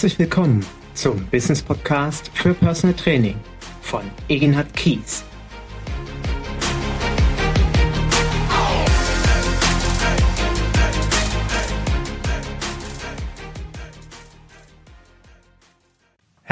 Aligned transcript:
Herzlich 0.00 0.18
willkommen 0.18 0.64
zum 0.94 1.26
Business 1.26 1.60
Podcast 1.60 2.30
für 2.32 2.54
Personal 2.54 2.96
Training 2.96 3.36
von 3.82 4.00
Egenhard 4.30 4.72
Kies. 4.72 5.22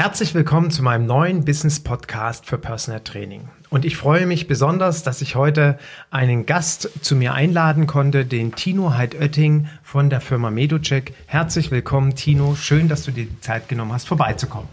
Herzlich 0.01 0.33
willkommen 0.33 0.71
zu 0.71 0.81
meinem 0.81 1.07
neuen 1.07 1.43
Business 1.43 1.81
Podcast 1.81 2.45
für 2.45 2.57
Personal 2.57 3.01
Training. 3.01 3.49
Und 3.69 3.83
ich 3.83 3.97
freue 3.97 4.27
mich 4.27 4.47
besonders, 4.47 5.03
dass 5.03 5.21
ich 5.21 5.35
heute 5.35 5.77
einen 6.09 6.45
Gast 6.45 6.89
zu 7.01 7.17
mir 7.17 7.33
einladen 7.33 7.85
konnte, 7.85 8.23
den 8.23 8.55
Tino 8.55 8.93
Heidötting 8.93 9.67
von 9.83 10.09
der 10.09 10.21
Firma 10.21 10.51
Medocheck. 10.51 11.13
Herzlich 11.25 11.69
willkommen, 11.69 12.15
Tino. 12.15 12.55
Schön, 12.55 12.87
dass 12.87 13.03
du 13.03 13.11
dir 13.11 13.25
die 13.25 13.41
Zeit 13.41 13.67
genommen 13.67 13.91
hast, 13.91 14.07
vorbeizukommen. 14.07 14.69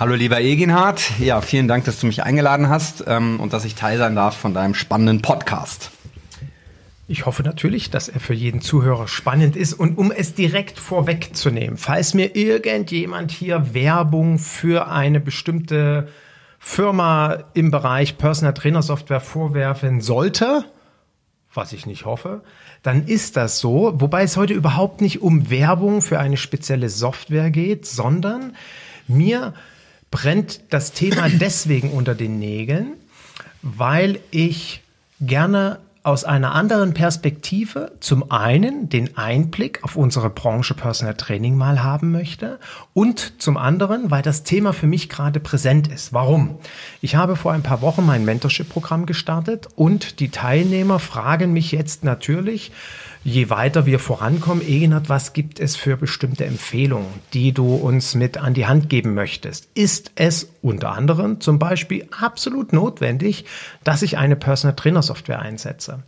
Hallo 0.00 0.16
lieber 0.16 0.40
Eginhard. 0.40 1.00
Ja, 1.20 1.40
vielen 1.40 1.68
Dank, 1.68 1.84
dass 1.84 2.00
du 2.00 2.08
mich 2.08 2.24
eingeladen 2.24 2.68
hast 2.68 3.04
ähm, 3.06 3.38
und 3.38 3.52
dass 3.52 3.64
ich 3.64 3.76
teil 3.76 3.98
sein 3.98 4.16
darf 4.16 4.36
von 4.36 4.52
deinem 4.52 4.74
spannenden 4.74 5.22
Podcast. 5.22 5.92
Ich 7.10 7.24
hoffe 7.24 7.42
natürlich, 7.42 7.88
dass 7.88 8.10
er 8.10 8.20
für 8.20 8.34
jeden 8.34 8.60
Zuhörer 8.60 9.08
spannend 9.08 9.56
ist. 9.56 9.72
Und 9.72 9.96
um 9.96 10.12
es 10.12 10.34
direkt 10.34 10.78
vorwegzunehmen, 10.78 11.78
falls 11.78 12.12
mir 12.12 12.36
irgendjemand 12.36 13.30
hier 13.30 13.72
Werbung 13.72 14.38
für 14.38 14.88
eine 14.88 15.18
bestimmte 15.18 16.08
Firma 16.58 17.44
im 17.54 17.70
Bereich 17.70 18.18
Personal 18.18 18.52
Trainer 18.52 18.82
Software 18.82 19.22
vorwerfen 19.22 20.02
sollte, 20.02 20.66
was 21.54 21.72
ich 21.72 21.86
nicht 21.86 22.04
hoffe, 22.04 22.42
dann 22.82 23.06
ist 23.06 23.38
das 23.38 23.58
so. 23.58 23.94
Wobei 23.96 24.22
es 24.24 24.36
heute 24.36 24.52
überhaupt 24.52 25.00
nicht 25.00 25.22
um 25.22 25.48
Werbung 25.48 26.02
für 26.02 26.20
eine 26.20 26.36
spezielle 26.36 26.90
Software 26.90 27.50
geht, 27.50 27.86
sondern 27.86 28.54
mir 29.06 29.54
brennt 30.10 30.60
das 30.68 30.92
Thema 30.92 31.28
deswegen 31.40 31.90
unter 31.90 32.14
den 32.14 32.38
Nägeln, 32.38 32.98
weil 33.62 34.20
ich 34.30 34.82
gerne 35.22 35.78
aus 36.02 36.24
einer 36.24 36.54
anderen 36.54 36.94
Perspektive 36.94 37.92
zum 38.00 38.30
einen 38.30 38.88
den 38.88 39.16
Einblick 39.16 39.82
auf 39.82 39.96
unsere 39.96 40.30
Branche 40.30 40.74
Personal 40.74 41.14
Training 41.14 41.56
mal 41.56 41.82
haben 41.82 42.12
möchte 42.12 42.58
und 42.94 43.40
zum 43.40 43.56
anderen, 43.56 44.10
weil 44.10 44.22
das 44.22 44.42
Thema 44.42 44.72
für 44.72 44.86
mich 44.86 45.08
gerade 45.08 45.40
präsent 45.40 45.88
ist. 45.88 46.12
Warum? 46.12 46.58
Ich 47.02 47.16
habe 47.16 47.36
vor 47.36 47.52
ein 47.52 47.62
paar 47.62 47.82
Wochen 47.82 48.06
mein 48.06 48.24
Mentorship-Programm 48.24 49.06
gestartet 49.06 49.68
und 49.76 50.20
die 50.20 50.30
Teilnehmer 50.30 50.98
fragen 50.98 51.52
mich 51.52 51.72
jetzt 51.72 52.04
natürlich, 52.04 52.72
je 53.28 53.50
weiter 53.50 53.86
wir 53.86 53.98
vorankommen, 53.98 54.66
Egenhard, 54.66 55.08
was 55.08 55.32
gibt 55.32 55.60
es 55.60 55.76
für 55.76 55.96
bestimmte 55.96 56.46
Empfehlungen, 56.46 57.06
die 57.34 57.52
du 57.52 57.74
uns 57.74 58.14
mit 58.14 58.38
an 58.38 58.54
die 58.54 58.66
Hand 58.66 58.88
geben 58.88 59.14
möchtest? 59.14 59.68
Ist 59.74 60.12
es 60.14 60.50
unter 60.62 60.92
anderem 60.92 61.40
zum 61.40 61.58
Beispiel 61.58 62.08
absolut 62.10 62.72
notwendig, 62.72 63.44
dass 63.84 64.02
ich 64.02 64.16
eine 64.18 64.36
Personal 64.36 64.74
Trainer 64.76 65.02
Software 65.02 65.40
einsetze? 65.40 66.02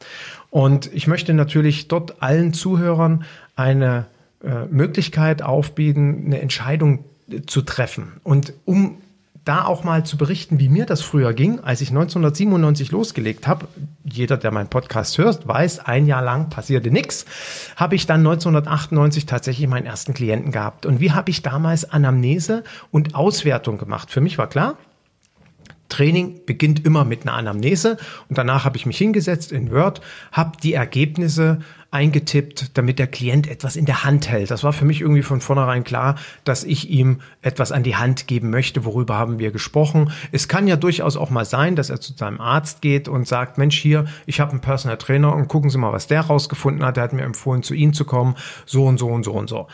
Und 0.49 0.93
ich 0.93 1.07
möchte 1.07 1.35
natürlich 1.35 1.89
dort 1.89 2.23
allen 2.23 2.53
Zuhörern 2.53 3.25
eine 3.55 4.07
äh, 4.43 4.65
Möglichkeit 4.67 5.43
aufbieten, 5.43 6.23
eine 6.27 6.41
Entscheidung 6.41 7.05
zu 7.47 7.63
treffen. 7.63 8.15
Und 8.25 8.55
um 8.65 8.97
da 9.45 9.65
auch 9.65 9.85
mal 9.85 10.05
zu 10.05 10.17
berichten, 10.17 10.59
wie 10.59 10.69
mir 10.69 10.87
das 10.87 11.01
früher 11.01 11.33
ging, 11.33 11.61
als 11.61 11.81
ich 11.81 11.89
1997 11.89 12.91
losgelegt 12.91 13.47
habe. 13.47 13.69
Jeder, 14.05 14.37
der 14.37 14.51
meinen 14.51 14.69
Podcast 14.69 15.17
hört, 15.19 15.49
weiß, 15.49 15.81
ein 15.81 16.07
Jahr 16.07 16.23
lang 16.23 16.51
passierte 16.51 16.91
nichts. 16.91 17.25
Habe 17.77 17.95
ich 17.95 18.07
dann 18.07 18.21
1998 18.21 19.27
tatsächlich 19.27 19.67
meinen 19.69 19.87
ersten 19.87 20.13
Klienten 20.13 20.53
gehabt. 20.53 20.85
Und 20.85 21.01
wie 21.01 21.13
habe 21.13 21.31
ich 21.31 21.43
damals 21.43 21.91
Anamnese 21.91 22.65
und 22.91 23.15
Auswertung 23.15 23.79
gemacht? 23.79 24.11
Für 24.11 24.21
mich 24.21 24.37
war 24.37 24.49
klar, 24.49 24.77
Training 25.91 26.41
beginnt 26.47 26.87
immer 26.87 27.05
mit 27.05 27.23
einer 27.23 27.35
Anamnese 27.35 27.99
und 28.29 28.39
danach 28.39 28.65
habe 28.65 28.77
ich 28.77 28.87
mich 28.87 28.97
hingesetzt 28.97 29.53
in 29.53 29.71
Word, 29.71 30.01
habe 30.33 30.53
die 30.63 30.73
Ergebnisse 30.73 31.61
eingetippt, 31.93 32.79
damit 32.79 32.99
der 32.99 33.09
Klient 33.09 33.49
etwas 33.49 33.75
in 33.75 33.85
der 33.85 34.05
Hand 34.05 34.29
hält. 34.29 34.51
Das 34.51 34.63
war 34.63 34.73
für 34.73 34.85
mich 34.85 35.01
irgendwie 35.01 35.23
von 35.23 35.41
vornherein 35.41 35.83
klar, 35.83 36.17
dass 36.45 36.63
ich 36.63 36.89
ihm 36.89 37.21
etwas 37.43 37.73
an 37.73 37.83
die 37.83 37.97
Hand 37.97 38.29
geben 38.29 38.51
möchte. 38.51 38.85
Worüber 38.85 39.19
haben 39.19 39.39
wir 39.41 39.51
gesprochen? 39.51 40.13
Es 40.31 40.47
kann 40.47 40.69
ja 40.69 40.77
durchaus 40.77 41.17
auch 41.17 41.31
mal 41.31 41.45
sein, 41.45 41.75
dass 41.75 41.91
er 41.91 42.01
zu 42.01 42.13
seinem 42.13 42.41
Arzt 42.41 42.81
geht 42.81 43.09
und 43.09 43.27
sagt, 43.27 43.59
Mensch, 43.59 43.77
hier, 43.77 44.05
ich 44.27 44.41
habe 44.41 44.53
einen 44.53 44.61
Personal 44.61 44.99
Trainer 44.99 45.35
und 45.35 45.49
gucken 45.49 45.71
Sie 45.71 45.79
mal, 45.79 45.93
was 45.93 46.07
der 46.07 46.21
rausgefunden 46.21 46.85
hat. 46.85 46.97
Der 46.97 47.05
hat 47.05 47.13
mir 47.13 47.23
empfohlen, 47.23 47.63
zu 47.65 47.75
Ihnen 47.75 47.93
zu 47.93 48.05
kommen. 48.05 48.37
So 48.67 48.87
und 48.87 48.99
so 48.99 49.09
und 49.09 49.25
so 49.25 49.33
und 49.33 49.49
so. 49.49 49.67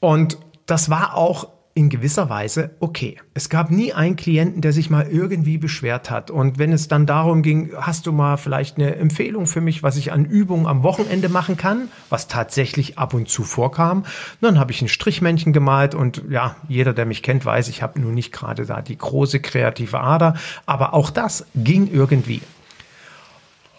Und 0.00 0.38
das 0.66 0.90
war 0.90 1.16
auch 1.16 1.48
in 1.76 1.90
gewisser 1.90 2.30
Weise 2.30 2.70
okay. 2.80 3.18
Es 3.34 3.50
gab 3.50 3.70
nie 3.70 3.92
einen 3.92 4.16
Klienten, 4.16 4.62
der 4.62 4.72
sich 4.72 4.88
mal 4.88 5.06
irgendwie 5.08 5.58
beschwert 5.58 6.10
hat. 6.10 6.30
Und 6.30 6.58
wenn 6.58 6.72
es 6.72 6.88
dann 6.88 7.04
darum 7.04 7.42
ging, 7.42 7.70
hast 7.78 8.06
du 8.06 8.12
mal 8.12 8.38
vielleicht 8.38 8.78
eine 8.78 8.96
Empfehlung 8.96 9.46
für 9.46 9.60
mich, 9.60 9.82
was 9.82 9.98
ich 9.98 10.10
an 10.10 10.24
Übungen 10.24 10.66
am 10.66 10.82
Wochenende 10.82 11.28
machen 11.28 11.58
kann, 11.58 11.88
was 12.08 12.28
tatsächlich 12.28 12.98
ab 12.98 13.12
und 13.12 13.28
zu 13.28 13.44
vorkam, 13.44 14.06
dann 14.40 14.58
habe 14.58 14.72
ich 14.72 14.80
ein 14.80 14.88
Strichmännchen 14.88 15.52
gemalt 15.52 15.94
und 15.94 16.22
ja, 16.30 16.56
jeder, 16.66 16.94
der 16.94 17.04
mich 17.04 17.22
kennt, 17.22 17.44
weiß, 17.44 17.68
ich 17.68 17.82
habe 17.82 18.00
nun 18.00 18.14
nicht 18.14 18.32
gerade 18.32 18.64
da 18.64 18.80
die 18.80 18.96
große 18.96 19.40
kreative 19.40 20.00
Ader, 20.00 20.34
aber 20.64 20.94
auch 20.94 21.10
das 21.10 21.44
ging 21.54 21.90
irgendwie. 21.92 22.40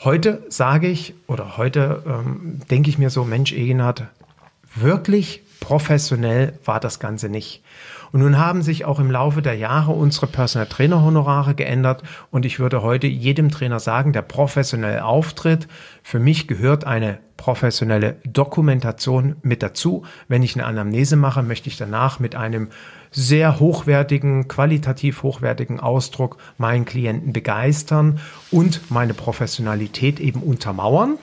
Heute 0.03 0.43
sage 0.49 0.87
ich 0.87 1.15
oder 1.25 1.57
heute 1.57 2.03
ähm, 2.05 2.59
denke 2.69 2.91
ich 2.91 2.99
mir 2.99 3.09
so, 3.09 3.23
Mensch, 3.23 3.53
Egenhard, 3.53 4.03
wirklich 4.75 5.41
professionell 5.59 6.53
war 6.65 6.79
das 6.79 6.99
Ganze 6.99 7.29
nicht. 7.29 7.63
Und 8.11 8.21
nun 8.21 8.37
haben 8.37 8.61
sich 8.61 8.85
auch 8.85 8.99
im 8.99 9.11
Laufe 9.11 9.41
der 9.41 9.55
Jahre 9.55 9.91
unsere 9.91 10.27
Personal 10.27 10.67
Trainer 10.67 11.03
Honorare 11.03 11.55
geändert 11.55 12.03
und 12.31 12.45
ich 12.45 12.59
würde 12.59 12.81
heute 12.81 13.07
jedem 13.07 13.51
Trainer 13.51 13.79
sagen, 13.79 14.13
der 14.13 14.21
professionell 14.21 14.99
auftritt, 15.01 15.67
für 16.03 16.19
mich 16.19 16.47
gehört 16.47 16.85
eine 16.85 17.19
professionelle 17.35 18.17
Dokumentation 18.25 19.35
mit 19.41 19.61
dazu. 19.61 20.05
Wenn 20.27 20.41
ich 20.41 20.55
eine 20.55 20.65
Anamnese 20.65 21.15
mache, 21.15 21.43
möchte 21.43 21.69
ich 21.69 21.77
danach 21.77 22.19
mit 22.19 22.35
einem 22.35 22.69
sehr 23.11 23.59
hochwertigen, 23.59 24.47
qualitativ 24.47 25.23
hochwertigen 25.23 25.79
Ausdruck 25.79 26.37
meinen 26.57 26.85
Klienten 26.85 27.33
begeistern 27.33 28.19
und 28.51 28.89
meine 28.89 29.13
Professionalität 29.13 30.19
eben 30.19 30.41
untermauern. 30.41 31.17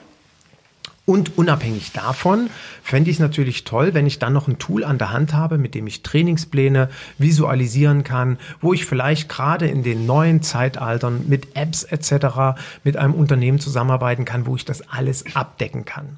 Und 1.05 1.37
unabhängig 1.37 1.91
davon 1.91 2.49
fände 2.81 3.11
ich 3.11 3.17
es 3.17 3.19
natürlich 3.19 3.63
toll, 3.63 3.93
wenn 3.93 4.07
ich 4.07 4.17
dann 4.17 4.33
noch 4.33 4.47
ein 4.47 4.57
Tool 4.57 4.83
an 4.83 4.97
der 4.97 5.11
Hand 5.11 5.33
habe, 5.33 5.59
mit 5.59 5.75
dem 5.75 5.85
ich 5.85 6.01
Trainingspläne 6.01 6.89
visualisieren 7.19 8.03
kann, 8.03 8.39
wo 8.59 8.73
ich 8.73 8.85
vielleicht 8.85 9.29
gerade 9.29 9.67
in 9.67 9.83
den 9.83 10.07
neuen 10.07 10.41
Zeitaltern 10.41 11.25
mit 11.27 11.55
Apps 11.55 11.83
etc. 11.83 12.59
mit 12.83 12.97
einem 12.97 13.13
Unternehmen 13.13 13.59
zusammenarbeiten 13.59 14.25
kann, 14.25 14.47
wo 14.47 14.55
ich 14.55 14.65
das 14.65 14.89
alles 14.89 15.35
abdecken 15.35 15.85
kann. 15.85 16.17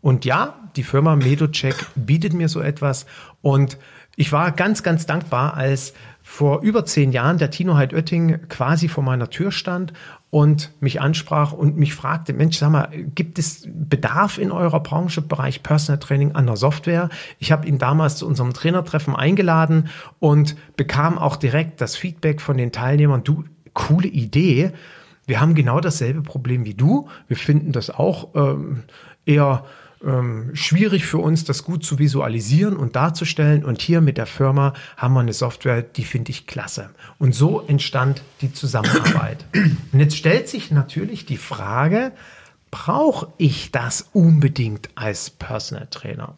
Und 0.00 0.24
ja, 0.24 0.54
die 0.76 0.84
Firma 0.84 1.16
Medocheck 1.16 1.74
bietet 1.96 2.32
mir 2.32 2.48
so 2.48 2.60
etwas 2.60 3.06
und 3.42 3.76
ich 4.14 4.30
war 4.32 4.52
ganz, 4.52 4.82
ganz 4.82 5.06
dankbar, 5.06 5.54
als 5.54 5.94
vor 6.22 6.60
über 6.62 6.84
zehn 6.84 7.12
Jahren 7.12 7.38
der 7.38 7.50
Tino 7.50 7.76
Heid 7.76 7.94
Oetting 7.94 8.48
quasi 8.48 8.88
vor 8.88 9.02
meiner 9.02 9.30
Tür 9.30 9.50
stand 9.50 9.92
und 10.30 10.70
mich 10.80 11.00
ansprach 11.00 11.52
und 11.52 11.78
mich 11.78 11.94
fragte, 11.94 12.32
Mensch, 12.32 12.58
sag 12.58 12.70
mal, 12.70 12.88
gibt 13.14 13.38
es 13.38 13.66
Bedarf 13.66 14.38
in 14.38 14.52
eurer 14.52 14.80
Branche 14.80 15.22
Bereich 15.22 15.62
Personal 15.62 15.98
Training 15.98 16.32
an 16.32 16.46
der 16.46 16.56
Software? 16.56 17.08
Ich 17.38 17.50
habe 17.50 17.66
ihn 17.66 17.78
damals 17.78 18.16
zu 18.16 18.26
unserem 18.26 18.52
Trainertreffen 18.52 19.16
eingeladen 19.16 19.88
und 20.18 20.56
bekam 20.76 21.16
auch 21.16 21.36
direkt 21.36 21.80
das 21.80 21.96
Feedback 21.96 22.40
von 22.42 22.58
den 22.58 22.72
Teilnehmern, 22.72 23.24
du, 23.24 23.44
coole 23.72 24.08
Idee. 24.08 24.72
Wir 25.26 25.40
haben 25.40 25.54
genau 25.54 25.80
dasselbe 25.80 26.22
Problem 26.22 26.64
wie 26.64 26.74
du. 26.74 27.08
Wir 27.26 27.36
finden 27.36 27.72
das 27.72 27.90
auch 27.90 28.34
ähm, 28.34 28.82
eher 29.24 29.64
ähm, 30.04 30.50
schwierig 30.54 31.06
für 31.06 31.18
uns, 31.18 31.44
das 31.44 31.64
gut 31.64 31.84
zu 31.84 31.98
visualisieren 31.98 32.76
und 32.76 32.96
darzustellen. 32.96 33.64
Und 33.64 33.80
hier 33.80 34.00
mit 34.00 34.16
der 34.18 34.26
Firma 34.26 34.74
haben 34.96 35.14
wir 35.14 35.20
eine 35.20 35.32
Software, 35.32 35.82
die 35.82 36.04
finde 36.04 36.30
ich 36.30 36.46
klasse. 36.46 36.90
Und 37.18 37.34
so 37.34 37.60
entstand 37.60 38.22
die 38.40 38.52
Zusammenarbeit. 38.52 39.44
Und 39.92 40.00
jetzt 40.00 40.16
stellt 40.16 40.48
sich 40.48 40.70
natürlich 40.70 41.26
die 41.26 41.36
Frage, 41.36 42.12
brauche 42.70 43.32
ich 43.38 43.72
das 43.72 44.08
unbedingt 44.12 44.90
als 44.94 45.30
Personal 45.30 45.88
Trainer? 45.90 46.34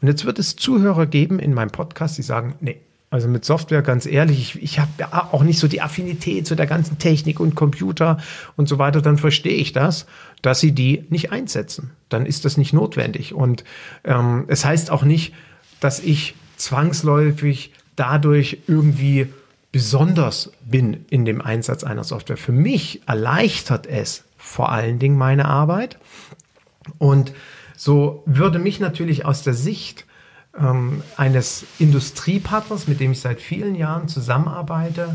Und 0.00 0.08
jetzt 0.08 0.24
wird 0.24 0.38
es 0.38 0.56
Zuhörer 0.56 1.06
geben 1.06 1.38
in 1.38 1.54
meinem 1.54 1.70
Podcast, 1.70 2.18
die 2.18 2.22
sagen, 2.22 2.54
nee, 2.60 2.80
also 3.14 3.28
mit 3.28 3.44
Software, 3.44 3.82
ganz 3.82 4.06
ehrlich, 4.06 4.56
ich, 4.56 4.62
ich 4.64 4.78
habe 4.80 4.90
auch 5.32 5.44
nicht 5.44 5.60
so 5.60 5.68
die 5.68 5.80
Affinität 5.80 6.48
zu 6.48 6.56
der 6.56 6.66
ganzen 6.66 6.98
Technik 6.98 7.38
und 7.38 7.54
Computer 7.54 8.18
und 8.56 8.68
so 8.68 8.80
weiter, 8.80 9.00
dann 9.02 9.18
verstehe 9.18 9.54
ich 9.54 9.72
das, 9.72 10.06
dass 10.42 10.58
sie 10.58 10.72
die 10.72 11.04
nicht 11.10 11.30
einsetzen. 11.30 11.92
Dann 12.08 12.26
ist 12.26 12.44
das 12.44 12.56
nicht 12.56 12.72
notwendig. 12.72 13.32
Und 13.32 13.62
ähm, 14.02 14.46
es 14.48 14.64
heißt 14.64 14.90
auch 14.90 15.04
nicht, 15.04 15.32
dass 15.78 16.00
ich 16.00 16.34
zwangsläufig 16.56 17.72
dadurch 17.94 18.58
irgendwie 18.66 19.28
besonders 19.70 20.50
bin 20.64 21.04
in 21.08 21.24
dem 21.24 21.40
Einsatz 21.40 21.84
einer 21.84 22.02
Software. 22.02 22.36
Für 22.36 22.50
mich 22.50 23.02
erleichtert 23.06 23.86
es 23.86 24.24
vor 24.38 24.72
allen 24.72 24.98
Dingen 24.98 25.16
meine 25.16 25.44
Arbeit. 25.44 25.98
Und 26.98 27.32
so 27.76 28.24
würde 28.26 28.58
mich 28.58 28.80
natürlich 28.80 29.24
aus 29.24 29.44
der 29.44 29.54
Sicht 29.54 30.04
ähm, 30.58 31.02
eines 31.16 31.64
Industriepartners, 31.78 32.88
mit 32.88 33.00
dem 33.00 33.12
ich 33.12 33.20
seit 33.20 33.40
vielen 33.40 33.74
Jahren 33.74 34.08
zusammenarbeite, 34.08 35.14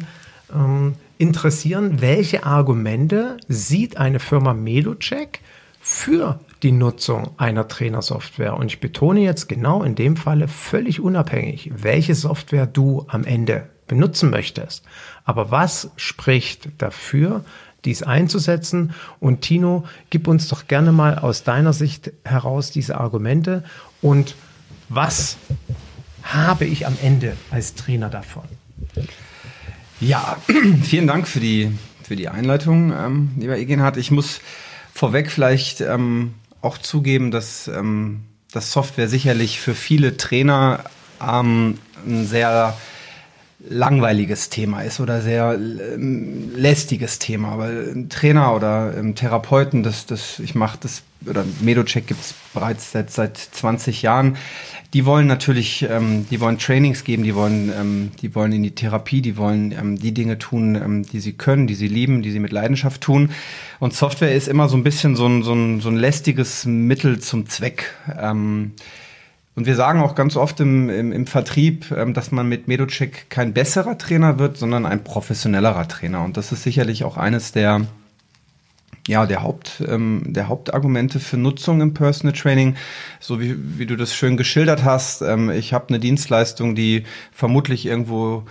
ähm, 0.54 0.96
interessieren, 1.18 2.02
welche 2.02 2.46
Argumente 2.46 3.38
sieht 3.48 3.98
eine 3.98 4.20
Firma 4.20 4.54
Medocheck 4.54 5.42
für 5.82 6.40
die 6.64 6.72
Nutzung 6.72 7.32
einer 7.38 7.68
Trainersoftware. 7.68 8.58
Und 8.58 8.68
ich 8.68 8.80
betone 8.80 9.22
jetzt 9.22 9.48
genau 9.48 9.84
in 9.84 9.96
dem 9.96 10.18
Falle 10.18 10.48
völlig 10.48 11.00
unabhängig, 11.00 11.72
welche 11.76 12.16
Software 12.16 12.68
du 12.68 13.06
am 13.08 13.24
Ende 13.24 13.70
benutzen 13.88 14.30
möchtest. 14.30 14.84
Aber 15.24 15.52
was 15.52 15.92
spricht 15.96 16.70
dafür, 16.78 17.44
dies 17.86 18.04
einzusetzen? 18.04 18.94
Und 19.20 19.42
Tino, 19.42 19.86
gib 20.10 20.28
uns 20.28 20.48
doch 20.50 20.68
gerne 20.68 20.92
mal 20.92 21.18
aus 21.18 21.44
deiner 21.44 21.74
Sicht 21.74 22.12
heraus 22.24 22.72
diese 22.72 23.00
Argumente 23.00 23.64
und 24.02 24.36
was 24.90 25.38
habe 26.24 26.66
ich 26.66 26.86
am 26.86 26.98
Ende 27.02 27.38
als 27.52 27.76
Trainer 27.76 28.10
davon? 28.10 28.44
Ja, 30.00 30.38
vielen 30.84 31.08
Dank 31.08 31.28
für 31.28 31.40
die, 31.40 31.72
für 32.04 32.16
die 32.16 32.30
Einleitung, 32.30 32.92
ähm, 32.92 33.32
lieber 33.38 33.58
Egenhard. 33.58 33.98
Ich 33.98 34.12
muss 34.12 34.42
vorweg 34.94 35.32
vielleicht 35.32 35.82
ähm, 35.82 36.34
auch 36.62 36.78
zugeben, 36.78 37.32
dass 37.32 37.68
ähm, 37.68 38.26
das 38.52 38.72
Software 38.72 39.08
sicherlich 39.08 39.60
für 39.60 39.76
viele 39.76 40.18
Trainer 40.18 40.84
ähm, 41.22 41.78
ein 42.06 42.26
sehr 42.26 42.78
langweiliges 43.68 44.50
Thema 44.50 44.82
ist 44.82 45.00
oder 45.00 45.22
sehr 45.22 45.54
ähm, 45.54 46.52
lästiges 46.56 47.20
Thema, 47.20 47.58
weil 47.58 48.06
Trainer 48.08 48.56
oder 48.56 48.96
ähm, 48.98 49.16
Therapeuten, 49.16 49.84
das, 49.84 50.06
das, 50.06 50.40
ich 50.40 50.56
mache 50.56 50.78
das, 50.82 51.04
oder 51.26 51.44
Medocheck 51.60 52.08
gibt 52.08 52.22
es 52.22 52.34
bereits 52.54 52.94
seit, 52.94 53.12
seit 53.12 53.38
20 53.38 54.02
Jahren, 54.02 54.38
die 54.94 55.06
wollen 55.06 55.28
natürlich, 55.28 55.86
ähm, 55.90 56.26
die 56.32 56.40
wollen 56.40 56.58
Trainings 56.58 57.04
geben, 57.04 57.24
die 57.24 57.36
wollen, 57.36 57.72
ähm, 57.78 58.12
die 58.22 58.34
wollen 58.34 58.54
in 58.54 58.64
die 58.64 58.74
Therapie, 58.74 59.22
die 59.22 59.36
wollen 59.36 59.74
ähm, 59.74 60.00
die 60.00 60.14
Dinge 60.14 60.38
tun, 60.40 60.76
ähm, 60.76 61.04
die 61.04 61.20
sie 61.20 61.34
können, 61.34 61.68
die 61.68 61.76
sie 61.76 61.90
lieben, 61.90 62.22
die 62.22 62.32
sie 62.32 62.40
mit 62.40 62.54
Leidenschaft 62.54 63.02
tun. 63.02 63.32
Und 63.80 63.94
Software 63.94 64.34
ist 64.34 64.48
immer 64.48 64.70
so 64.70 64.78
ein 64.78 64.84
bisschen 64.84 65.16
so 65.16 65.28
ein, 65.28 65.44
so 65.44 65.54
ein, 65.54 65.82
so 65.82 65.90
ein 65.90 65.98
lästiges 65.98 66.66
Mittel 66.66 67.20
zum 67.20 67.48
Zweck. 67.48 67.94
Und 69.60 69.66
wir 69.66 69.76
sagen 69.76 70.00
auch 70.00 70.16
ganz 70.16 70.38
oft 70.38 70.62
im, 70.62 70.90
im, 70.90 71.12
im 71.12 71.28
Vertrieb, 71.28 71.92
ähm, 71.92 72.14
dass 72.14 72.32
man 72.32 72.48
mit 72.48 72.70
Medocheck 72.70 73.30
kein 73.30 73.54
besserer 73.54 73.98
Trainer 73.98 74.40
wird, 74.40 74.56
sondern 74.56 74.86
ein 74.86 75.04
professionellerer 75.04 75.86
Trainer. 75.90 76.24
Und 76.24 76.38
das 76.38 76.54
ist 76.54 76.64
sicherlich 76.64 77.04
auch 77.04 77.18
eines 77.18 77.52
der 77.52 77.82
ja, 79.06 79.26
der, 79.26 79.44
Haupt, 79.44 79.84
ähm, 79.86 80.24
der 80.28 80.48
Hauptargumente 80.48 81.20
für 81.20 81.36
Nutzung 81.36 81.82
im 81.82 81.94
Personal 81.94 82.34
Training, 82.34 82.78
so 83.20 83.42
wie, 83.42 83.54
wie 83.78 83.86
du 83.86 83.98
das 83.98 84.16
schön 84.16 84.38
geschildert 84.38 84.86
hast. 84.86 85.24
Ähm, 85.24 85.50
ich 85.50 85.74
habe 85.74 85.90
eine 85.90 86.00
Dienstleistung, 86.00 86.74
die 86.74 87.04
vermutlich 87.34 87.86
irgendwo 87.86 88.44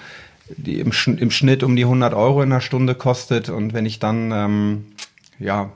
die 0.59 0.79
im, 0.79 0.93
im 1.17 1.31
Schnitt 1.31 1.63
um 1.63 1.75
die 1.75 1.85
100 1.85 2.13
Euro 2.13 2.43
in 2.43 2.51
der 2.51 2.61
Stunde 2.61 2.95
kostet. 2.95 3.49
Und 3.49 3.73
wenn 3.73 3.87
ich 3.87 3.99
dann, 3.99 4.31
ähm, 4.31 4.85
ja, 5.39 5.71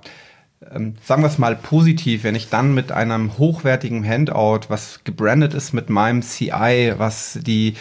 sagen 1.05 1.23
wir 1.23 1.27
es 1.27 1.39
mal 1.39 1.57
positiv, 1.57 2.25
wenn 2.25 2.35
ich 2.35 2.49
dann 2.49 2.75
mit 2.75 2.93
einem 2.93 3.39
hochwertigen 3.39 4.07
Handout, 4.07 4.69
was 4.69 5.01
gebrandet 5.05 5.55
ist 5.55 5.73
mit 5.73 5.91
meinem 5.91 6.23
CI, 6.23 6.95
was 6.97 7.39
die 7.43 7.75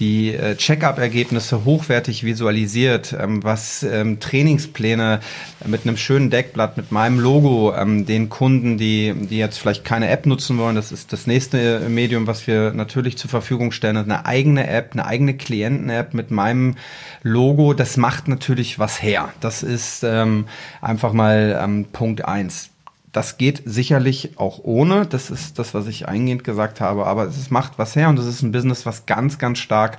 die 0.00 0.34
äh, 0.34 0.56
Check-up-Ergebnisse 0.56 1.64
hochwertig 1.64 2.24
visualisiert, 2.24 3.14
ähm, 3.18 3.44
was 3.44 3.82
ähm, 3.82 4.20
Trainingspläne 4.20 5.20
mit 5.66 5.86
einem 5.86 5.96
schönen 5.96 6.30
Deckblatt, 6.30 6.76
mit 6.76 6.92
meinem 6.92 7.20
Logo, 7.20 7.74
ähm, 7.74 8.06
den 8.06 8.28
Kunden, 8.28 8.78
die, 8.78 9.14
die 9.14 9.38
jetzt 9.38 9.58
vielleicht 9.58 9.84
keine 9.84 10.08
App 10.08 10.26
nutzen 10.26 10.58
wollen, 10.58 10.76
das 10.76 10.92
ist 10.92 11.12
das 11.12 11.26
nächste 11.26 11.80
Medium, 11.88 12.26
was 12.26 12.46
wir 12.46 12.72
natürlich 12.72 13.18
zur 13.18 13.30
Verfügung 13.30 13.70
stellen, 13.72 13.96
eine 13.96 14.26
eigene 14.26 14.66
App, 14.66 14.90
eine 14.92 15.06
eigene 15.06 15.34
Klienten-App 15.34 16.14
mit 16.14 16.30
meinem 16.30 16.76
Logo, 17.22 17.74
das 17.74 17.96
macht 17.96 18.28
natürlich 18.28 18.78
was 18.78 19.02
her. 19.02 19.32
Das 19.40 19.62
ist 19.62 20.02
ähm, 20.02 20.46
einfach 20.80 21.12
mal 21.12 21.60
ähm, 21.62 21.86
Punkt 21.92 22.24
eins. 22.24 22.71
Das 23.12 23.36
geht 23.36 23.62
sicherlich 23.66 24.38
auch 24.38 24.60
ohne. 24.62 25.06
Das 25.06 25.30
ist 25.30 25.58
das, 25.58 25.74
was 25.74 25.86
ich 25.86 26.08
eingehend 26.08 26.44
gesagt 26.44 26.80
habe. 26.80 27.06
Aber 27.06 27.24
es 27.24 27.50
macht 27.50 27.72
was 27.76 27.94
her 27.94 28.08
und 28.08 28.18
es 28.18 28.24
ist 28.24 28.40
ein 28.40 28.52
Business, 28.52 28.86
was 28.86 29.04
ganz, 29.04 29.38
ganz 29.38 29.58
stark 29.58 29.98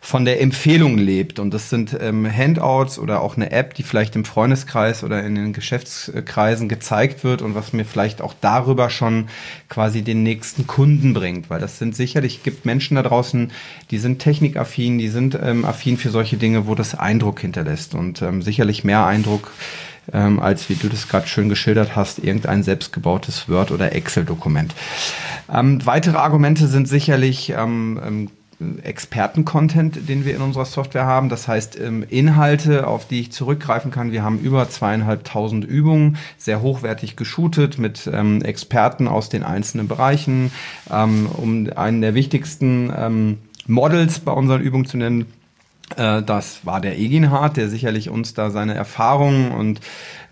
von 0.00 0.24
der 0.24 0.40
Empfehlung 0.40 0.96
lebt. 0.96 1.40
Und 1.40 1.52
das 1.52 1.68
sind 1.68 1.96
ähm, 1.98 2.30
Handouts 2.30 2.98
oder 2.98 3.22
auch 3.22 3.36
eine 3.36 3.50
App, 3.50 3.74
die 3.74 3.82
vielleicht 3.82 4.14
im 4.14 4.24
Freundeskreis 4.24 5.02
oder 5.02 5.24
in 5.24 5.34
den 5.34 5.52
Geschäftskreisen 5.52 6.68
gezeigt 6.68 7.24
wird 7.24 7.42
und 7.42 7.56
was 7.56 7.72
mir 7.72 7.84
vielleicht 7.84 8.22
auch 8.22 8.34
darüber 8.40 8.88
schon 8.88 9.28
quasi 9.68 10.02
den 10.02 10.22
nächsten 10.22 10.68
Kunden 10.68 11.12
bringt. 11.12 11.50
Weil 11.50 11.58
das 11.58 11.78
sind 11.80 11.96
sicherlich, 11.96 12.44
gibt 12.44 12.66
Menschen 12.66 12.96
da 12.96 13.02
draußen, 13.02 13.50
die 13.90 13.98
sind 13.98 14.20
technikaffin, 14.20 14.98
die 14.98 15.08
sind 15.08 15.36
ähm, 15.42 15.64
affin 15.64 15.96
für 15.96 16.10
solche 16.10 16.36
Dinge, 16.36 16.68
wo 16.68 16.76
das 16.76 16.94
Eindruck 16.94 17.40
hinterlässt. 17.40 17.94
Und 17.94 18.22
ähm, 18.22 18.42
sicherlich 18.42 18.84
mehr 18.84 19.06
Eindruck 19.06 19.50
ähm, 20.12 20.40
als, 20.40 20.68
wie 20.68 20.74
du 20.74 20.88
das 20.88 21.08
gerade 21.08 21.26
schön 21.26 21.48
geschildert 21.48 21.96
hast, 21.96 22.18
irgendein 22.18 22.62
selbstgebautes 22.62 23.48
Word- 23.48 23.70
oder 23.70 23.94
Excel-Dokument. 23.94 24.74
Ähm, 25.52 25.84
weitere 25.84 26.16
Argumente 26.16 26.68
sind 26.68 26.88
sicherlich 26.88 27.50
ähm, 27.50 28.00
ähm 28.04 28.30
Experten-Content, 28.82 30.08
den 30.08 30.24
wir 30.24 30.34
in 30.34 30.40
unserer 30.40 30.64
Software 30.64 31.06
haben. 31.06 31.28
Das 31.28 31.48
heißt, 31.48 31.78
ähm, 31.78 32.04
Inhalte, 32.08 32.86
auf 32.86 33.06
die 33.06 33.20
ich 33.20 33.32
zurückgreifen 33.32 33.90
kann. 33.90 34.12
Wir 34.12 34.22
haben 34.22 34.38
über 34.38 34.68
zweieinhalbtausend 34.68 35.64
Übungen, 35.64 36.16
sehr 36.38 36.62
hochwertig 36.62 37.16
geshootet 37.16 37.78
mit 37.78 38.08
ähm, 38.12 38.42
Experten 38.42 39.08
aus 39.08 39.28
den 39.28 39.42
einzelnen 39.42 39.88
Bereichen. 39.88 40.52
Ähm, 40.90 41.26
um 41.26 41.68
einen 41.74 42.00
der 42.00 42.14
wichtigsten 42.14 42.92
ähm, 42.96 43.38
Models 43.66 44.20
bei 44.20 44.32
unseren 44.32 44.60
Übungen 44.60 44.86
zu 44.86 44.96
nennen, 44.96 45.26
das 45.96 46.64
war 46.64 46.80
der 46.80 46.98
Eginhard, 46.98 47.56
der 47.56 47.68
sicherlich 47.68 48.10
uns 48.10 48.34
da 48.34 48.50
seine 48.50 48.74
Erfahrungen 48.74 49.52
und 49.52 49.80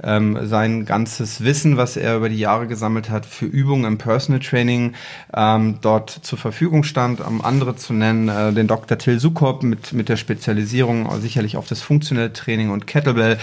ähm, 0.03 0.39
sein 0.47 0.85
ganzes 0.85 1.45
Wissen, 1.45 1.77
was 1.77 1.97
er 1.97 2.17
über 2.17 2.29
die 2.29 2.39
Jahre 2.39 2.67
gesammelt 2.67 3.11
hat, 3.11 3.27
für 3.27 3.47
Übungen 3.47 3.85
im 3.85 3.99
Personal 3.99 4.41
Training 4.41 4.95
ähm, 5.35 5.79
dort 5.81 6.11
zur 6.11 6.39
Verfügung 6.39 6.83
stand. 6.83 7.21
Um 7.21 7.41
andere 7.43 7.77
zu 7.77 7.93
nennen, 7.93 8.29
äh, 8.29 8.53
den 8.53 8.67
Dr. 8.67 8.99
Till 8.99 9.19
Sukop 9.19 9.63
mit, 9.63 9.93
mit 9.93 10.09
der 10.09 10.17
Spezialisierung 10.17 11.09
sicherlich 11.21 11.57
auf 11.57 11.67
das 11.67 11.83
funktionelle 11.83 12.33
Training 12.33 12.71
und 12.71 12.87
Kettlebell. 12.87 13.39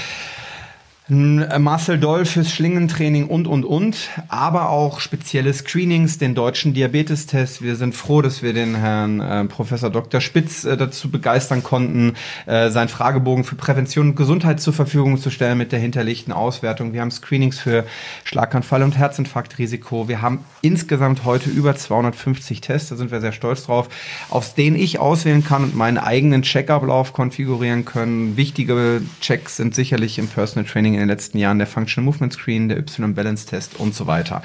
Äh, 1.09 1.57
Marcel 1.57 1.98
Doll 1.98 2.25
fürs 2.25 2.51
Schlingentraining 2.51 3.25
und, 3.25 3.48
und, 3.48 3.65
und, 3.65 4.10
aber 4.27 4.69
auch 4.69 5.00
spezielle 5.00 5.51
Screenings, 5.53 6.19
den 6.19 6.36
deutschen 6.36 6.74
Diabetestest. 6.74 7.63
Wir 7.63 7.75
sind 7.75 7.95
froh, 7.95 8.22
dass 8.22 8.43
wir 8.43 8.53
den 8.53 8.75
Herrn 8.75 9.19
äh, 9.19 9.45
Professor 9.45 9.89
Dr. 9.89 10.22
Spitz 10.22 10.65
äh, 10.65 10.77
dazu 10.77 11.10
begeistern 11.10 11.63
konnten, 11.63 12.13
äh, 12.45 12.69
seinen 12.69 12.89
Fragebogen 12.89 13.43
für 13.43 13.55
Prävention 13.55 14.10
und 14.10 14.15
Gesundheit 14.15 14.62
zur 14.62 14.74
Verfügung 14.74 15.17
zu 15.17 15.31
stellen 15.31 15.57
mit 15.57 15.72
der 15.72 15.79
hinterlegten 15.79 16.31
Auswertung. 16.31 16.93
Wir 16.93 17.01
haben 17.01 17.12
Screenings 17.12 17.60
für 17.60 17.86
Schlaganfall 18.24 18.84
und 18.84 18.98
Herzinfarktrisiko. 18.98 20.07
Wir 20.07 20.22
haben 20.22 20.45
insgesamt 20.62 21.25
heute 21.25 21.50
über 21.50 21.75
250 21.75 22.62
Tests, 22.62 22.89
da 22.89 22.95
sind 22.95 23.10
wir 23.10 23.19
sehr 23.19 23.31
stolz 23.31 23.65
drauf, 23.65 23.89
aus 24.29 24.53
denen 24.53 24.75
ich 24.75 25.00
auswählen 25.00 25.43
kann 25.43 25.63
und 25.63 25.75
meinen 25.75 25.98
eigenen 25.98 26.43
Checkablauf 26.43 27.13
konfigurieren 27.13 27.86
können. 27.86 28.38
Wichtige 28.38 29.01
Checks 29.22 29.57
sind 29.57 29.74
sicherlich 29.74 30.19
im 30.19 30.27
Personal 30.27 30.69
Training 30.69 30.99
in 31.00 31.08
den 31.08 31.10
letzten 31.10 31.38
Jahren, 31.38 31.58
der 31.58 31.68
Functional 31.68 32.06
Movement 32.06 32.34
Screen, 32.34 32.70
der 32.70 32.77
Y-Balance-Test 32.77 33.79
und 33.79 33.96
so 33.96 34.06
weiter. 34.06 34.41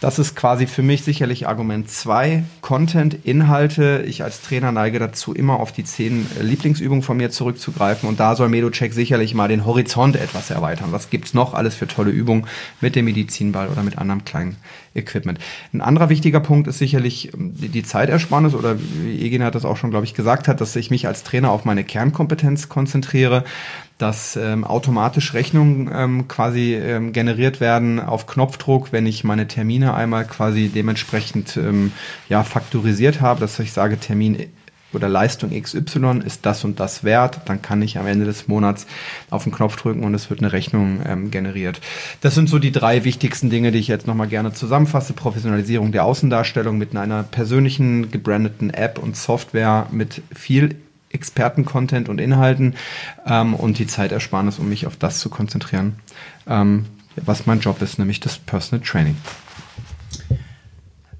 Das 0.00 0.20
ist 0.20 0.36
quasi 0.36 0.68
für 0.68 0.82
mich 0.82 1.02
sicherlich 1.02 1.48
Argument 1.48 1.90
zwei 1.90 2.44
Content, 2.60 3.26
Inhalte. 3.26 4.04
Ich 4.06 4.22
als 4.22 4.42
Trainer 4.42 4.70
neige 4.70 5.00
dazu, 5.00 5.32
immer 5.34 5.58
auf 5.58 5.72
die 5.72 5.82
zehn 5.82 6.24
Lieblingsübungen 6.40 7.02
von 7.02 7.16
mir 7.16 7.30
zurückzugreifen. 7.30 8.08
Und 8.08 8.20
da 8.20 8.36
soll 8.36 8.48
Medocheck 8.48 8.92
sicherlich 8.92 9.34
mal 9.34 9.48
den 9.48 9.64
Horizont 9.64 10.14
etwas 10.14 10.50
erweitern. 10.50 10.92
Was 10.92 11.10
gibt's 11.10 11.34
noch 11.34 11.52
alles 11.52 11.74
für 11.74 11.88
tolle 11.88 12.12
Übungen 12.12 12.46
mit 12.80 12.94
dem 12.94 13.06
Medizinball 13.06 13.66
oder 13.66 13.82
mit 13.82 13.98
anderem 13.98 14.24
kleinen 14.24 14.56
Equipment? 14.94 15.40
Ein 15.72 15.80
anderer 15.80 16.10
wichtiger 16.10 16.38
Punkt 16.38 16.68
ist 16.68 16.78
sicherlich 16.78 17.34
ähm, 17.34 17.54
die 17.56 17.82
Zeitersparnis 17.82 18.54
oder 18.54 18.76
wie 18.78 19.20
Egin 19.20 19.42
hat 19.42 19.56
das 19.56 19.64
auch 19.64 19.76
schon, 19.76 19.90
glaube 19.90 20.06
ich, 20.06 20.14
gesagt 20.14 20.46
hat, 20.46 20.60
dass 20.60 20.76
ich 20.76 20.92
mich 20.92 21.08
als 21.08 21.24
Trainer 21.24 21.50
auf 21.50 21.64
meine 21.64 21.82
Kernkompetenz 21.82 22.68
konzentriere 22.68 23.42
dass 23.98 24.36
ähm, 24.36 24.64
automatisch 24.64 25.34
Rechnungen 25.34 25.90
ähm, 25.92 26.28
quasi 26.28 26.74
ähm, 26.74 27.12
generiert 27.12 27.60
werden 27.60 28.00
auf 28.00 28.26
Knopfdruck, 28.26 28.92
wenn 28.92 29.06
ich 29.06 29.24
meine 29.24 29.48
Termine 29.48 29.94
einmal 29.94 30.24
quasi 30.24 30.68
dementsprechend 30.68 31.56
ähm, 31.56 31.92
ja 32.28 32.44
faktorisiert 32.44 33.20
habe, 33.20 33.40
dass 33.40 33.58
ich 33.58 33.72
sage, 33.72 33.98
Termin 33.98 34.48
oder 34.92 35.08
Leistung 35.08 35.50
XY 35.50 36.22
ist 36.24 36.46
das 36.46 36.64
und 36.64 36.80
das 36.80 37.04
wert, 37.04 37.40
dann 37.44 37.60
kann 37.60 37.82
ich 37.82 37.98
am 37.98 38.06
Ende 38.06 38.24
des 38.24 38.48
Monats 38.48 38.86
auf 39.30 39.44
den 39.44 39.52
Knopf 39.52 39.76
drücken 39.76 40.04
und 40.04 40.14
es 40.14 40.30
wird 40.30 40.40
eine 40.40 40.52
Rechnung 40.52 41.00
ähm, 41.06 41.30
generiert. 41.30 41.80
Das 42.20 42.34
sind 42.34 42.48
so 42.48 42.58
die 42.58 42.72
drei 42.72 43.04
wichtigsten 43.04 43.50
Dinge, 43.50 43.70
die 43.70 43.78
ich 43.78 43.88
jetzt 43.88 44.06
nochmal 44.06 44.28
gerne 44.28 44.52
zusammenfasse. 44.52 45.12
Professionalisierung 45.12 45.92
der 45.92 46.04
Außendarstellung 46.04 46.78
mit 46.78 46.96
einer 46.96 47.22
persönlichen 47.22 48.10
gebrandeten 48.10 48.70
App 48.70 48.98
und 48.98 49.16
Software 49.16 49.88
mit 49.90 50.22
viel 50.34 50.76
Experten-Content 51.10 52.08
und 52.08 52.20
Inhalten 52.20 52.74
ähm, 53.26 53.54
und 53.54 53.78
die 53.78 53.86
Zeitersparnis, 53.86 54.58
um 54.58 54.68
mich 54.68 54.86
auf 54.86 54.96
das 54.96 55.20
zu 55.20 55.30
konzentrieren, 55.30 55.96
ähm, 56.46 56.86
was 57.16 57.46
mein 57.46 57.60
Job 57.60 57.82
ist, 57.82 57.98
nämlich 57.98 58.20
das 58.20 58.38
Personal 58.38 58.84
Training. 58.84 59.16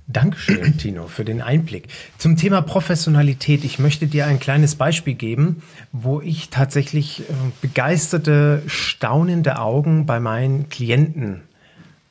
Dankeschön, 0.06 0.76
Tino, 0.78 1.06
für 1.06 1.24
den 1.24 1.42
Einblick. 1.42 1.88
Zum 2.16 2.36
Thema 2.36 2.62
Professionalität. 2.62 3.62
Ich 3.64 3.78
möchte 3.78 4.06
dir 4.06 4.26
ein 4.26 4.40
kleines 4.40 4.74
Beispiel 4.74 5.14
geben, 5.14 5.62
wo 5.92 6.20
ich 6.20 6.48
tatsächlich 6.48 7.20
äh, 7.20 7.24
begeisterte, 7.60 8.62
staunende 8.66 9.58
Augen 9.58 10.06
bei 10.06 10.18
meinen 10.18 10.70
Klienten 10.70 11.42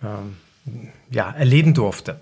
äh, 0.03 0.05
ja, 1.09 1.31
erleben 1.31 1.73
durfte. 1.73 2.19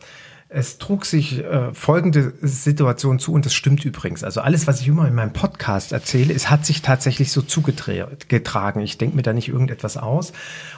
Es 0.57 0.77
trug 0.77 1.05
sich 1.05 1.43
äh, 1.43 1.73
folgende 1.73 2.33
Situation 2.41 3.19
zu 3.19 3.33
und 3.33 3.45
das 3.45 3.53
stimmt 3.53 3.83
übrigens. 3.83 4.23
Also 4.23 4.39
alles, 4.39 4.67
was 4.67 4.79
ich 4.79 4.87
immer 4.87 5.05
in 5.05 5.13
meinem 5.13 5.33
Podcast 5.33 5.91
erzähle, 5.91 6.33
es 6.33 6.49
hat 6.49 6.65
sich 6.65 6.81
tatsächlich 6.81 7.33
so 7.33 7.41
zugetragen. 7.41 8.79
Ich 8.79 8.97
denke 8.97 9.17
mir 9.17 9.21
da 9.21 9.33
nicht 9.33 9.49
irgendetwas 9.49 9.97
aus. 9.97 10.31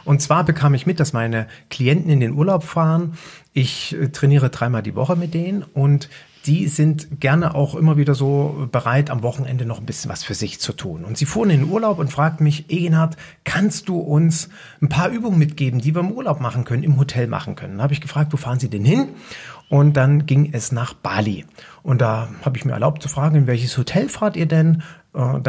Und 0.04 0.20
zwar 0.20 0.46
bekam 0.46 0.74
ich 0.74 0.88
mit, 0.88 1.00
dass 1.00 1.14
meine 1.14 1.46
Klienten 1.70 2.10
in 2.10 2.20
den 2.20 2.34
Urlaub 2.34 2.64
fahren. 2.64 3.20
Ich 3.54 3.96
äh, 3.96 4.10
trainiere 4.10 4.50
dreimal 4.50 4.82
die 4.82 4.96
Woche 4.96 5.16
mit 5.16 5.36
denen 5.36 5.62
und 5.62 6.10
die 6.48 6.70
sind 6.70 7.20
gerne 7.20 7.56
auch 7.56 7.76
immer 7.76 7.98
wieder 7.98 8.16
so 8.16 8.68
bereit, 8.72 9.10
am 9.10 9.22
Wochenende 9.22 9.66
noch 9.66 9.80
ein 9.80 9.86
bisschen 9.86 10.10
was 10.10 10.24
für 10.24 10.34
sich 10.34 10.60
zu 10.60 10.72
tun. 10.72 11.04
Und 11.04 11.18
sie 11.18 11.26
fuhren 11.26 11.50
in 11.50 11.60
den 11.60 11.70
Urlaub 11.70 12.00
und 12.00 12.10
fragten 12.10 12.46
mich, 12.46 12.72
Egenhard, 12.72 13.18
kannst 13.44 13.90
du 13.90 14.00
uns 14.00 14.50
ein 14.82 14.88
paar 14.88 15.10
Übungen 15.10 15.38
mitgeben, 15.38 15.82
die 15.82 15.94
wir 15.94 16.00
im 16.00 16.12
Urlaub 16.12 16.40
machen 16.40 16.64
können, 16.64 16.84
im 16.84 16.98
Hotel 16.98 17.28
machen 17.28 17.56
können? 17.56 17.74
Dann 17.74 17.84
habe 17.84 17.94
ich 17.94 18.02
gefragt, 18.02 18.32
wo 18.32 18.38
fahren 18.38 18.60
Sie 18.60 18.70
denn 18.70 18.86
hin? 18.86 19.10
Und 19.70 19.94
dann 19.98 20.26
ging 20.26 20.54
es 20.54 20.72
nach 20.72 20.94
Bali. 20.94 21.46
Und 21.84 22.02
da 22.02 22.30
habe 22.44 22.58
ich 22.58 22.66
mir 22.66 22.74
erlaubt 22.74 23.02
zu 23.02 23.10
fragen, 23.10 23.36
in 23.36 23.48
welches 23.48 23.78
Hotel 23.78 24.08
fahrt 24.08 24.38
ihr 24.38 24.46
denn? 24.46 24.82
Äh, 25.14 25.40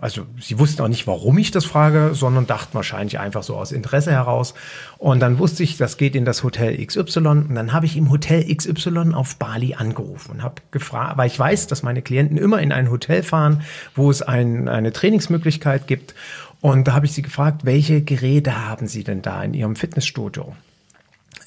also 0.00 0.26
sie 0.40 0.58
wussten 0.58 0.82
auch 0.82 0.88
nicht, 0.88 1.06
warum 1.06 1.38
ich 1.38 1.50
das 1.50 1.64
frage, 1.64 2.10
sondern 2.14 2.46
dachten 2.46 2.74
wahrscheinlich 2.74 3.20
einfach 3.20 3.42
so 3.42 3.56
aus 3.56 3.70
Interesse 3.70 4.10
heraus. 4.10 4.54
Und 4.96 5.20
dann 5.20 5.38
wusste 5.38 5.62
ich, 5.62 5.76
das 5.76 5.96
geht 5.96 6.16
in 6.16 6.24
das 6.24 6.42
Hotel 6.42 6.84
XY. 6.84 7.18
Und 7.28 7.54
dann 7.54 7.72
habe 7.72 7.86
ich 7.86 7.96
im 7.96 8.10
Hotel 8.10 8.52
XY 8.52 9.14
auf 9.14 9.36
Bali 9.36 9.74
angerufen 9.74 10.32
und 10.32 10.42
habe 10.42 10.56
gefragt, 10.70 11.18
weil 11.18 11.28
ich 11.28 11.38
weiß, 11.38 11.68
dass 11.68 11.82
meine 11.82 12.02
Klienten 12.02 12.36
immer 12.36 12.60
in 12.60 12.72
ein 12.72 12.90
Hotel 12.90 13.22
fahren, 13.22 13.62
wo 13.94 14.10
es 14.10 14.22
ein, 14.22 14.68
eine 14.68 14.92
Trainingsmöglichkeit 14.92 15.86
gibt. 15.86 16.14
Und 16.60 16.88
da 16.88 16.94
habe 16.94 17.06
ich 17.06 17.12
sie 17.12 17.22
gefragt, 17.22 17.64
welche 17.64 18.02
Geräte 18.02 18.66
haben 18.66 18.88
sie 18.88 19.04
denn 19.04 19.22
da 19.22 19.42
in 19.44 19.54
ihrem 19.54 19.76
Fitnessstudio? 19.76 20.54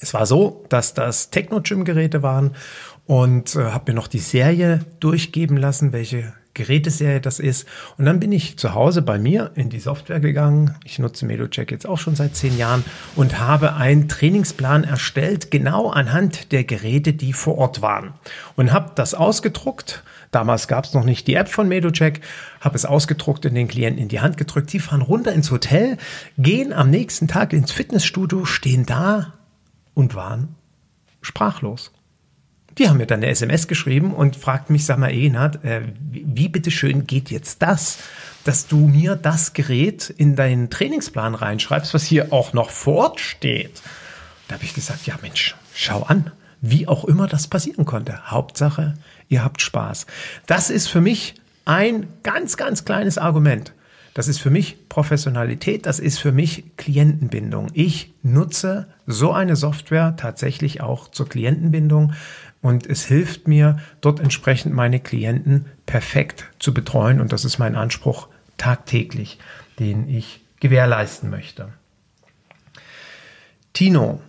Es 0.02 0.12
war 0.14 0.26
so, 0.26 0.64
dass 0.68 0.94
das 0.94 1.30
Techno-Gym-Geräte 1.30 2.24
waren 2.24 2.56
und 3.06 3.54
äh, 3.54 3.70
habe 3.70 3.92
mir 3.92 3.96
noch 3.96 4.08
die 4.08 4.18
Serie 4.18 4.84
durchgeben 4.98 5.56
lassen, 5.56 5.92
welche 5.92 6.32
Geräteserie 6.54 7.20
das 7.20 7.38
ist. 7.38 7.66
Und 7.98 8.04
dann 8.04 8.18
bin 8.18 8.32
ich 8.32 8.58
zu 8.58 8.74
Hause 8.74 9.00
bei 9.00 9.18
mir 9.18 9.52
in 9.54 9.70
die 9.70 9.78
Software 9.78 10.18
gegangen. 10.18 10.74
Ich 10.84 10.98
nutze 10.98 11.24
MedoCheck 11.24 11.70
jetzt 11.70 11.86
auch 11.86 11.98
schon 11.98 12.16
seit 12.16 12.34
zehn 12.34 12.58
Jahren 12.58 12.84
und 13.14 13.38
habe 13.38 13.74
einen 13.76 14.08
Trainingsplan 14.08 14.82
erstellt, 14.82 15.52
genau 15.52 15.88
anhand 15.88 16.50
der 16.50 16.64
Geräte, 16.64 17.12
die 17.12 17.32
vor 17.32 17.56
Ort 17.58 17.80
waren. 17.80 18.12
Und 18.56 18.72
habe 18.72 18.90
das 18.96 19.14
ausgedruckt. 19.14 20.02
Damals 20.32 20.66
gab 20.66 20.84
es 20.84 20.94
noch 20.94 21.04
nicht 21.04 21.28
die 21.28 21.34
App 21.34 21.48
von 21.48 21.68
MedoCheck. 21.68 22.20
Habe 22.60 22.74
es 22.74 22.86
ausgedruckt 22.86 23.46
und 23.46 23.54
den 23.54 23.68
Klienten 23.68 24.02
in 24.02 24.08
die 24.08 24.20
Hand 24.20 24.36
gedrückt. 24.36 24.72
Die 24.72 24.80
fahren 24.80 25.02
runter 25.02 25.32
ins 25.32 25.52
Hotel, 25.52 25.96
gehen 26.38 26.72
am 26.72 26.90
nächsten 26.90 27.28
Tag 27.28 27.52
ins 27.52 27.70
Fitnessstudio, 27.70 28.44
stehen 28.44 28.84
da 28.84 29.34
und 29.94 30.14
waren 30.14 30.54
sprachlos. 31.20 31.92
Die 32.78 32.88
haben 32.88 32.96
mir 32.96 33.06
dann 33.06 33.20
eine 33.20 33.30
SMS 33.30 33.68
geschrieben 33.68 34.14
und 34.14 34.36
fragten 34.36 34.72
mich, 34.72 34.86
sag 34.86 34.98
mal, 34.98 35.10
Egenhard, 35.10 35.62
äh, 35.64 35.82
wie 36.10 36.48
bitteschön 36.48 37.06
geht 37.06 37.30
jetzt 37.30 37.60
das, 37.60 37.98
dass 38.44 38.66
du 38.66 38.88
mir 38.88 39.14
das 39.14 39.52
Gerät 39.52 40.08
in 40.08 40.36
deinen 40.36 40.70
Trainingsplan 40.70 41.34
reinschreibst, 41.34 41.92
was 41.92 42.04
hier 42.04 42.32
auch 42.32 42.54
noch 42.54 42.70
fortsteht? 42.70 43.82
Da 44.48 44.54
habe 44.54 44.64
ich 44.64 44.74
gesagt, 44.74 45.06
ja 45.06 45.18
Mensch, 45.20 45.54
schau 45.74 46.02
an, 46.02 46.32
wie 46.60 46.88
auch 46.88 47.04
immer 47.04 47.26
das 47.26 47.46
passieren 47.46 47.84
konnte. 47.84 48.30
Hauptsache, 48.30 48.94
ihr 49.28 49.44
habt 49.44 49.60
Spaß. 49.60 50.06
Das 50.46 50.70
ist 50.70 50.88
für 50.88 51.00
mich 51.02 51.34
ein 51.64 52.06
ganz, 52.22 52.56
ganz 52.56 52.84
kleines 52.84 53.18
Argument. 53.18 53.72
Das 54.14 54.28
ist 54.28 54.40
für 54.40 54.50
mich 54.50 54.88
Professionalität, 54.88 55.86
das 55.86 55.98
ist 55.98 56.18
für 56.18 56.32
mich 56.32 56.76
Klientenbindung. 56.76 57.68
Ich 57.72 58.12
nutze 58.22 58.88
so 59.06 59.32
eine 59.32 59.56
Software 59.56 60.16
tatsächlich 60.16 60.82
auch 60.82 61.08
zur 61.08 61.28
Klientenbindung 61.28 62.12
und 62.60 62.86
es 62.86 63.04
hilft 63.04 63.48
mir, 63.48 63.78
dort 64.00 64.20
entsprechend 64.20 64.74
meine 64.74 65.00
Klienten 65.00 65.66
perfekt 65.86 66.50
zu 66.58 66.74
betreuen 66.74 67.20
und 67.20 67.32
das 67.32 67.44
ist 67.44 67.58
mein 67.58 67.74
Anspruch 67.74 68.28
tagtäglich, 68.58 69.38
den 69.78 70.08
ich 70.08 70.44
gewährleisten 70.60 71.30
möchte. 71.30 71.72
Tino, 73.72 74.20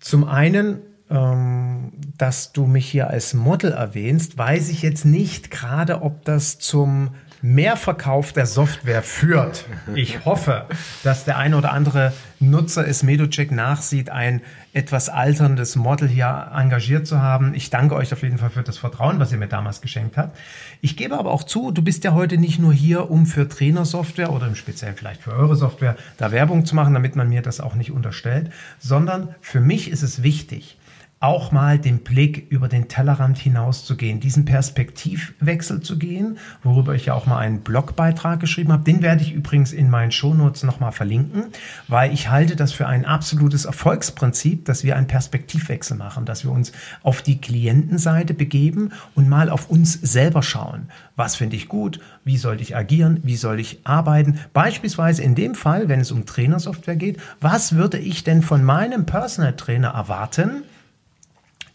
zum 0.00 0.24
einen 0.24 0.80
ähm, 1.10 1.92
dass 2.18 2.52
du 2.52 2.66
mich 2.66 2.88
hier 2.88 3.10
als 3.10 3.34
Model 3.34 3.72
erwähnst, 3.72 4.38
weiß 4.38 4.68
ich 4.68 4.82
jetzt 4.82 5.04
nicht 5.04 5.50
gerade, 5.50 6.02
ob 6.02 6.24
das 6.24 6.58
zum 6.58 7.14
Mehrverkauf 7.42 8.32
der 8.32 8.46
Software 8.46 9.02
führt. 9.02 9.64
Ich 9.94 10.24
hoffe, 10.24 10.66
dass 11.02 11.24
der 11.24 11.38
eine 11.38 11.56
oder 11.56 11.72
andere 11.72 12.12
Nutzer 12.38 12.86
es 12.86 13.02
Medocheck 13.02 13.50
nachsieht, 13.50 14.10
ein 14.10 14.42
etwas 14.72 15.08
alterndes 15.08 15.76
Model 15.76 16.08
hier 16.08 16.50
engagiert 16.54 17.06
zu 17.06 17.20
haben. 17.20 17.54
Ich 17.54 17.70
danke 17.70 17.94
euch 17.94 18.12
auf 18.12 18.22
jeden 18.22 18.38
Fall 18.38 18.50
für 18.50 18.62
das 18.62 18.78
Vertrauen, 18.78 19.18
was 19.18 19.32
ihr 19.32 19.38
mir 19.38 19.48
damals 19.48 19.80
geschenkt 19.80 20.16
habt. 20.16 20.36
Ich 20.80 20.96
gebe 20.96 21.18
aber 21.18 21.30
auch 21.30 21.44
zu, 21.44 21.70
du 21.70 21.82
bist 21.82 22.04
ja 22.04 22.12
heute 22.12 22.38
nicht 22.38 22.58
nur 22.58 22.72
hier, 22.72 23.10
um 23.10 23.26
für 23.26 23.48
Trainersoftware 23.48 24.32
oder 24.32 24.46
im 24.46 24.54
Speziellen 24.54 24.96
vielleicht 24.96 25.22
für 25.22 25.32
eure 25.32 25.56
Software 25.56 25.96
da 26.18 26.32
Werbung 26.32 26.66
zu 26.66 26.74
machen, 26.74 26.94
damit 26.94 27.16
man 27.16 27.28
mir 27.28 27.42
das 27.42 27.60
auch 27.60 27.74
nicht 27.74 27.90
unterstellt, 27.90 28.50
sondern 28.78 29.34
für 29.40 29.60
mich 29.60 29.90
ist 29.90 30.02
es 30.02 30.22
wichtig, 30.22 30.76
auch 31.22 31.52
mal 31.52 31.78
den 31.78 31.98
Blick 31.98 32.46
über 32.48 32.66
den 32.66 32.88
Tellerrand 32.88 33.36
hinaus 33.36 33.84
zu 33.84 33.94
gehen, 33.94 34.20
diesen 34.20 34.46
Perspektivwechsel 34.46 35.82
zu 35.82 35.98
gehen, 35.98 36.38
worüber 36.62 36.94
ich 36.94 37.06
ja 37.06 37.14
auch 37.14 37.26
mal 37.26 37.36
einen 37.36 37.60
Blogbeitrag 37.60 38.40
geschrieben 38.40 38.72
habe. 38.72 38.84
Den 38.84 39.02
werde 39.02 39.22
ich 39.22 39.34
übrigens 39.34 39.72
in 39.72 39.90
meinen 39.90 40.12
Shownotes 40.12 40.62
nochmal 40.62 40.92
verlinken, 40.92 41.48
weil 41.88 42.14
ich 42.14 42.30
halte 42.30 42.56
das 42.56 42.72
für 42.72 42.86
ein 42.86 43.04
absolutes 43.04 43.66
Erfolgsprinzip, 43.66 44.64
dass 44.64 44.82
wir 44.82 44.96
einen 44.96 45.08
Perspektivwechsel 45.08 45.94
machen, 45.94 46.24
dass 46.24 46.44
wir 46.44 46.52
uns 46.52 46.72
auf 47.02 47.20
die 47.20 47.38
Klientenseite 47.38 48.32
begeben 48.32 48.92
und 49.14 49.28
mal 49.28 49.50
auf 49.50 49.68
uns 49.68 49.92
selber 49.92 50.42
schauen. 50.42 50.88
Was 51.16 51.36
finde 51.36 51.56
ich 51.56 51.68
gut? 51.68 52.00
Wie 52.24 52.38
soll 52.38 52.62
ich 52.62 52.76
agieren? 52.76 53.20
Wie 53.24 53.36
soll 53.36 53.60
ich 53.60 53.80
arbeiten? 53.84 54.38
Beispielsweise 54.54 55.22
in 55.22 55.34
dem 55.34 55.54
Fall, 55.54 55.90
wenn 55.90 56.00
es 56.00 56.12
um 56.12 56.24
Trainersoftware 56.24 56.96
geht, 56.96 57.18
was 57.42 57.74
würde 57.74 57.98
ich 57.98 58.24
denn 58.24 58.40
von 58.40 58.64
meinem 58.64 59.04
Personal 59.04 59.54
Trainer 59.54 59.88
erwarten? 59.88 60.62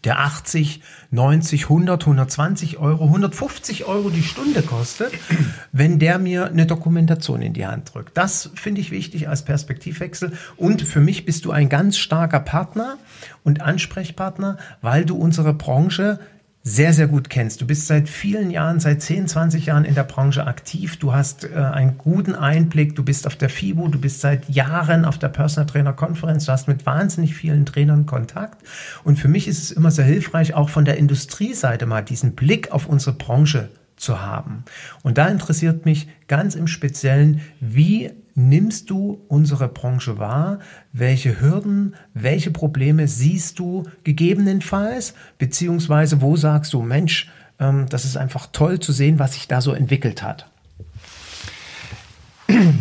Der 0.04 0.20
80, 0.20 0.82
90, 1.10 1.64
100, 1.64 2.02
120 2.02 2.78
Euro, 2.78 3.04
150 3.04 3.84
Euro 3.86 4.10
die 4.10 4.22
Stunde 4.22 4.62
kostet, 4.62 5.12
wenn 5.72 5.98
der 5.98 6.18
mir 6.18 6.46
eine 6.46 6.66
Dokumentation 6.66 7.42
in 7.42 7.52
die 7.52 7.66
Hand 7.66 7.94
drückt. 7.94 8.16
Das 8.16 8.50
finde 8.54 8.80
ich 8.80 8.90
wichtig 8.90 9.28
als 9.28 9.44
Perspektivwechsel. 9.44 10.32
Und 10.56 10.82
für 10.82 11.00
mich 11.00 11.24
bist 11.24 11.44
du 11.44 11.50
ein 11.50 11.68
ganz 11.68 11.96
starker 11.96 12.40
Partner 12.40 12.98
und 13.44 13.62
Ansprechpartner, 13.62 14.58
weil 14.82 15.04
du 15.04 15.16
unsere 15.16 15.54
Branche 15.54 16.18
sehr, 16.68 16.92
sehr 16.92 17.06
gut 17.06 17.30
kennst. 17.30 17.60
Du 17.60 17.66
bist 17.66 17.86
seit 17.86 18.08
vielen 18.08 18.50
Jahren, 18.50 18.80
seit 18.80 19.00
10, 19.00 19.28
20 19.28 19.66
Jahren 19.66 19.84
in 19.84 19.94
der 19.94 20.02
Branche 20.02 20.48
aktiv. 20.48 20.96
Du 20.96 21.12
hast 21.12 21.44
äh, 21.44 21.54
einen 21.54 21.96
guten 21.96 22.34
Einblick. 22.34 22.96
Du 22.96 23.04
bist 23.04 23.28
auf 23.28 23.36
der 23.36 23.48
FIBO. 23.48 23.86
Du 23.86 24.00
bist 24.00 24.20
seit 24.20 24.48
Jahren 24.48 25.04
auf 25.04 25.16
der 25.16 25.28
Personal 25.28 25.70
Trainer 25.70 25.92
Konferenz. 25.92 26.46
Du 26.46 26.50
hast 26.50 26.66
mit 26.66 26.84
wahnsinnig 26.84 27.36
vielen 27.36 27.66
Trainern 27.66 28.04
Kontakt. 28.04 28.66
Und 29.04 29.16
für 29.16 29.28
mich 29.28 29.46
ist 29.46 29.62
es 29.62 29.70
immer 29.70 29.92
sehr 29.92 30.06
hilfreich, 30.06 30.54
auch 30.54 30.68
von 30.68 30.84
der 30.84 30.96
Industrieseite 30.96 31.86
mal 31.86 32.02
diesen 32.02 32.34
Blick 32.34 32.72
auf 32.72 32.88
unsere 32.88 33.14
Branche 33.14 33.68
zu 33.94 34.20
haben. 34.20 34.64
Und 35.04 35.18
da 35.18 35.28
interessiert 35.28 35.84
mich 35.84 36.08
ganz 36.26 36.56
im 36.56 36.66
Speziellen, 36.66 37.42
wie 37.60 38.10
nimmst 38.36 38.90
du 38.90 39.24
unsere 39.26 39.66
Branche 39.66 40.18
wahr? 40.18 40.60
Welche 40.92 41.40
Hürden, 41.40 41.96
welche 42.14 42.52
Probleme 42.52 43.08
siehst 43.08 43.58
du 43.58 43.84
gegebenenfalls? 44.04 45.14
Beziehungsweise 45.38 46.20
wo 46.20 46.36
sagst 46.36 46.72
du, 46.72 46.82
Mensch, 46.82 47.28
ähm, 47.58 47.86
das 47.88 48.04
ist 48.04 48.16
einfach 48.16 48.46
toll 48.52 48.78
zu 48.78 48.92
sehen, 48.92 49.18
was 49.18 49.32
sich 49.32 49.48
da 49.48 49.60
so 49.60 49.72
entwickelt 49.72 50.22
hat? 50.22 50.46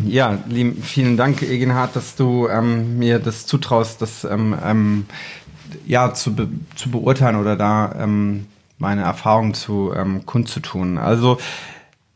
Ja, 0.06 0.38
lieb, 0.48 0.86
vielen 0.86 1.18
Dank, 1.18 1.42
Egenhard, 1.42 1.96
dass 1.96 2.16
du 2.16 2.48
ähm, 2.48 3.00
mir 3.00 3.18
das 3.18 3.48
zutraust, 3.48 4.02
das 4.02 4.24
ähm, 4.24 4.56
ähm, 4.64 5.06
ja, 5.88 6.14
zu, 6.14 6.36
be 6.36 6.50
zu 6.76 6.92
beurteilen 6.92 7.38
oder 7.38 7.56
da 7.56 7.96
ähm, 7.98 8.46
meine 8.78 9.02
Erfahrung 9.02 9.54
zu 9.54 9.92
ähm, 9.96 10.26
kundzutun. 10.26 10.98
Also 10.98 11.40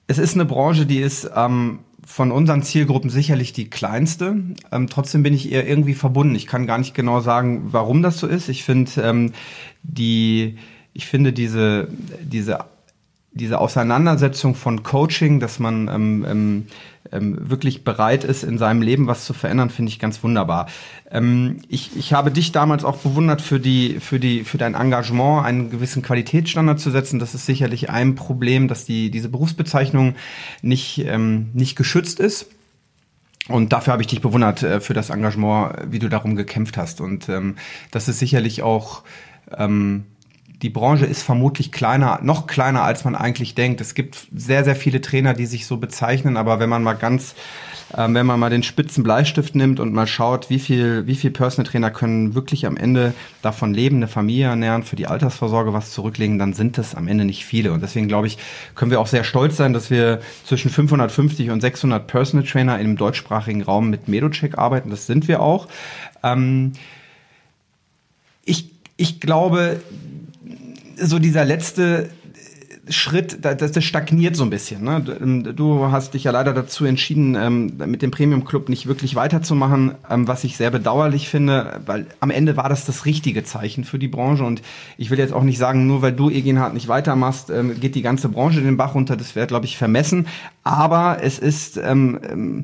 es 0.08 0.19
ist 0.19 0.36
eine 0.36 0.46
Branche, 0.46 0.86
die 0.86 1.00
ist 1.00 1.29
ähm, 1.36 1.79
von 2.09 2.31
unseren 2.31 2.63
Zielgruppen 2.63 3.11
sicherlich 3.11 3.53
die 3.53 3.69
kleinste. 3.69 4.35
Ähm, 4.71 4.87
trotzdem 4.89 5.21
bin 5.21 5.35
ich 5.35 5.51
ihr 5.51 5.67
irgendwie 5.67 5.93
verbunden. 5.93 6.33
Ich 6.33 6.47
kann 6.47 6.65
gar 6.65 6.79
nicht 6.79 6.95
genau 6.95 7.21
sagen, 7.21 7.67
warum 7.71 8.01
das 8.01 8.17
so 8.17 8.25
ist. 8.25 8.49
Ich 8.49 8.63
finde 8.63 8.89
ähm, 9.03 9.31
die, 9.83 10.57
ich 10.93 11.05
finde 11.05 11.31
diese 11.33 11.87
diese 12.19 12.65
diese 13.31 13.59
Auseinandersetzung 13.59 14.55
von 14.55 14.83
Coaching, 14.83 15.39
dass 15.39 15.59
man 15.59 15.88
ähm, 15.88 16.25
ähm, 16.27 16.65
ähm, 17.12 17.38
wirklich 17.50 17.83
bereit 17.83 18.24
ist, 18.24 18.43
in 18.43 18.57
seinem 18.57 18.81
Leben 18.81 19.07
was 19.07 19.25
zu 19.25 19.33
verändern, 19.33 19.69
finde 19.69 19.91
ich 19.91 20.00
ganz 20.00 20.24
wunderbar. 20.24 20.67
Ähm, 21.12 21.57
ich, 21.69 21.95
ich 21.95 22.13
habe 22.13 22.31
dich 22.31 22.51
damals 22.51 22.83
auch 22.83 22.98
bewundert 22.98 23.41
für 23.41 23.59
die, 23.59 24.00
für 24.00 24.19
die, 24.19 24.43
für 24.43 24.57
dein 24.57 24.74
Engagement, 24.74 25.45
einen 25.45 25.69
gewissen 25.69 26.01
Qualitätsstandard 26.01 26.79
zu 26.79 26.91
setzen. 26.91 27.19
Das 27.19 27.36
ist 27.36 27.45
sicherlich 27.45 27.89
ein 27.89 28.15
Problem, 28.15 28.67
dass 28.67 28.86
die, 28.86 29.12
diese 29.12 29.29
Berufsbezeichnung 29.29 30.15
nicht, 30.62 31.05
ähm, 31.05 31.50
nicht 31.53 31.75
geschützt 31.75 32.19
ist. 32.19 32.48
Und 33.48 33.74
dafür 33.74 33.93
habe 33.93 34.03
ich 34.03 34.07
dich 34.07 34.21
bewundert 34.21 34.63
äh, 34.63 34.79
für 34.79 34.93
das 34.93 35.09
Engagement, 35.09 35.91
wie 35.91 36.00
du 36.00 36.09
darum 36.09 36.36
gekämpft 36.36 36.77
hast. 36.77 37.01
Und 37.01 37.29
ähm, 37.29 37.55
das 37.91 38.07
ist 38.07 38.19
sicherlich 38.19 38.62
auch 38.62 39.03
ähm, 39.57 40.05
die 40.61 40.69
Branche 40.69 41.05
ist 41.05 41.23
vermutlich 41.23 41.71
kleiner, 41.71 42.19
noch 42.21 42.45
kleiner, 42.45 42.83
als 42.83 43.05
man 43.05 43.15
eigentlich 43.15 43.55
denkt. 43.55 43.79
Es 43.79 43.93
gibt 43.93 44.27
sehr, 44.35 44.65
sehr 44.65 44.75
viele 44.75 44.99
Trainer, 44.99 45.33
die 45.33 45.45
sich 45.45 45.65
so 45.65 45.77
bezeichnen, 45.77 46.35
aber 46.35 46.59
wenn 46.59 46.67
man 46.67 46.83
mal 46.83 46.95
ganz, 46.95 47.33
äh, 47.93 48.07
wenn 48.09 48.25
man 48.25 48.39
mal 48.39 48.49
den 48.49 48.63
spitzen 48.63 49.01
Bleistift 49.01 49.55
nimmt 49.55 49.79
und 49.79 49.93
mal 49.93 50.05
schaut, 50.05 50.49
wie 50.49 50.59
viel, 50.59 51.07
wie 51.07 51.15
viel 51.15 51.31
Personal 51.31 51.69
Trainer 51.69 51.91
können 51.91 52.35
wirklich 52.35 52.65
am 52.65 52.75
Ende 52.75 53.13
davon 53.41 53.73
leben, 53.73 53.97
eine 53.97 54.09
Familie 54.09 54.47
ernähren, 54.47 54.83
für 54.83 54.97
die 54.97 55.07
Altersvorsorge 55.07 55.71
was 55.71 55.91
zurücklegen, 55.91 56.39
dann 56.39 56.53
sind 56.53 56.77
das 56.77 56.93
am 56.93 57.07
Ende 57.07 57.23
nicht 57.23 57.45
viele. 57.45 57.71
Und 57.71 57.81
deswegen 57.81 58.09
glaube 58.09 58.27
ich, 58.27 58.37
können 58.75 58.91
wir 58.91 58.99
auch 58.99 59.07
sehr 59.07 59.23
stolz 59.23 59.55
sein, 59.55 59.71
dass 59.71 59.89
wir 59.89 60.19
zwischen 60.43 60.69
550 60.69 61.51
und 61.51 61.61
600 61.61 62.05
Personal 62.05 62.45
Trainer 62.45 62.79
im 62.79 62.97
deutschsprachigen 62.97 63.61
Raum 63.61 63.89
mit 63.89 64.09
Medocheck 64.09 64.57
arbeiten. 64.57 64.89
Das 64.89 65.07
sind 65.07 65.29
wir 65.29 65.41
auch. 65.41 65.69
Ähm, 66.21 66.73
ich, 68.43 68.71
ich 68.97 69.21
glaube, 69.21 69.79
so 71.01 71.20
dieser 71.20 71.46
letzte 71.46 72.10
Schritt, 72.89 73.46
das, 73.46 73.72
das 73.72 73.84
stagniert 73.84 74.36
so 74.36 74.44
ein 74.44 74.50
bisschen. 74.50 74.84
Ne? 74.84 75.03
Ähm, 75.22 75.56
du 75.56 75.91
hast 75.91 76.13
dich 76.13 76.24
ja 76.24 76.32
leider 76.32 76.53
dazu 76.53 76.86
entschieden, 76.86 77.36
ähm, 77.36 77.74
mit 77.86 78.01
dem 78.01 78.12
Premium 78.12 78.46
Club 78.46 78.68
nicht 78.68 78.88
wirklich 78.88 79.15
weiterzumachen, 79.15 79.96
ähm, 80.10 80.27
was 80.27 80.44
ich 80.44 80.58
sehr 80.58 80.72
bedauerlich 80.72 81.29
finde, 81.29 81.82
weil 81.86 82.08
am 82.20 82.32
Ende 82.32 82.58
war 82.58 82.68
das 82.68 82.86
das 82.86 83.06
richtige 83.06 83.44
Zeichen 83.44 83.84
für 83.84 84.00
die 84.00 84.08
Branche 84.08 84.44
und 84.44 84.62
ich 84.98 85.12
will 85.12 85.20
jetzt 85.20 85.34
auch 85.34 85.44
nicht 85.44 85.60
sagen, 85.60 85.86
nur 85.86 86.01
weil 86.01 86.13
du 86.13 86.29
Egenhard 86.29 86.74
nicht 86.74 86.88
weitermachst, 86.88 87.51
geht 87.79 87.96
die 87.96 88.01
ganze 88.01 88.29
Branche 88.29 88.62
den 88.62 88.77
Bach 88.77 88.96
runter. 88.96 89.15
Das 89.15 89.36
wäre, 89.36 89.48
glaube 89.48 89.65
ich, 89.65 89.77
vermessen. 89.77 90.27
Aber 90.63 91.20
es 91.22 91.39
ist 91.39 91.77
ähm, 91.77 92.63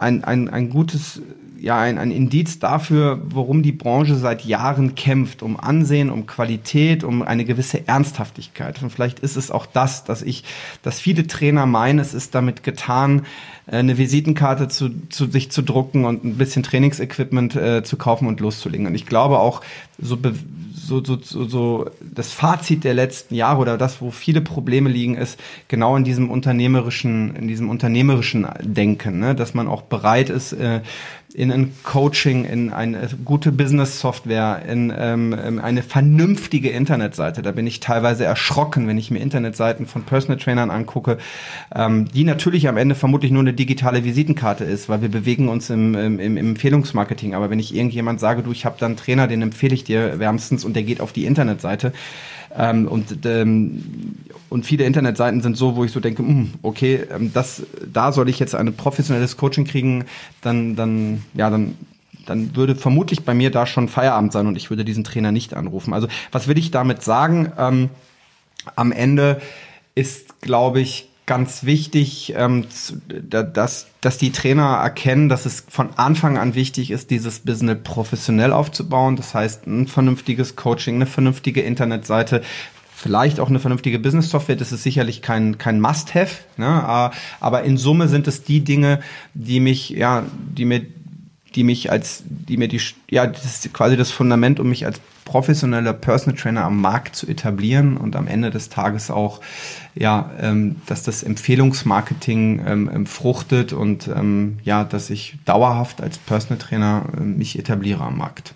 ein, 0.00 0.24
ein, 0.24 0.48
ein 0.48 0.70
gutes 0.70 1.22
ja 1.60 1.78
ein, 1.78 1.98
ein 1.98 2.10
Indiz 2.10 2.58
dafür, 2.58 3.20
worum 3.22 3.62
die 3.62 3.72
Branche 3.72 4.16
seit 4.16 4.44
Jahren 4.44 4.94
kämpft, 4.94 5.42
um 5.42 5.60
Ansehen, 5.60 6.10
um 6.10 6.26
Qualität, 6.26 7.04
um 7.04 7.22
eine 7.22 7.44
gewisse 7.44 7.86
Ernsthaftigkeit. 7.86 8.82
Und 8.82 8.90
vielleicht 8.90 9.20
ist 9.20 9.36
es 9.36 9.50
auch 9.50 9.66
das, 9.66 10.04
dass 10.04 10.22
ich, 10.22 10.44
dass 10.82 11.00
viele 11.00 11.26
Trainer 11.26 11.66
meinen, 11.66 11.98
es 11.98 12.14
ist 12.14 12.34
damit 12.34 12.62
getan, 12.62 13.26
eine 13.70 13.98
Visitenkarte 13.98 14.68
zu, 14.68 14.90
zu 15.08 15.26
sich 15.26 15.50
zu 15.50 15.62
drucken 15.62 16.04
und 16.04 16.24
ein 16.24 16.36
bisschen 16.36 16.62
Trainingsequipment 16.62 17.54
äh, 17.54 17.82
zu 17.84 17.96
kaufen 17.96 18.26
und 18.26 18.40
loszulegen. 18.40 18.86
Und 18.86 18.94
ich 18.94 19.06
glaube 19.06 19.38
auch, 19.38 19.62
so, 19.98 20.18
so, 20.74 21.04
so, 21.04 21.18
so, 21.22 21.44
so 21.44 21.90
das 22.00 22.32
Fazit 22.32 22.82
der 22.82 22.94
letzten 22.94 23.34
Jahre 23.34 23.60
oder 23.60 23.78
das, 23.78 24.00
wo 24.00 24.10
viele 24.10 24.40
Probleme 24.40 24.90
liegen, 24.90 25.16
ist 25.16 25.38
genau 25.68 25.96
in 25.96 26.04
diesem 26.04 26.30
unternehmerischen, 26.30 27.36
in 27.36 27.46
diesem 27.46 27.70
unternehmerischen 27.70 28.48
Denken, 28.60 29.20
ne? 29.20 29.34
dass 29.36 29.54
man 29.54 29.68
auch 29.68 29.82
bereit 29.82 30.30
ist, 30.30 30.52
äh, 30.52 30.80
in 31.34 31.52
ein 31.52 31.72
Coaching, 31.84 32.44
in 32.44 32.72
eine 32.72 33.08
gute 33.24 33.52
Business-Software, 33.52 34.62
in 34.68 34.92
ähm, 34.96 35.60
eine 35.62 35.82
vernünftige 35.82 36.70
Internetseite. 36.70 37.42
Da 37.42 37.52
bin 37.52 37.66
ich 37.66 37.80
teilweise 37.80 38.24
erschrocken, 38.24 38.88
wenn 38.88 38.98
ich 38.98 39.10
mir 39.10 39.20
Internetseiten 39.20 39.86
von 39.86 40.02
Personal 40.02 40.38
Trainern 40.38 40.70
angucke, 40.70 41.18
ähm, 41.74 42.08
die 42.12 42.24
natürlich 42.24 42.68
am 42.68 42.76
Ende 42.76 42.94
vermutlich 42.94 43.30
nur 43.30 43.42
eine 43.42 43.52
digitale 43.52 44.04
Visitenkarte 44.04 44.64
ist, 44.64 44.88
weil 44.88 45.02
wir 45.02 45.08
bewegen 45.08 45.48
uns 45.48 45.70
im, 45.70 45.94
im, 45.94 46.18
im 46.18 46.36
Empfehlungsmarketing. 46.36 47.34
Aber 47.34 47.50
wenn 47.50 47.58
ich 47.58 47.74
irgendjemand 47.74 48.20
sage, 48.20 48.42
du, 48.42 48.52
ich 48.52 48.64
habe 48.64 48.76
da 48.78 48.86
einen 48.86 48.96
Trainer, 48.96 49.28
den 49.28 49.42
empfehle 49.42 49.74
ich 49.74 49.84
dir 49.84 50.18
wärmstens 50.18 50.64
und 50.64 50.74
der 50.74 50.82
geht 50.82 51.00
auf 51.00 51.12
die 51.12 51.26
Internetseite, 51.26 51.92
ähm, 52.56 52.88
und, 52.88 53.24
ähm, 53.24 54.16
und 54.48 54.66
viele 54.66 54.84
Internetseiten 54.84 55.40
sind 55.40 55.56
so, 55.56 55.76
wo 55.76 55.84
ich 55.84 55.92
so 55.92 56.00
denke, 56.00 56.22
mh, 56.22 56.28
hm, 56.28 56.50
okay, 56.62 57.06
ähm, 57.14 57.32
das, 57.32 57.62
da 57.92 58.12
soll 58.12 58.28
ich 58.28 58.38
jetzt 58.38 58.54
ein 58.54 58.74
professionelles 58.74 59.36
Coaching 59.36 59.64
kriegen, 59.64 60.04
dann, 60.42 60.76
dann, 60.76 61.22
ja, 61.34 61.50
dann, 61.50 61.76
dann 62.26 62.56
würde 62.56 62.74
vermutlich 62.74 63.24
bei 63.24 63.34
mir 63.34 63.50
da 63.50 63.66
schon 63.66 63.88
Feierabend 63.88 64.32
sein 64.32 64.46
und 64.46 64.56
ich 64.56 64.70
würde 64.70 64.84
diesen 64.84 65.04
Trainer 65.04 65.32
nicht 65.32 65.54
anrufen. 65.54 65.94
Also 65.94 66.08
was 66.32 66.48
will 66.48 66.58
ich 66.58 66.70
damit 66.70 67.02
sagen? 67.02 67.52
Ähm, 67.58 67.90
am 68.76 68.92
Ende 68.92 69.40
ist, 69.94 70.40
glaube 70.40 70.80
ich, 70.80 71.09
ganz 71.30 71.62
wichtig, 71.62 72.34
ähm, 72.36 72.66
dass, 73.22 73.86
dass 74.00 74.18
die 74.18 74.32
Trainer 74.32 74.80
erkennen, 74.82 75.28
dass 75.28 75.46
es 75.46 75.64
von 75.68 75.90
Anfang 75.94 76.38
an 76.38 76.56
wichtig 76.56 76.90
ist, 76.90 77.12
dieses 77.12 77.38
Business 77.38 77.78
professionell 77.84 78.52
aufzubauen. 78.52 79.14
Das 79.14 79.32
heißt, 79.32 79.64
ein 79.68 79.86
vernünftiges 79.86 80.56
Coaching, 80.56 80.96
eine 80.96 81.06
vernünftige 81.06 81.60
Internetseite, 81.60 82.42
vielleicht 82.92 83.38
auch 83.38 83.48
eine 83.48 83.60
vernünftige 83.60 84.00
Business-Software, 84.00 84.56
das 84.56 84.72
ist 84.72 84.82
sicherlich 84.82 85.22
kein, 85.22 85.56
kein 85.56 85.80
Must-Have, 85.80 86.38
ne? 86.56 87.12
aber 87.38 87.62
in 87.62 87.76
Summe 87.76 88.08
sind 88.08 88.26
es 88.26 88.42
die 88.42 88.64
Dinge, 88.64 88.98
die 89.32 89.60
mich, 89.60 89.90
ja, 89.90 90.24
die 90.36 90.64
mir, 90.64 90.82
die 91.54 91.62
mich 91.62 91.92
als, 91.92 92.24
die 92.26 92.56
mir 92.56 92.66
die, 92.66 92.80
ja, 93.08 93.28
das 93.28 93.44
ist 93.44 93.72
quasi 93.72 93.96
das 93.96 94.10
Fundament, 94.10 94.58
um 94.58 94.68
mich 94.68 94.84
als 94.84 95.00
professioneller 95.30 95.92
Personal 95.92 96.36
Trainer 96.36 96.64
am 96.64 96.80
Markt 96.80 97.14
zu 97.14 97.28
etablieren 97.28 97.96
und 97.96 98.16
am 98.16 98.26
Ende 98.26 98.50
des 98.50 98.68
Tages 98.68 99.12
auch, 99.12 99.40
ja, 99.94 100.28
ähm, 100.40 100.82
dass 100.86 101.04
das 101.04 101.22
Empfehlungsmarketing 101.22 102.66
ähm, 102.66 102.90
ähm 102.92 103.06
fruchtet 103.06 103.72
und 103.72 104.08
ähm, 104.08 104.58
ja, 104.64 104.82
dass 104.82 105.08
ich 105.08 105.38
dauerhaft 105.44 106.02
als 106.02 106.18
Personal 106.18 106.58
Trainer 106.58 107.04
äh, 107.16 107.20
mich 107.20 107.56
etabliere 107.56 108.02
am 108.02 108.18
Markt. 108.18 108.54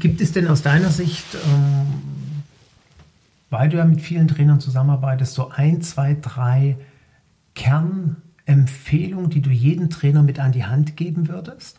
Gibt 0.00 0.20
es 0.20 0.32
denn 0.32 0.48
aus 0.48 0.62
deiner 0.62 0.90
Sicht, 0.90 1.26
ähm, 1.34 2.42
weil 3.50 3.68
du 3.68 3.76
ja 3.76 3.84
mit 3.84 4.00
vielen 4.00 4.26
Trainern 4.26 4.58
zusammenarbeitest, 4.58 5.32
so 5.32 5.48
ein, 5.50 5.80
zwei, 5.80 6.16
drei 6.20 6.76
Kernempfehlungen, 7.54 9.30
die 9.30 9.42
du 9.42 9.50
jedem 9.50 9.90
Trainer 9.90 10.24
mit 10.24 10.40
an 10.40 10.50
die 10.50 10.64
Hand 10.64 10.96
geben 10.96 11.28
würdest? 11.28 11.78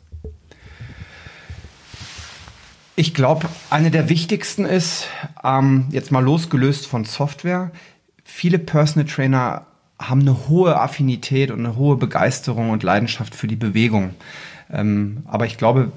Ich 2.99 3.13
glaube, 3.13 3.47
eine 3.69 3.91
der 3.91 4.09
wichtigsten 4.09 4.65
ist, 4.65 5.07
ähm, 5.43 5.85
jetzt 5.91 6.11
mal 6.11 6.23
losgelöst 6.23 6.87
von 6.87 7.05
Software, 7.05 7.69
viele 8.23 8.57
Personal 8.57 9.07
Trainer 9.07 9.67
haben 9.99 10.21
eine 10.21 10.47
hohe 10.47 10.81
Affinität 10.81 11.51
und 11.51 11.59
eine 11.63 11.75
hohe 11.75 11.95
Begeisterung 11.95 12.71
und 12.71 12.81
Leidenschaft 12.81 13.35
für 13.35 13.45
die 13.45 13.55
Bewegung. 13.55 14.15
Ähm, 14.73 15.17
aber 15.27 15.45
ich 15.45 15.59
glaube, 15.59 15.91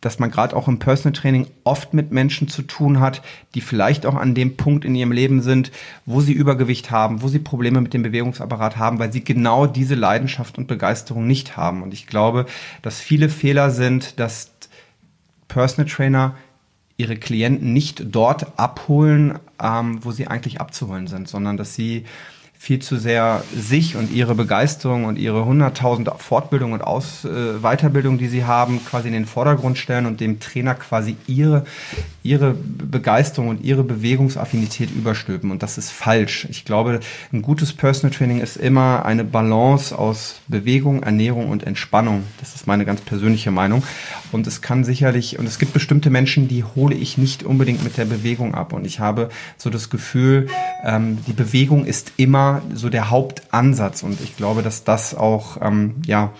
dass 0.00 0.20
man 0.20 0.30
gerade 0.30 0.54
auch 0.54 0.68
im 0.68 0.78
Personal 0.78 1.18
Training 1.18 1.48
oft 1.64 1.94
mit 1.94 2.12
Menschen 2.12 2.46
zu 2.46 2.62
tun 2.62 3.00
hat, 3.00 3.22
die 3.56 3.60
vielleicht 3.60 4.06
auch 4.06 4.14
an 4.14 4.36
dem 4.36 4.56
Punkt 4.56 4.84
in 4.84 4.94
ihrem 4.94 5.10
Leben 5.10 5.42
sind, 5.42 5.72
wo 6.04 6.20
sie 6.20 6.32
Übergewicht 6.32 6.92
haben, 6.92 7.22
wo 7.22 7.28
sie 7.28 7.40
Probleme 7.40 7.80
mit 7.80 7.92
dem 7.92 8.04
Bewegungsapparat 8.04 8.76
haben, 8.76 9.00
weil 9.00 9.12
sie 9.12 9.24
genau 9.24 9.66
diese 9.66 9.96
Leidenschaft 9.96 10.58
und 10.58 10.68
Begeisterung 10.68 11.26
nicht 11.26 11.56
haben. 11.56 11.82
Und 11.82 11.92
ich 11.92 12.06
glaube, 12.06 12.46
dass 12.82 13.00
viele 13.00 13.28
Fehler 13.28 13.72
sind, 13.72 14.20
dass 14.20 14.55
Personal 15.56 15.90
Trainer 15.90 16.34
ihre 16.98 17.16
Klienten 17.16 17.72
nicht 17.72 18.14
dort 18.14 18.58
abholen, 18.58 19.38
ähm, 19.58 20.04
wo 20.04 20.10
sie 20.12 20.26
eigentlich 20.26 20.60
abzuholen 20.60 21.06
sind, 21.06 21.28
sondern 21.28 21.56
dass 21.56 21.74
sie 21.74 22.04
viel 22.58 22.78
zu 22.80 22.96
sehr 22.96 23.44
sich 23.54 23.96
und 23.96 24.10
ihre 24.10 24.34
Begeisterung 24.34 25.04
und 25.04 25.18
ihre 25.18 25.42
100.000 25.42 26.18
Fortbildung 26.18 26.72
und 26.72 26.82
Aus, 26.82 27.24
äh, 27.24 27.58
Weiterbildung, 27.60 28.18
die 28.18 28.28
sie 28.28 28.44
haben, 28.44 28.84
quasi 28.84 29.08
in 29.08 29.14
den 29.14 29.26
Vordergrund 29.26 29.78
stellen 29.78 30.06
und 30.06 30.20
dem 30.20 30.40
Trainer 30.40 30.74
quasi 30.74 31.16
ihre, 31.26 31.64
ihre 32.22 32.54
Begeisterung 32.54 33.48
und 33.48 33.64
ihre 33.64 33.84
Bewegungsaffinität 33.84 34.90
überstülpen. 34.90 35.50
Und 35.50 35.62
das 35.62 35.78
ist 35.78 35.90
falsch. 35.90 36.46
Ich 36.50 36.64
glaube, 36.64 37.00
ein 37.32 37.42
gutes 37.42 37.72
Personal 37.72 38.16
Training 38.16 38.40
ist 38.40 38.56
immer 38.56 39.04
eine 39.04 39.24
Balance 39.24 39.96
aus 39.96 40.40
Bewegung, 40.48 41.02
Ernährung 41.02 41.50
und 41.50 41.64
Entspannung. 41.64 42.24
Das 42.40 42.54
ist 42.54 42.66
meine 42.66 42.84
ganz 42.84 43.00
persönliche 43.00 43.50
Meinung. 43.50 43.82
Und 44.32 44.46
es 44.46 44.62
kann 44.62 44.84
sicherlich, 44.84 45.38
und 45.38 45.46
es 45.46 45.58
gibt 45.58 45.72
bestimmte 45.72 46.10
Menschen, 46.10 46.48
die 46.48 46.64
hole 46.64 46.94
ich 46.94 47.18
nicht 47.18 47.42
unbedingt 47.42 47.84
mit 47.84 47.96
der 47.96 48.06
Bewegung 48.06 48.54
ab. 48.54 48.72
Und 48.72 48.86
ich 48.86 48.98
habe 49.00 49.28
so 49.56 49.70
das 49.70 49.90
Gefühl, 49.90 50.48
ähm, 50.84 51.18
die 51.26 51.32
Bewegung 51.32 51.84
ist 51.84 52.12
immer 52.16 52.45
so 52.74 52.88
der 52.88 53.10
Hauptansatz. 53.10 54.02
Und 54.02 54.20
ich 54.20 54.36
glaube, 54.36 54.62
dass 54.62 54.84
das 54.84 55.14
auch, 55.14 55.58
ähm, 55.60 55.96
ja, 56.06 56.32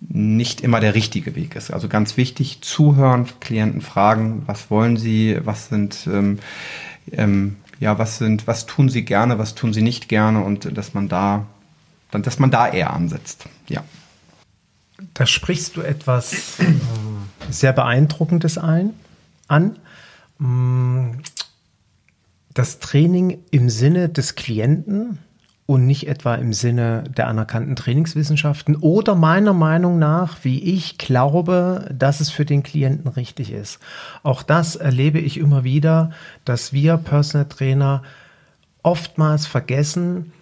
nicht 0.00 0.62
immer 0.62 0.80
der 0.80 0.94
richtige 0.94 1.36
Weg 1.36 1.56
ist. 1.56 1.70
Also 1.70 1.88
ganz 1.88 2.16
wichtig, 2.16 2.62
zuhören, 2.62 3.28
Klienten 3.40 3.82
fragen, 3.82 4.42
was 4.46 4.70
wollen 4.70 4.96
sie, 4.96 5.38
was 5.44 5.68
sind, 5.68 6.06
ähm, 6.06 6.38
ähm, 7.12 7.56
ja, 7.80 7.98
was 7.98 8.18
sind, 8.18 8.46
was 8.46 8.66
tun 8.66 8.88
sie 8.88 9.04
gerne, 9.04 9.38
was 9.38 9.54
tun 9.54 9.72
sie 9.72 9.82
nicht 9.82 10.08
gerne 10.08 10.42
und 10.42 10.76
dass 10.76 10.94
man 10.94 11.08
da, 11.08 11.46
dass 12.12 12.38
man 12.38 12.50
da 12.50 12.68
eher 12.68 12.92
ansetzt. 12.92 13.44
Ja. 13.68 13.84
Da 15.14 15.26
sprichst 15.26 15.76
du 15.76 15.82
etwas 15.82 16.58
ähm, 16.60 16.80
sehr 17.50 17.72
Beeindruckendes 17.72 18.58
ein, 18.58 18.90
an. 19.48 19.78
Mm, 20.38 21.20
das 22.54 22.80
Training 22.80 23.38
im 23.50 23.70
Sinne 23.70 24.08
des 24.08 24.34
Klienten 24.34 25.18
und 25.70 25.86
nicht 25.86 26.08
etwa 26.08 26.34
im 26.34 26.52
Sinne 26.52 27.04
der 27.16 27.28
anerkannten 27.28 27.76
Trainingswissenschaften 27.76 28.74
oder 28.74 29.14
meiner 29.14 29.52
Meinung 29.52 30.00
nach, 30.00 30.38
wie 30.42 30.58
ich 30.58 30.98
glaube, 30.98 31.88
dass 31.96 32.18
es 32.18 32.28
für 32.28 32.44
den 32.44 32.64
Klienten 32.64 33.06
richtig 33.06 33.52
ist. 33.52 33.78
Auch 34.24 34.42
das 34.42 34.74
erlebe 34.74 35.20
ich 35.20 35.38
immer 35.38 35.62
wieder, 35.62 36.10
dass 36.44 36.72
wir 36.72 36.96
Personal 36.96 37.48
Trainer 37.48 38.02
oftmals 38.82 39.46
vergessen, 39.46 40.32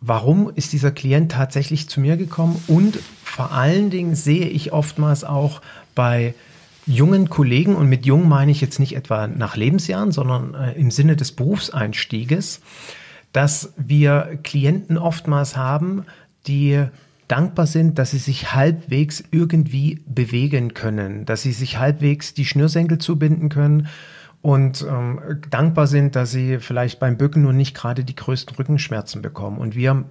warum 0.00 0.50
ist 0.52 0.72
dieser 0.72 0.90
Klient 0.90 1.30
tatsächlich 1.30 1.88
zu 1.88 2.00
mir 2.00 2.16
gekommen 2.16 2.60
und 2.66 2.98
vor 3.22 3.52
allen 3.52 3.90
Dingen 3.90 4.16
sehe 4.16 4.48
ich 4.48 4.72
oftmals 4.72 5.22
auch 5.22 5.62
bei 5.94 6.34
jungen 6.84 7.30
Kollegen, 7.30 7.76
und 7.76 7.88
mit 7.88 8.06
jung 8.06 8.28
meine 8.28 8.50
ich 8.50 8.60
jetzt 8.60 8.80
nicht 8.80 8.96
etwa 8.96 9.28
nach 9.28 9.54
Lebensjahren, 9.54 10.10
sondern 10.10 10.54
äh, 10.54 10.72
im 10.72 10.90
Sinne 10.90 11.14
des 11.14 11.30
Berufseinstieges, 11.30 12.60
dass 13.32 13.72
wir 13.76 14.38
Klienten 14.42 14.98
oftmals 14.98 15.56
haben, 15.56 16.04
die 16.46 16.84
dankbar 17.28 17.66
sind, 17.66 17.98
dass 17.98 18.12
sie 18.12 18.18
sich 18.18 18.54
halbwegs 18.54 19.22
irgendwie 19.30 20.02
bewegen 20.06 20.74
können, 20.74 21.26
dass 21.26 21.42
sie 21.42 21.52
sich 21.52 21.78
halbwegs 21.78 22.34
die 22.34 22.46
Schnürsenkel 22.46 22.98
zubinden 22.98 23.50
können 23.50 23.88
und 24.40 24.86
ähm, 24.88 25.20
dankbar 25.50 25.86
sind, 25.86 26.16
dass 26.16 26.30
sie 26.30 26.58
vielleicht 26.58 27.00
beim 27.00 27.16
Bücken 27.18 27.42
nun 27.42 27.56
nicht 27.56 27.76
gerade 27.76 28.04
die 28.04 28.16
größten 28.16 28.56
Rückenschmerzen 28.56 29.20
bekommen. 29.20 29.58
Und 29.58 29.74
wir 29.74 30.04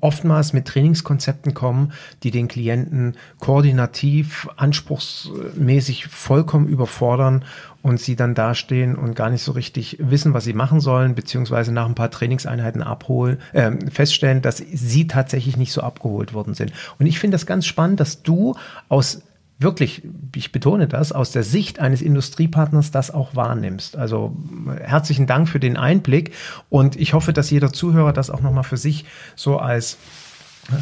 oftmals 0.00 0.52
mit 0.52 0.66
Trainingskonzepten 0.66 1.54
kommen, 1.54 1.92
die 2.22 2.30
den 2.30 2.48
Klienten 2.48 3.16
koordinativ, 3.38 4.48
anspruchsmäßig 4.56 6.06
vollkommen 6.06 6.66
überfordern 6.66 7.44
und 7.82 8.00
sie 8.00 8.16
dann 8.16 8.34
dastehen 8.34 8.96
und 8.96 9.14
gar 9.14 9.30
nicht 9.30 9.42
so 9.42 9.52
richtig 9.52 9.98
wissen, 10.00 10.32
was 10.32 10.44
sie 10.44 10.54
machen 10.54 10.80
sollen, 10.80 11.14
beziehungsweise 11.14 11.70
nach 11.70 11.86
ein 11.86 11.94
paar 11.94 12.10
Trainingseinheiten 12.10 12.82
abholen, 12.82 13.38
äh, 13.52 13.72
feststellen, 13.90 14.40
dass 14.40 14.56
sie 14.56 15.06
tatsächlich 15.06 15.56
nicht 15.56 15.72
so 15.72 15.82
abgeholt 15.82 16.32
worden 16.32 16.54
sind. 16.54 16.72
Und 16.98 17.06
ich 17.06 17.18
finde 17.18 17.34
das 17.34 17.44
ganz 17.44 17.66
spannend, 17.66 18.00
dass 18.00 18.22
du 18.22 18.56
aus 18.88 19.22
wirklich, 19.58 20.02
ich 20.34 20.52
betone 20.52 20.88
das, 20.88 21.12
aus 21.12 21.30
der 21.30 21.42
Sicht 21.42 21.78
eines 21.78 22.02
Industriepartners 22.02 22.90
das 22.90 23.10
auch 23.10 23.36
wahrnimmst. 23.36 23.96
Also 23.96 24.36
herzlichen 24.80 25.26
Dank 25.26 25.48
für 25.48 25.60
den 25.60 25.76
Einblick 25.76 26.32
und 26.70 26.96
ich 26.96 27.14
hoffe, 27.14 27.32
dass 27.32 27.50
jeder 27.50 27.72
Zuhörer 27.72 28.12
das 28.12 28.30
auch 28.30 28.40
nochmal 28.40 28.64
für 28.64 28.76
sich 28.76 29.04
so 29.36 29.58
als 29.58 29.98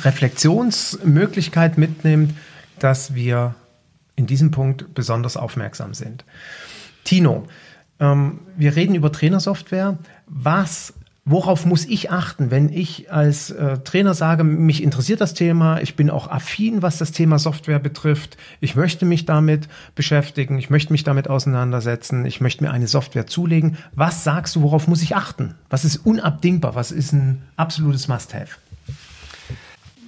Reflexionsmöglichkeit 0.04 1.76
mitnimmt, 1.76 2.35
dass 2.78 3.14
wir 3.14 3.54
in 4.16 4.26
diesem 4.26 4.50
Punkt 4.50 4.94
besonders 4.94 5.37
aufmerksam 5.37 5.94
sind. 5.94 6.24
Tino, 7.04 7.46
ähm, 8.00 8.40
wir 8.56 8.76
reden 8.76 8.94
über 8.94 9.12
Trainersoftware. 9.12 9.98
Was 10.26 10.94
Worauf 11.24 11.66
muss 11.66 11.85
ich 11.85 12.11
achten, 12.11 12.50
wenn 12.50 12.68
ich 12.68 13.12
als 13.12 13.50
äh, 13.50 13.78
Trainer 13.78 14.12
sage, 14.12 14.42
mich 14.42 14.82
interessiert 14.82 15.20
das 15.20 15.35
Thema, 15.35 15.80
ich 15.80 15.94
bin 15.94 16.11
auch 16.11 16.28
affin, 16.28 16.82
was 16.82 16.98
das 16.98 17.12
Thema 17.12 17.38
Software 17.38 17.78
betrifft, 17.78 18.37
ich 18.61 18.74
möchte 18.74 19.06
mich 19.06 19.24
damit 19.24 19.68
beschäftigen, 19.94 20.58
ich 20.58 20.68
möchte 20.68 20.92
mich 20.92 21.04
damit 21.04 21.30
auseinandersetzen, 21.30 22.26
ich 22.26 22.40
möchte 22.40 22.64
mir 22.64 22.72
eine 22.72 22.88
Software 22.88 23.28
zulegen. 23.28 23.76
Was 23.94 24.24
sagst 24.24 24.56
du, 24.56 24.62
worauf 24.62 24.88
muss 24.88 25.00
ich 25.00 25.14
achten? 25.14 25.54
Was 25.70 25.85
ist 25.85 25.98
unabdingbar? 25.98 26.74
Was 26.74 26.90
ist 26.90 27.12
ein 27.12 27.42
absolutes 27.54 28.08
Must-Have? 28.08 28.56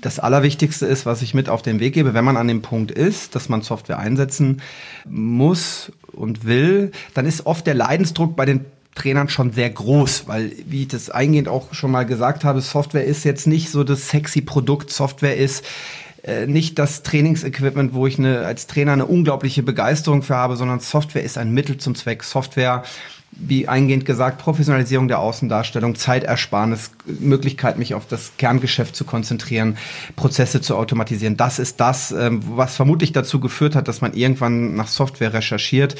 Das 0.00 0.18
Allerwichtigste 0.18 0.84
ist, 0.84 1.06
was 1.06 1.22
ich 1.22 1.32
mit 1.32 1.48
auf 1.48 1.62
den 1.62 1.78
Weg 1.78 1.94
gebe, 1.94 2.12
wenn 2.12 2.24
man 2.24 2.36
an 2.36 2.48
dem 2.48 2.60
Punkt 2.60 2.90
ist, 2.90 3.36
dass 3.36 3.48
man 3.48 3.62
Software 3.62 4.00
einsetzen 4.00 4.62
muss 5.08 5.92
und 6.10 6.44
will, 6.44 6.90
dann 7.14 7.24
ist 7.24 7.46
oft 7.46 7.68
der 7.68 7.74
Leidensdruck 7.74 8.34
bei 8.34 8.46
den 8.46 8.66
Trainern 8.94 9.28
schon 9.28 9.52
sehr 9.52 9.70
groß, 9.70 10.28
weil, 10.28 10.52
wie 10.66 10.82
ich 10.82 10.88
das 10.88 11.10
eingehend 11.10 11.48
auch 11.48 11.74
schon 11.74 11.90
mal 11.90 12.04
gesagt 12.04 12.44
habe, 12.44 12.60
Software 12.60 13.04
ist 13.04 13.24
jetzt 13.24 13.46
nicht 13.46 13.70
so 13.70 13.84
das 13.84 14.08
sexy 14.08 14.40
Produkt. 14.40 14.90
Software 14.90 15.36
ist 15.36 15.64
äh, 16.22 16.46
nicht 16.46 16.78
das 16.78 17.02
Trainingsequipment, 17.02 17.92
wo 17.94 18.06
ich 18.06 18.18
eine, 18.18 18.46
als 18.46 18.66
Trainer 18.66 18.92
eine 18.92 19.06
unglaubliche 19.06 19.62
Begeisterung 19.62 20.22
für 20.22 20.36
habe, 20.36 20.56
sondern 20.56 20.80
Software 20.80 21.24
ist 21.24 21.38
ein 21.38 21.52
Mittel 21.52 21.78
zum 21.78 21.94
Zweck. 21.94 22.22
Software 22.22 22.84
wie 23.36 23.68
eingehend 23.68 24.04
gesagt, 24.04 24.38
Professionalisierung 24.38 25.08
der 25.08 25.18
Außendarstellung, 25.18 25.94
Zeitersparnis, 25.96 26.92
Möglichkeit, 27.04 27.78
mich 27.78 27.94
auf 27.94 28.06
das 28.06 28.32
Kerngeschäft 28.38 28.94
zu 28.94 29.04
konzentrieren, 29.04 29.76
Prozesse 30.16 30.60
zu 30.60 30.76
automatisieren. 30.76 31.36
Das 31.36 31.58
ist 31.58 31.80
das, 31.80 32.12
ähm, 32.12 32.42
was 32.50 32.76
vermutlich 32.76 33.12
dazu 33.12 33.40
geführt 33.40 33.74
hat, 33.74 33.88
dass 33.88 34.00
man 34.00 34.14
irgendwann 34.14 34.74
nach 34.76 34.88
Software 34.88 35.32
recherchiert 35.32 35.96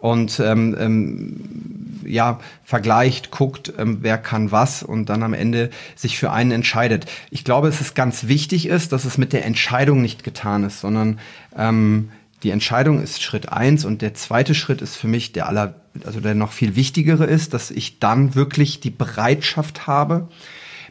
und 0.00 0.40
ähm, 0.40 0.76
ähm, 0.78 1.83
ja 2.06 2.40
vergleicht, 2.64 3.30
guckt, 3.30 3.72
ähm, 3.78 3.98
wer 4.00 4.18
kann 4.18 4.50
was 4.52 4.82
und 4.82 5.08
dann 5.08 5.22
am 5.22 5.34
Ende 5.34 5.70
sich 5.96 6.18
für 6.18 6.30
einen 6.30 6.50
entscheidet. 6.50 7.06
Ich 7.30 7.44
glaube, 7.44 7.68
es 7.68 7.80
ist 7.80 7.94
ganz 7.94 8.26
wichtig 8.28 8.66
ist, 8.66 8.92
dass 8.92 9.04
es 9.04 9.18
mit 9.18 9.32
der 9.32 9.44
Entscheidung 9.44 10.02
nicht 10.02 10.24
getan 10.24 10.64
ist, 10.64 10.80
sondern 10.80 11.18
ähm, 11.56 12.10
die 12.44 12.50
Entscheidung 12.50 13.02
ist 13.02 13.22
Schritt 13.22 13.50
eins 13.50 13.84
und 13.84 14.02
der 14.02 14.14
zweite 14.14 14.54
Schritt 14.54 14.82
ist 14.82 14.96
für 14.96 15.08
mich 15.08 15.32
der 15.32 15.48
aller, 15.48 15.74
also 16.04 16.20
der 16.20 16.34
noch 16.34 16.52
viel 16.52 16.76
wichtigere 16.76 17.24
ist, 17.24 17.54
dass 17.54 17.70
ich 17.70 17.98
dann 17.98 18.34
wirklich 18.34 18.80
die 18.80 18.90
Bereitschaft 18.90 19.86
habe, 19.86 20.28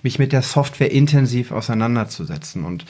mich 0.01 0.19
mit 0.19 0.33
der 0.33 0.41
Software 0.41 0.91
intensiv 0.91 1.51
auseinanderzusetzen. 1.51 2.65
Und 2.65 2.85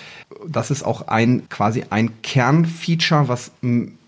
das 0.48 0.72
ist 0.72 0.84
auch 0.84 1.08
ein 1.10 1.48
quasi 1.50 1.84
ein 1.90 2.22
Kernfeature, 2.22 3.28
was 3.28 3.52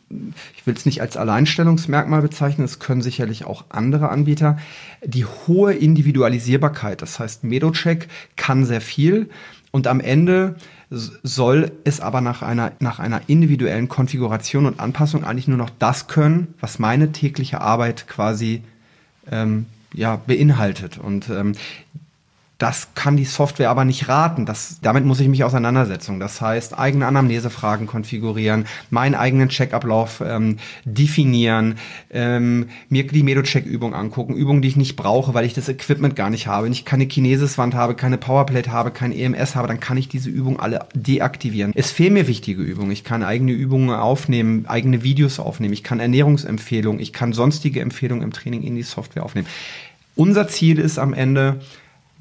ich 0.09 0.67
will 0.67 0.75
es 0.75 0.85
nicht 0.85 1.01
als 1.01 1.17
Alleinstellungsmerkmal 1.17 2.21
bezeichnen, 2.21 2.65
es 2.65 2.79
können 2.79 3.01
sicherlich 3.01 3.45
auch 3.45 3.65
andere 3.69 4.09
Anbieter, 4.09 4.57
die 5.03 5.25
hohe 5.25 5.73
Individualisierbarkeit. 5.73 7.01
Das 7.01 7.19
heißt, 7.19 7.43
Medocheck 7.43 8.07
kann 8.35 8.65
sehr 8.65 8.81
viel 8.81 9.29
und 9.71 9.87
am 9.87 9.99
Ende 9.99 10.55
soll 10.89 11.71
es 11.83 11.99
aber 11.99 12.21
nach 12.21 12.41
einer, 12.41 12.71
nach 12.79 12.99
einer 12.99 13.21
individuellen 13.27 13.89
Konfiguration 13.89 14.65
und 14.65 14.79
Anpassung 14.79 15.23
eigentlich 15.23 15.47
nur 15.47 15.57
noch 15.57 15.71
das 15.79 16.07
können, 16.07 16.53
was 16.59 16.79
meine 16.79 17.11
tägliche 17.11 17.61
Arbeit 17.61 18.07
quasi 18.07 18.61
ähm, 19.31 19.65
ja, 19.93 20.15
beinhaltet. 20.15 20.97
Und 20.97 21.29
ähm, 21.29 21.53
das 22.57 22.89
kann 22.95 23.17
die 23.17 23.25
Software 23.25 23.69
aber 23.69 23.83
nicht 23.83 24.07
raten. 24.07 24.45
Das, 24.45 24.79
damit 24.81 25.03
muss 25.03 25.19
ich 25.19 25.27
mich 25.27 25.43
auseinandersetzen. 25.43 26.19
Das 26.21 26.39
heißt, 26.39 26.77
eigene 26.77 27.05
Anamnesefragen 27.05 27.85
konfigurieren, 27.85 28.65
meinen 28.89 29.15
eigenen 29.15 29.49
Checkablauf 29.49 30.23
ähm, 30.25 30.57
definieren, 30.85 31.75
ähm, 32.11 32.69
mir 32.87 33.05
die 33.07 33.23
Medo-Check-Übung 33.23 33.93
angucken, 33.93 34.35
Übungen, 34.35 34.61
die 34.61 34.69
ich 34.69 34.77
nicht 34.77 34.95
brauche, 34.95 35.33
weil 35.33 35.45
ich 35.45 35.53
das 35.53 35.67
Equipment 35.67 36.15
gar 36.15 36.29
nicht 36.29 36.47
habe. 36.47 36.65
Wenn 36.65 36.71
ich 36.71 36.85
keine 36.85 37.07
Kinesiswand 37.07 37.75
habe, 37.75 37.93
keine 37.93 38.17
Powerplate 38.17 38.71
habe, 38.71 38.91
kein 38.91 39.11
EMS 39.11 39.55
habe, 39.55 39.67
dann 39.67 39.81
kann 39.81 39.97
ich 39.97 40.07
diese 40.07 40.29
Übungen 40.29 40.59
alle 40.59 40.85
deaktivieren. 40.93 41.73
Es 41.75 41.91
fehlen 41.91 42.13
mir 42.13 42.27
wichtige 42.27 42.61
Übungen. 42.61 42.91
Ich 42.91 43.03
kann 43.03 43.21
eigene 43.23 43.51
Übungen 43.51 43.89
aufnehmen, 43.89 44.65
eigene 44.67 45.03
Videos 45.03 45.39
aufnehmen. 45.39 45.73
Ich 45.73 45.83
kann 45.83 45.99
Ernährungsempfehlungen, 45.99 47.01
ich 47.01 47.11
kann 47.11 47.33
sonstige 47.33 47.81
Empfehlungen 47.81 48.23
im 48.23 48.31
Training 48.31 48.63
in 48.63 48.75
die 48.75 48.83
Software 48.83 49.23
aufnehmen. 49.23 49.47
Unser 50.15 50.47
Ziel 50.47 50.79
ist 50.79 50.97
am 50.97 51.13
Ende, 51.13 51.59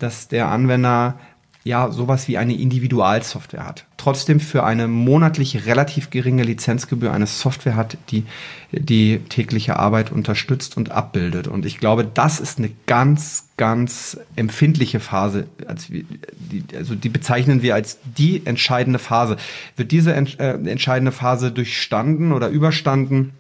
dass 0.05 0.29
der 0.29 0.49
Anwender 0.49 1.19
ja 1.65 1.91
sowas 1.91 2.29
wie 2.29 2.37
eine 2.37 2.55
Individualsoftware 2.55 3.67
hat. 3.67 3.87
Trotzdem 3.97 4.39
für 4.39 4.65
eine 4.65 4.87
monatlich 4.87 5.65
relativ 5.65 6.11
geringe 6.11 6.43
Lizenzgebühr 6.43 7.11
eine 7.11 7.27
Software 7.27 7.75
hat, 7.75 7.97
die 8.11 8.25
die 8.71 9.21
tägliche 9.31 9.79
Arbeit 9.79 10.13
unterstützt 10.13 10.77
und 10.77 10.91
abbildet. 10.91 11.49
Und 11.49 11.65
ich 11.65 11.79
glaube, 11.79 12.05
das 12.05 12.39
ist 12.39 12.59
eine 12.59 12.71
ganz, 12.85 13.49
ganz 13.57 14.21
empfindliche 14.37 15.01
Phase. 15.01 15.47
Also 15.67 16.95
die 16.95 17.09
bezeichnen 17.09 17.63
wir 17.63 17.75
als 17.75 17.99
die 18.05 18.45
entscheidende 18.45 18.99
Phase. 18.99 19.39
Wird 19.77 19.91
diese 19.91 20.15
äh, 20.15 20.21
entscheidende 20.69 21.13
Phase 21.13 21.51
durchstanden 21.51 22.33
oder 22.33 22.49
überstanden? 22.49 23.33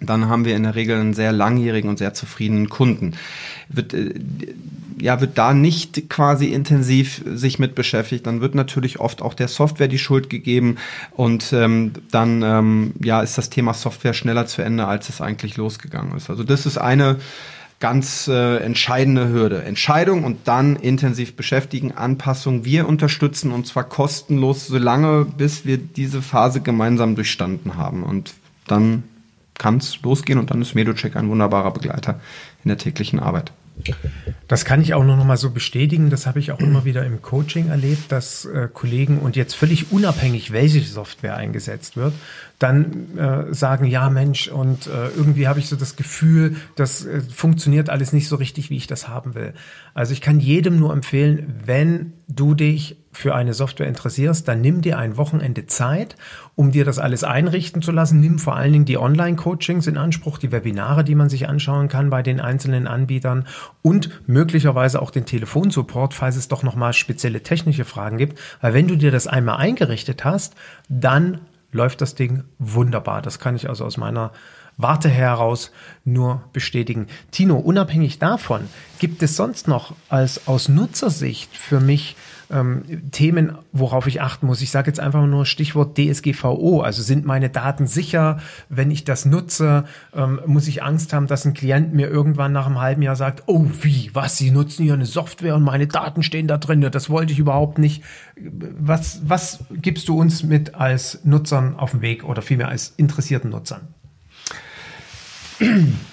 dann 0.00 0.28
haben 0.28 0.44
wir 0.44 0.56
in 0.56 0.64
der 0.64 0.74
Regel 0.74 1.00
einen 1.00 1.14
sehr 1.14 1.32
langjährigen 1.32 1.88
und 1.88 1.98
sehr 1.98 2.12
zufriedenen 2.12 2.68
Kunden. 2.68 3.14
Wird, 3.68 3.94
äh, 3.94 4.14
ja, 5.00 5.20
wird 5.20 5.36
da 5.38 5.52
nicht 5.52 6.08
quasi 6.08 6.46
intensiv 6.46 7.22
sich 7.26 7.58
mit 7.58 7.74
beschäftigt, 7.74 8.26
dann 8.26 8.40
wird 8.40 8.54
natürlich 8.54 8.98
oft 8.98 9.22
auch 9.22 9.34
der 9.34 9.48
Software 9.48 9.88
die 9.88 9.98
Schuld 9.98 10.30
gegeben 10.30 10.76
und 11.12 11.52
ähm, 11.52 11.92
dann 12.10 12.42
ähm, 12.42 12.94
ja, 13.02 13.20
ist 13.20 13.36
das 13.38 13.50
Thema 13.50 13.74
Software 13.74 14.14
schneller 14.14 14.46
zu 14.46 14.62
Ende, 14.62 14.86
als 14.86 15.08
es 15.08 15.20
eigentlich 15.20 15.56
losgegangen 15.56 16.16
ist. 16.16 16.30
Also 16.30 16.44
das 16.44 16.66
ist 16.66 16.78
eine 16.78 17.16
ganz 17.78 18.26
äh, 18.28 18.56
entscheidende 18.58 19.28
Hürde. 19.28 19.62
Entscheidung 19.62 20.24
und 20.24 20.48
dann 20.48 20.76
intensiv 20.76 21.36
beschäftigen, 21.36 21.92
Anpassung. 21.92 22.64
Wir 22.64 22.88
unterstützen 22.88 23.52
und 23.52 23.66
zwar 23.66 23.84
kostenlos, 23.84 24.66
solange 24.66 25.26
bis 25.26 25.66
wir 25.66 25.76
diese 25.76 26.22
Phase 26.22 26.60
gemeinsam 26.60 27.16
durchstanden 27.16 27.76
haben. 27.76 28.02
Und 28.02 28.34
dann 28.66 29.04
kann 29.58 29.76
es 29.76 30.00
losgehen 30.02 30.38
und 30.38 30.50
dann 30.50 30.62
ist 30.62 30.74
Medocheck 30.74 31.16
ein 31.16 31.28
wunderbarer 31.28 31.72
Begleiter 31.72 32.20
in 32.64 32.68
der 32.68 32.78
täglichen 32.78 33.18
Arbeit. 33.18 33.52
Das 34.48 34.64
kann 34.64 34.80
ich 34.80 34.94
auch 34.94 35.04
nur 35.04 35.16
noch 35.16 35.24
mal 35.24 35.36
so 35.36 35.50
bestätigen. 35.50 36.08
Das 36.08 36.26
habe 36.26 36.38
ich 36.38 36.52
auch 36.52 36.60
immer 36.60 36.84
wieder 36.84 37.04
im 37.04 37.20
Coaching 37.20 37.68
erlebt, 37.68 38.12
dass 38.12 38.44
äh, 38.44 38.68
Kollegen 38.72 39.18
und 39.18 39.36
jetzt 39.36 39.54
völlig 39.54 39.90
unabhängig, 39.90 40.52
welche 40.52 40.80
Software 40.80 41.36
eingesetzt 41.36 41.96
wird, 41.96 42.14
dann 42.58 43.16
äh, 43.18 43.52
sagen, 43.52 43.86
ja 43.86 44.08
Mensch, 44.08 44.48
und 44.48 44.86
äh, 44.86 45.08
irgendwie 45.16 45.48
habe 45.48 45.58
ich 45.58 45.68
so 45.68 45.76
das 45.76 45.96
Gefühl, 45.96 46.56
das 46.76 47.04
äh, 47.04 47.20
funktioniert 47.20 47.90
alles 47.90 48.12
nicht 48.12 48.28
so 48.28 48.36
richtig, 48.36 48.70
wie 48.70 48.76
ich 48.76 48.86
das 48.86 49.08
haben 49.08 49.34
will. 49.34 49.52
Also 49.94 50.12
ich 50.12 50.20
kann 50.20 50.38
jedem 50.38 50.78
nur 50.78 50.92
empfehlen, 50.92 51.60
wenn 51.64 52.12
du 52.28 52.54
dich 52.54 52.96
für 53.16 53.34
eine 53.34 53.54
Software 53.54 53.88
interessierst, 53.88 54.46
dann 54.46 54.60
nimm 54.60 54.82
dir 54.82 54.98
ein 54.98 55.16
Wochenende 55.16 55.66
Zeit, 55.66 56.16
um 56.54 56.70
dir 56.70 56.84
das 56.84 56.98
alles 56.98 57.24
einrichten 57.24 57.80
zu 57.80 57.90
lassen. 57.90 58.20
Nimm 58.20 58.38
vor 58.38 58.56
allen 58.56 58.74
Dingen 58.74 58.84
die 58.84 58.98
Online-Coachings 58.98 59.86
in 59.86 59.96
Anspruch, 59.96 60.36
die 60.36 60.52
Webinare, 60.52 61.02
die 61.02 61.14
man 61.14 61.30
sich 61.30 61.48
anschauen 61.48 61.88
kann 61.88 62.10
bei 62.10 62.22
den 62.22 62.40
einzelnen 62.40 62.86
Anbietern 62.86 63.46
und 63.80 64.10
möglicherweise 64.28 65.00
auch 65.00 65.10
den 65.10 65.24
Telefonsupport, 65.24 66.12
falls 66.12 66.36
es 66.36 66.48
doch 66.48 66.62
nochmal 66.62 66.92
spezielle 66.92 67.42
technische 67.42 67.86
Fragen 67.86 68.18
gibt. 68.18 68.38
Weil 68.60 68.74
wenn 68.74 68.86
du 68.86 68.96
dir 68.96 69.10
das 69.10 69.26
einmal 69.26 69.56
eingerichtet 69.56 70.26
hast, 70.26 70.54
dann 70.90 71.40
läuft 71.72 72.02
das 72.02 72.16
Ding 72.16 72.44
wunderbar. 72.58 73.22
Das 73.22 73.38
kann 73.38 73.56
ich 73.56 73.70
also 73.70 73.86
aus 73.86 73.96
meiner 73.96 74.32
Warte 74.76 75.08
heraus 75.08 75.70
nur 76.04 76.44
bestätigen. 76.52 77.06
Tino, 77.30 77.56
unabhängig 77.56 78.18
davon, 78.18 78.68
gibt 78.98 79.22
es 79.22 79.36
sonst 79.36 79.68
noch 79.68 79.94
als 80.10 80.48
aus 80.48 80.68
Nutzersicht 80.68 81.56
für 81.56 81.80
mich 81.80 82.14
ähm, 82.50 83.10
Themen, 83.10 83.58
worauf 83.72 84.06
ich 84.06 84.20
achten 84.20 84.46
muss. 84.46 84.60
Ich 84.60 84.70
sage 84.70 84.88
jetzt 84.88 85.00
einfach 85.00 85.26
nur 85.26 85.46
Stichwort 85.46 85.98
DSGVO. 85.98 86.80
Also 86.80 87.02
sind 87.02 87.24
meine 87.24 87.50
Daten 87.50 87.86
sicher? 87.86 88.38
Wenn 88.68 88.90
ich 88.90 89.04
das 89.04 89.24
nutze, 89.24 89.84
ähm, 90.14 90.40
muss 90.46 90.68
ich 90.68 90.82
Angst 90.82 91.12
haben, 91.12 91.26
dass 91.26 91.44
ein 91.44 91.54
Klient 91.54 91.92
mir 91.94 92.08
irgendwann 92.08 92.52
nach 92.52 92.66
einem 92.66 92.80
halben 92.80 93.02
Jahr 93.02 93.16
sagt, 93.16 93.44
oh 93.46 93.66
wie, 93.82 94.10
was, 94.12 94.38
Sie 94.38 94.50
nutzen 94.50 94.84
hier 94.84 94.94
eine 94.94 95.06
Software 95.06 95.54
und 95.54 95.62
meine 95.62 95.86
Daten 95.86 96.22
stehen 96.22 96.46
da 96.46 96.58
drin. 96.58 96.80
Das 96.90 97.10
wollte 97.10 97.32
ich 97.32 97.38
überhaupt 97.38 97.78
nicht. 97.78 98.02
Was, 98.36 99.20
was 99.24 99.64
gibst 99.70 100.08
du 100.08 100.18
uns 100.18 100.42
mit 100.42 100.74
als 100.74 101.20
Nutzern 101.24 101.76
auf 101.76 101.92
den 101.92 102.02
Weg 102.02 102.24
oder 102.24 102.42
vielmehr 102.42 102.68
als 102.68 102.92
interessierten 102.96 103.50
Nutzern? 103.50 103.88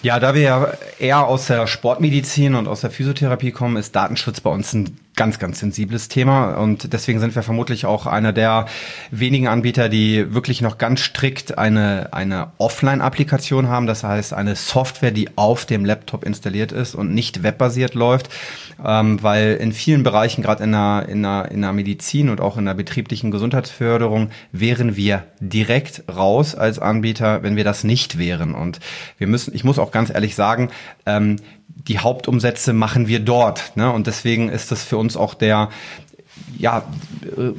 Ja, 0.01 0.19
da 0.19 0.33
wir 0.33 0.41
ja 0.41 0.73
eher 0.99 1.27
aus 1.27 1.47
der 1.47 1.67
Sportmedizin 1.67 2.55
und 2.55 2.67
aus 2.67 2.81
der 2.81 2.91
Physiotherapie 2.91 3.51
kommen, 3.51 3.75
ist 3.75 3.93
Datenschutz 3.93 4.39
bei 4.39 4.49
uns 4.49 4.73
ein 4.73 4.97
ganz, 5.15 5.37
ganz 5.37 5.59
sensibles 5.59 6.07
Thema. 6.07 6.55
Und 6.55 6.91
deswegen 6.93 7.19
sind 7.19 7.35
wir 7.35 7.43
vermutlich 7.43 7.85
auch 7.85 8.07
einer 8.07 8.33
der 8.33 8.65
wenigen 9.11 9.47
Anbieter, 9.47 9.89
die 9.89 10.33
wirklich 10.33 10.61
noch 10.61 10.77
ganz 10.77 11.01
strikt 11.01 11.57
eine, 11.57 12.09
eine 12.13 12.51
Offline-Applikation 12.57 13.67
haben, 13.67 13.85
das 13.85 14.03
heißt 14.03 14.33
eine 14.33 14.55
Software, 14.55 15.11
die 15.11 15.29
auf 15.37 15.65
dem 15.65 15.85
Laptop 15.85 16.23
installiert 16.23 16.71
ist 16.71 16.95
und 16.95 17.13
nicht 17.13 17.43
webbasiert 17.43 17.93
läuft, 17.93 18.29
ähm, 18.83 19.21
weil 19.21 19.55
in 19.55 19.71
vielen 19.71 20.03
Bereichen, 20.03 20.41
gerade 20.41 20.63
in 20.63 20.71
der, 20.71 21.05
in, 21.07 21.21
der, 21.21 21.51
in 21.51 21.61
der 21.61 21.73
Medizin 21.73 22.29
und 22.29 22.41
auch 22.41 22.57
in 22.57 22.65
der 22.65 22.73
betrieblichen 22.73 23.29
Gesundheitsförderung, 23.29 24.29
wären 24.51 24.95
wir 24.95 25.25
direkt 25.39 26.03
raus 26.13 26.55
als 26.55 26.79
Anbieter, 26.79 27.43
wenn 27.43 27.55
wir 27.55 27.63
das 27.63 27.83
nicht 27.83 28.17
wären. 28.17 28.55
Und 28.55 28.79
wir 29.17 29.27
müssen, 29.27 29.53
ich 29.53 29.63
muss 29.63 29.77
auch 29.77 29.91
ganz 29.91 30.09
ehrlich 30.09 30.35
sagen, 30.35 30.69
ähm, 31.05 31.37
die 31.67 31.99
Hauptumsätze 31.99 32.73
machen 32.73 33.07
wir 33.07 33.19
dort. 33.19 33.75
Ne? 33.75 33.91
Und 33.91 34.07
deswegen 34.07 34.49
ist 34.49 34.71
das 34.71 34.83
für 34.83 34.97
uns 34.97 35.17
auch 35.17 35.33
der, 35.33 35.69
ja, 36.57 36.83
äh, 37.37 37.51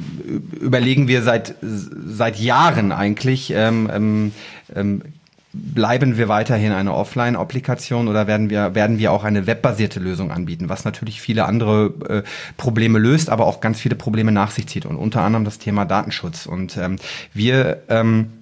überlegen 0.58 1.08
wir 1.08 1.22
seit, 1.22 1.56
seit 1.60 2.38
Jahren 2.38 2.92
eigentlich, 2.92 3.52
ähm, 3.54 3.90
ähm, 3.92 4.32
ähm, 4.74 5.02
bleiben 5.54 6.18
wir 6.18 6.28
weiterhin 6.28 6.72
eine 6.72 6.92
Offline-Applikation 6.94 8.08
oder 8.08 8.26
werden 8.26 8.50
wir, 8.50 8.74
werden 8.74 8.98
wir 8.98 9.12
auch 9.12 9.22
eine 9.22 9.46
webbasierte 9.46 10.00
Lösung 10.00 10.32
anbieten, 10.32 10.68
was 10.68 10.84
natürlich 10.84 11.20
viele 11.20 11.44
andere 11.44 11.94
äh, 12.08 12.22
Probleme 12.56 12.98
löst, 12.98 13.30
aber 13.30 13.46
auch 13.46 13.60
ganz 13.60 13.78
viele 13.78 13.94
Probleme 13.94 14.32
nach 14.32 14.50
sich 14.50 14.66
zieht 14.66 14.84
und 14.84 14.96
unter 14.96 15.22
anderem 15.22 15.44
das 15.44 15.58
Thema 15.58 15.84
Datenschutz. 15.84 16.46
Und 16.46 16.76
ähm, 16.76 16.96
wir 17.32 17.82
ähm, 17.88 18.32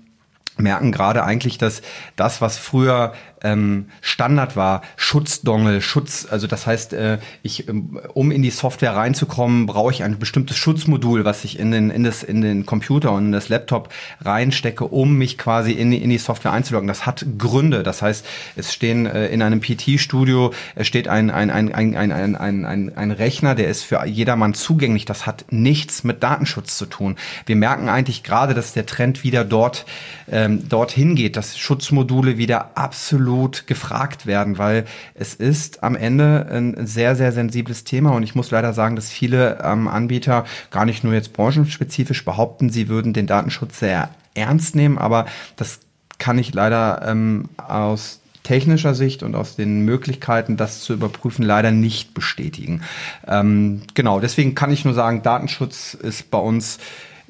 merken 0.56 0.90
gerade 0.90 1.24
eigentlich, 1.24 1.58
dass 1.58 1.82
das, 2.16 2.40
was 2.40 2.56
früher 2.56 3.12
ähm, 3.42 3.86
Standard 4.00 4.56
war, 4.56 4.82
Schutzdongel, 4.96 5.80
Schutz, 5.80 6.26
also 6.30 6.46
das 6.46 6.66
heißt, 6.66 6.92
äh, 6.92 7.18
ich, 7.42 7.68
ähm, 7.68 8.00
um 8.14 8.30
in 8.30 8.42
die 8.42 8.50
Software 8.50 8.94
reinzukommen, 8.94 9.66
brauche 9.66 9.92
ich 9.92 10.04
ein 10.04 10.18
bestimmtes 10.18 10.56
Schutzmodul, 10.56 11.24
was 11.24 11.44
ich 11.44 11.58
in 11.58 11.70
den, 11.70 11.90
in 11.90 12.04
das, 12.04 12.22
in 12.22 12.40
den 12.40 12.66
Computer 12.66 13.12
und 13.12 13.26
in 13.26 13.32
das 13.32 13.48
Laptop 13.48 13.88
reinstecke, 14.20 14.84
um 14.84 15.16
mich 15.16 15.38
quasi 15.38 15.72
in, 15.72 15.92
in 15.92 16.10
die 16.10 16.18
Software 16.18 16.52
einzuloggen. 16.52 16.88
Das 16.88 17.06
hat 17.06 17.26
Gründe. 17.38 17.82
Das 17.82 18.02
heißt, 18.02 18.24
es 18.56 18.72
stehen 18.72 19.06
äh, 19.06 19.26
in 19.28 19.42
einem 19.42 19.60
PT-Studio, 19.60 20.52
es 20.74 20.86
steht 20.86 21.08
ein, 21.08 21.30
ein, 21.30 21.50
ein, 21.50 21.74
ein, 21.74 21.96
ein, 21.96 22.12
ein, 22.12 22.36
ein, 22.36 22.64
ein, 22.64 22.96
ein 22.96 23.10
Rechner, 23.10 23.54
der 23.54 23.68
ist 23.68 23.82
für 23.82 24.04
jedermann 24.06 24.54
zugänglich. 24.54 25.04
Das 25.04 25.26
hat 25.26 25.46
nichts 25.50 26.04
mit 26.04 26.22
Datenschutz 26.22 26.78
zu 26.78 26.86
tun. 26.86 27.16
Wir 27.46 27.56
merken 27.56 27.88
eigentlich 27.88 28.22
gerade, 28.22 28.54
dass 28.54 28.72
der 28.72 28.86
Trend 28.86 29.24
wieder 29.24 29.44
dort, 29.44 29.84
ähm, 30.30 30.68
dorthin 30.68 31.16
geht, 31.16 31.36
dass 31.36 31.58
Schutzmodule 31.58 32.38
wieder 32.38 32.76
absolut 32.76 33.31
absolut 33.32 33.66
gefragt 33.66 34.26
werden, 34.26 34.58
weil 34.58 34.84
es 35.14 35.32
ist 35.34 35.82
am 35.82 35.96
Ende 35.96 36.46
ein 36.50 36.86
sehr, 36.86 37.16
sehr 37.16 37.32
sensibles 37.32 37.82
Thema 37.84 38.10
und 38.10 38.22
ich 38.22 38.34
muss 38.34 38.50
leider 38.50 38.74
sagen, 38.74 38.94
dass 38.94 39.10
viele 39.10 39.58
ähm, 39.64 39.88
Anbieter 39.88 40.44
gar 40.70 40.84
nicht 40.84 41.02
nur 41.02 41.14
jetzt 41.14 41.32
branchenspezifisch 41.32 42.26
behaupten, 42.26 42.68
sie 42.68 42.88
würden 42.88 43.14
den 43.14 43.26
Datenschutz 43.26 43.78
sehr 43.78 44.10
ernst 44.34 44.76
nehmen, 44.76 44.98
aber 44.98 45.24
das 45.56 45.80
kann 46.18 46.38
ich 46.38 46.52
leider 46.52 47.00
ähm, 47.06 47.48
aus 47.56 48.20
technischer 48.42 48.94
Sicht 48.94 49.22
und 49.22 49.34
aus 49.34 49.56
den 49.56 49.80
Möglichkeiten, 49.86 50.58
das 50.58 50.80
zu 50.80 50.92
überprüfen, 50.92 51.42
leider 51.42 51.70
nicht 51.70 52.12
bestätigen. 52.12 52.82
Ähm, 53.26 53.82
genau, 53.94 54.20
deswegen 54.20 54.54
kann 54.54 54.72
ich 54.72 54.84
nur 54.84 54.94
sagen, 54.94 55.22
Datenschutz 55.22 55.94
ist 55.94 56.30
bei 56.30 56.38
uns 56.38 56.78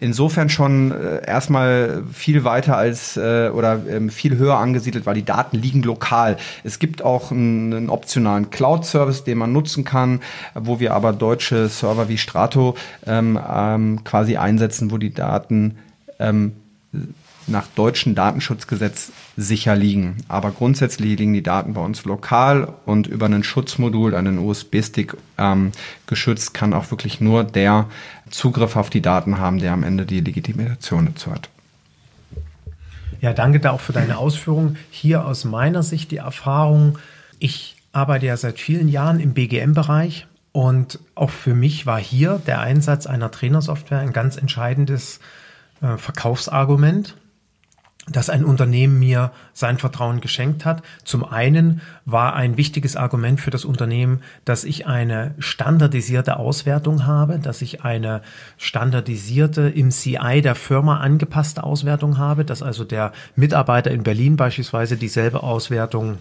insofern 0.03 0.49
schon 0.49 0.91
äh, 0.91 1.25
erstmal 1.25 2.03
viel 2.13 2.43
weiter 2.43 2.77
als 2.77 3.17
äh, 3.17 3.51
oder 3.55 3.81
ähm, 3.89 4.11
viel 4.11 4.37
höher 4.37 4.57
angesiedelt, 4.57 5.07
weil 5.07 5.15
die 5.15 5.25
Daten 5.25 5.57
liegen 5.57 5.83
lokal. 5.83 6.37
Es 6.65 6.81
gibt 6.81 7.03
auch 7.03 7.31
einen, 7.31 7.73
einen 7.73 7.89
optionalen 7.89 8.51
Cloud-Service, 8.51 9.23
den 9.25 9.39
man 9.39 9.53
nutzen 9.53 9.85
kann, 9.85 10.21
wo 10.55 10.81
wir 10.81 10.95
aber 10.95 11.13
deutsche 11.13 11.69
Server 11.69 12.09
wie 12.09 12.19
Strato 12.19 12.75
ähm, 13.07 13.39
ähm, 13.49 14.03
quasi 14.03 14.37
einsetzen, 14.37 14.91
wo 14.91 14.99
die 14.99 15.15
Daten 15.15 15.79
ähm, 16.19 16.53
nach 17.53 17.69
deutschem 17.69 18.17
Datenschutzgesetz 18.17 19.13
sicher 19.37 19.77
liegen. 19.77 20.17
Aber 20.29 20.51
grundsätzlich 20.51 21.19
liegen 21.19 21.33
die 21.33 21.43
Daten 21.43 21.75
bei 21.75 21.81
uns 21.81 22.05
lokal 22.05 22.73
und 22.85 23.07
über 23.07 23.27
ein 23.27 23.45
Schutzmodul, 23.45 24.15
einen 24.15 24.39
USB-Stick 24.39 25.17
ähm, 25.39 25.71
geschützt, 26.07 26.55
kann 26.55 26.75
auch 26.75 26.91
wirklich 26.91 27.21
nur 27.21 27.45
der 27.45 27.87
Zugriff 28.31 28.75
auf 28.77 28.91
die 28.91 29.03
Daten 29.03 29.39
haben, 29.39 29.59
der 29.59 29.73
am 29.73 29.85
Ende 29.85 30.07
die 30.07 30.21
Legitimation 30.21 31.07
dazu 31.07 31.31
hat. 31.31 31.49
Ja, 33.21 33.33
danke 33.33 33.61
da 33.61 33.71
auch 33.71 33.81
für 33.81 33.93
deine 33.93 34.19
Ausführungen. 34.19 34.77
Hier 34.91 35.25
aus 35.25 35.45
meiner 35.45 35.85
Sicht 35.85 36.11
die 36.11 36.17
Erfahrung, 36.17 36.99
ich 37.39 37.77
arbeite 37.93 38.27
ja 38.27 38.37
seit 38.37 38.59
vielen 38.59 38.89
Jahren 38.89 39.21
im 39.21 39.35
BGM-Bereich 39.35 40.27
und 40.51 40.99
auch 41.15 41.31
für 41.31 41.55
mich 41.55 41.87
war 41.87 42.01
hier 42.01 42.41
der 42.47 42.61
Einsatz 42.61 43.07
einer 43.07 43.31
Trainersoftware 43.31 44.01
ein 44.01 44.13
ganz 44.13 44.37
entscheidendes 44.37 45.21
äh, 45.81 45.97
Verkaufsargument 45.99 47.17
dass 48.11 48.31
ein 48.31 48.45
Unternehmen 48.45 48.99
mir 48.99 49.31
sein 49.53 49.79
Vertrauen 49.79 50.21
geschenkt 50.21 50.65
hat. 50.65 50.83
Zum 51.05 51.25
einen 51.25 51.81
war 52.05 52.35
ein 52.35 52.57
wichtiges 52.57 52.97
Argument 52.97 53.41
für 53.41 53.51
das 53.51 53.65
Unternehmen, 53.65 54.23
dass 54.45 54.65
ich 54.65 54.87
eine 54.87 55.35
standardisierte 55.39 56.37
Auswertung 56.37 57.07
habe, 57.07 57.39
dass 57.39 57.63
ich 57.63 57.85
eine 57.85 58.23
standardisierte 58.59 59.69
im 59.69 59.91
CI 59.91 60.41
der 60.43 60.57
Firma 60.57 60.99
angepasste 60.99 61.63
Auswertung 61.63 62.19
habe, 62.19 62.45
dass 62.45 62.63
also 62.63 62.83
der 62.83 63.13
Mitarbeiter 63.37 63.93
in 63.93 64.03
Berlin 64.03 64.37
beispielsweise 64.37 64.97
dieselbe 64.97 65.43
Auswertung 65.45 66.19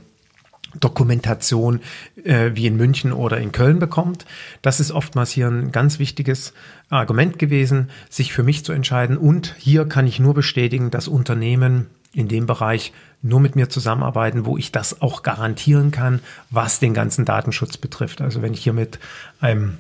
Dokumentation 0.80 1.82
äh, 2.24 2.52
wie 2.54 2.68
in 2.68 2.78
München 2.78 3.14
oder 3.14 3.38
in 3.38 3.52
Köln 3.52 3.80
bekommt. 3.80 4.26
Das 4.62 4.80
ist 4.80 4.92
oftmals 4.92 5.32
hier 5.32 5.48
ein 5.48 5.72
ganz 5.72 6.00
wichtiges 6.00 6.54
Argument 6.90 7.40
gewesen, 7.40 7.90
sich 8.10 8.34
für 8.34 8.44
mich 8.44 8.66
zu 8.66 8.72
entscheiden. 8.72 9.18
Und 9.18 9.56
hier 9.58 9.86
kann 9.86 10.08
ich 10.08 10.20
nur 10.20 10.34
bestätigen, 10.34 10.92
dass 10.92 11.08
Unternehmen 11.08 11.88
in 12.14 12.28
dem 12.28 12.46
Bereich 12.46 12.94
nur 13.22 13.40
mit 13.40 13.56
mir 13.56 13.70
zusammenarbeiten, 13.70 14.46
wo 14.46 14.58
ich 14.58 14.72
das 14.72 15.02
auch 15.02 15.24
garantieren 15.24 15.92
kann, 15.92 16.20
was 16.50 16.80
den 16.80 16.94
ganzen 16.94 17.26
Datenschutz 17.26 17.78
betrifft. 17.78 18.22
Also 18.22 18.42
wenn 18.42 18.54
ich 18.54 18.64
hier 18.64 18.74
mit 18.74 19.00
einem 19.40 19.78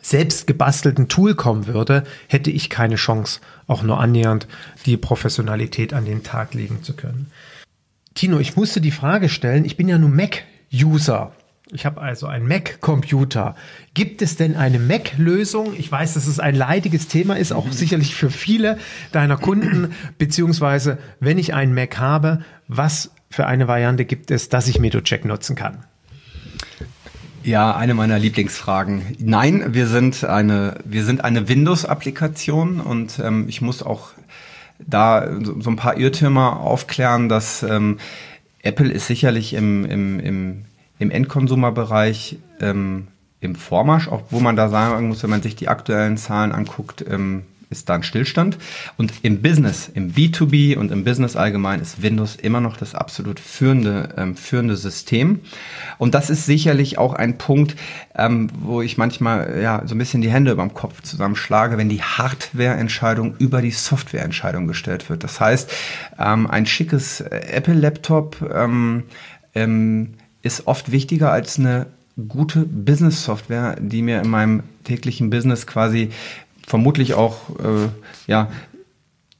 selbst 0.00 0.46
gebastelten 0.46 1.08
Tool 1.08 1.34
kommen 1.34 1.66
würde, 1.66 2.04
hätte 2.28 2.50
ich 2.50 2.68
keine 2.70 2.96
Chance, 2.96 3.40
auch 3.66 3.82
nur 3.82 4.00
annähernd 4.00 4.46
die 4.84 4.96
Professionalität 4.96 5.94
an 5.94 6.04
den 6.04 6.22
Tag 6.22 6.54
legen 6.54 6.82
zu 6.82 6.94
können. 6.94 7.30
Tino, 8.14 8.38
ich 8.38 8.56
musste 8.56 8.80
die 8.80 8.92
Frage 8.92 9.28
stellen, 9.28 9.64
ich 9.64 9.76
bin 9.76 9.88
ja 9.88 9.98
nur 9.98 10.08
Mac-User. 10.08 11.32
Ich 11.72 11.84
habe 11.84 12.00
also 12.00 12.26
einen 12.28 12.46
Mac-Computer. 12.46 13.56
Gibt 13.94 14.22
es 14.22 14.36
denn 14.36 14.54
eine 14.54 14.78
Mac-Lösung? 14.78 15.74
Ich 15.76 15.90
weiß, 15.90 16.14
dass 16.14 16.28
es 16.28 16.38
ein 16.38 16.54
leidiges 16.54 17.08
Thema 17.08 17.36
ist, 17.36 17.52
auch 17.52 17.70
sicherlich 17.72 18.14
für 18.14 18.30
viele 18.30 18.78
deiner 19.10 19.36
Kunden, 19.36 19.92
beziehungsweise 20.18 20.98
wenn 21.18 21.38
ich 21.38 21.54
einen 21.54 21.74
Mac 21.74 21.98
habe, 21.98 22.44
was 22.68 23.10
für 23.30 23.46
eine 23.46 23.66
Variante 23.66 24.04
gibt 24.04 24.30
es, 24.30 24.48
dass 24.48 24.68
ich 24.68 24.78
Medocheck 24.78 25.24
nutzen 25.24 25.56
kann? 25.56 25.84
Ja, 27.42 27.74
eine 27.74 27.94
meiner 27.94 28.18
Lieblingsfragen. 28.18 29.16
Nein, 29.18 29.74
wir 29.74 29.88
sind 29.88 30.24
eine, 30.24 30.78
eine 31.18 31.48
Windows-Applikation 31.48 32.80
und 32.80 33.18
ähm, 33.18 33.46
ich 33.48 33.60
muss 33.60 33.82
auch 33.82 34.12
da 34.78 35.28
so, 35.42 35.70
ein 35.70 35.76
paar 35.76 35.96
Irrtümer 35.96 36.60
aufklären, 36.60 37.28
dass 37.28 37.62
ähm, 37.62 37.98
Apple 38.62 38.90
ist 38.90 39.06
sicherlich 39.06 39.54
im, 39.54 39.84
im, 39.84 40.20
im, 40.20 40.64
im 40.98 41.10
Endkonsumerbereich 41.10 42.38
ähm, 42.60 43.08
im 43.40 43.54
Vormarsch, 43.54 44.08
wo 44.30 44.40
man 44.40 44.56
da 44.56 44.68
sagen 44.68 45.08
muss, 45.08 45.22
wenn 45.22 45.30
man 45.30 45.42
sich 45.42 45.54
die 45.54 45.68
aktuellen 45.68 46.16
Zahlen 46.16 46.52
anguckt, 46.52 47.04
ähm, 47.08 47.44
ist 47.74 47.88
da 47.88 47.96
ein 47.96 48.02
Stillstand. 48.02 48.58
Und 48.96 49.12
im 49.22 49.42
Business, 49.42 49.90
im 49.92 50.12
B2B 50.12 50.76
und 50.76 50.90
im 50.90 51.04
Business 51.04 51.36
allgemein 51.36 51.80
ist 51.80 52.02
Windows 52.02 52.36
immer 52.36 52.60
noch 52.60 52.76
das 52.76 52.94
absolut 52.94 53.40
führende, 53.40 54.14
ähm, 54.16 54.36
führende 54.36 54.76
System. 54.76 55.40
Und 55.98 56.14
das 56.14 56.30
ist 56.30 56.46
sicherlich 56.46 56.98
auch 56.98 57.14
ein 57.14 57.38
Punkt, 57.38 57.76
ähm, 58.14 58.48
wo 58.60 58.80
ich 58.80 58.96
manchmal 58.96 59.60
ja 59.62 59.82
so 59.84 59.94
ein 59.94 59.98
bisschen 59.98 60.22
die 60.22 60.30
Hände 60.30 60.52
über 60.52 60.62
dem 60.62 60.74
Kopf 60.74 61.02
zusammenschlage, 61.02 61.76
wenn 61.76 61.88
die 61.88 62.02
Hardware-Entscheidung 62.02 63.36
über 63.38 63.60
die 63.60 63.70
Software-Entscheidung 63.70 64.66
gestellt 64.66 65.10
wird. 65.10 65.24
Das 65.24 65.40
heißt, 65.40 65.70
ähm, 66.18 66.46
ein 66.46 66.66
schickes 66.66 67.20
Apple-Laptop 67.20 68.50
ähm, 68.54 69.04
ähm, 69.54 70.14
ist 70.42 70.66
oft 70.66 70.92
wichtiger 70.92 71.32
als 71.32 71.58
eine 71.58 71.86
gute 72.28 72.60
Business-Software, 72.60 73.76
die 73.80 74.02
mir 74.02 74.20
in 74.22 74.30
meinem 74.30 74.62
täglichen 74.84 75.30
Business 75.30 75.66
quasi 75.66 76.10
vermutlich 76.66 77.14
auch 77.14 77.50
äh, 77.58 77.88
ja 78.26 78.48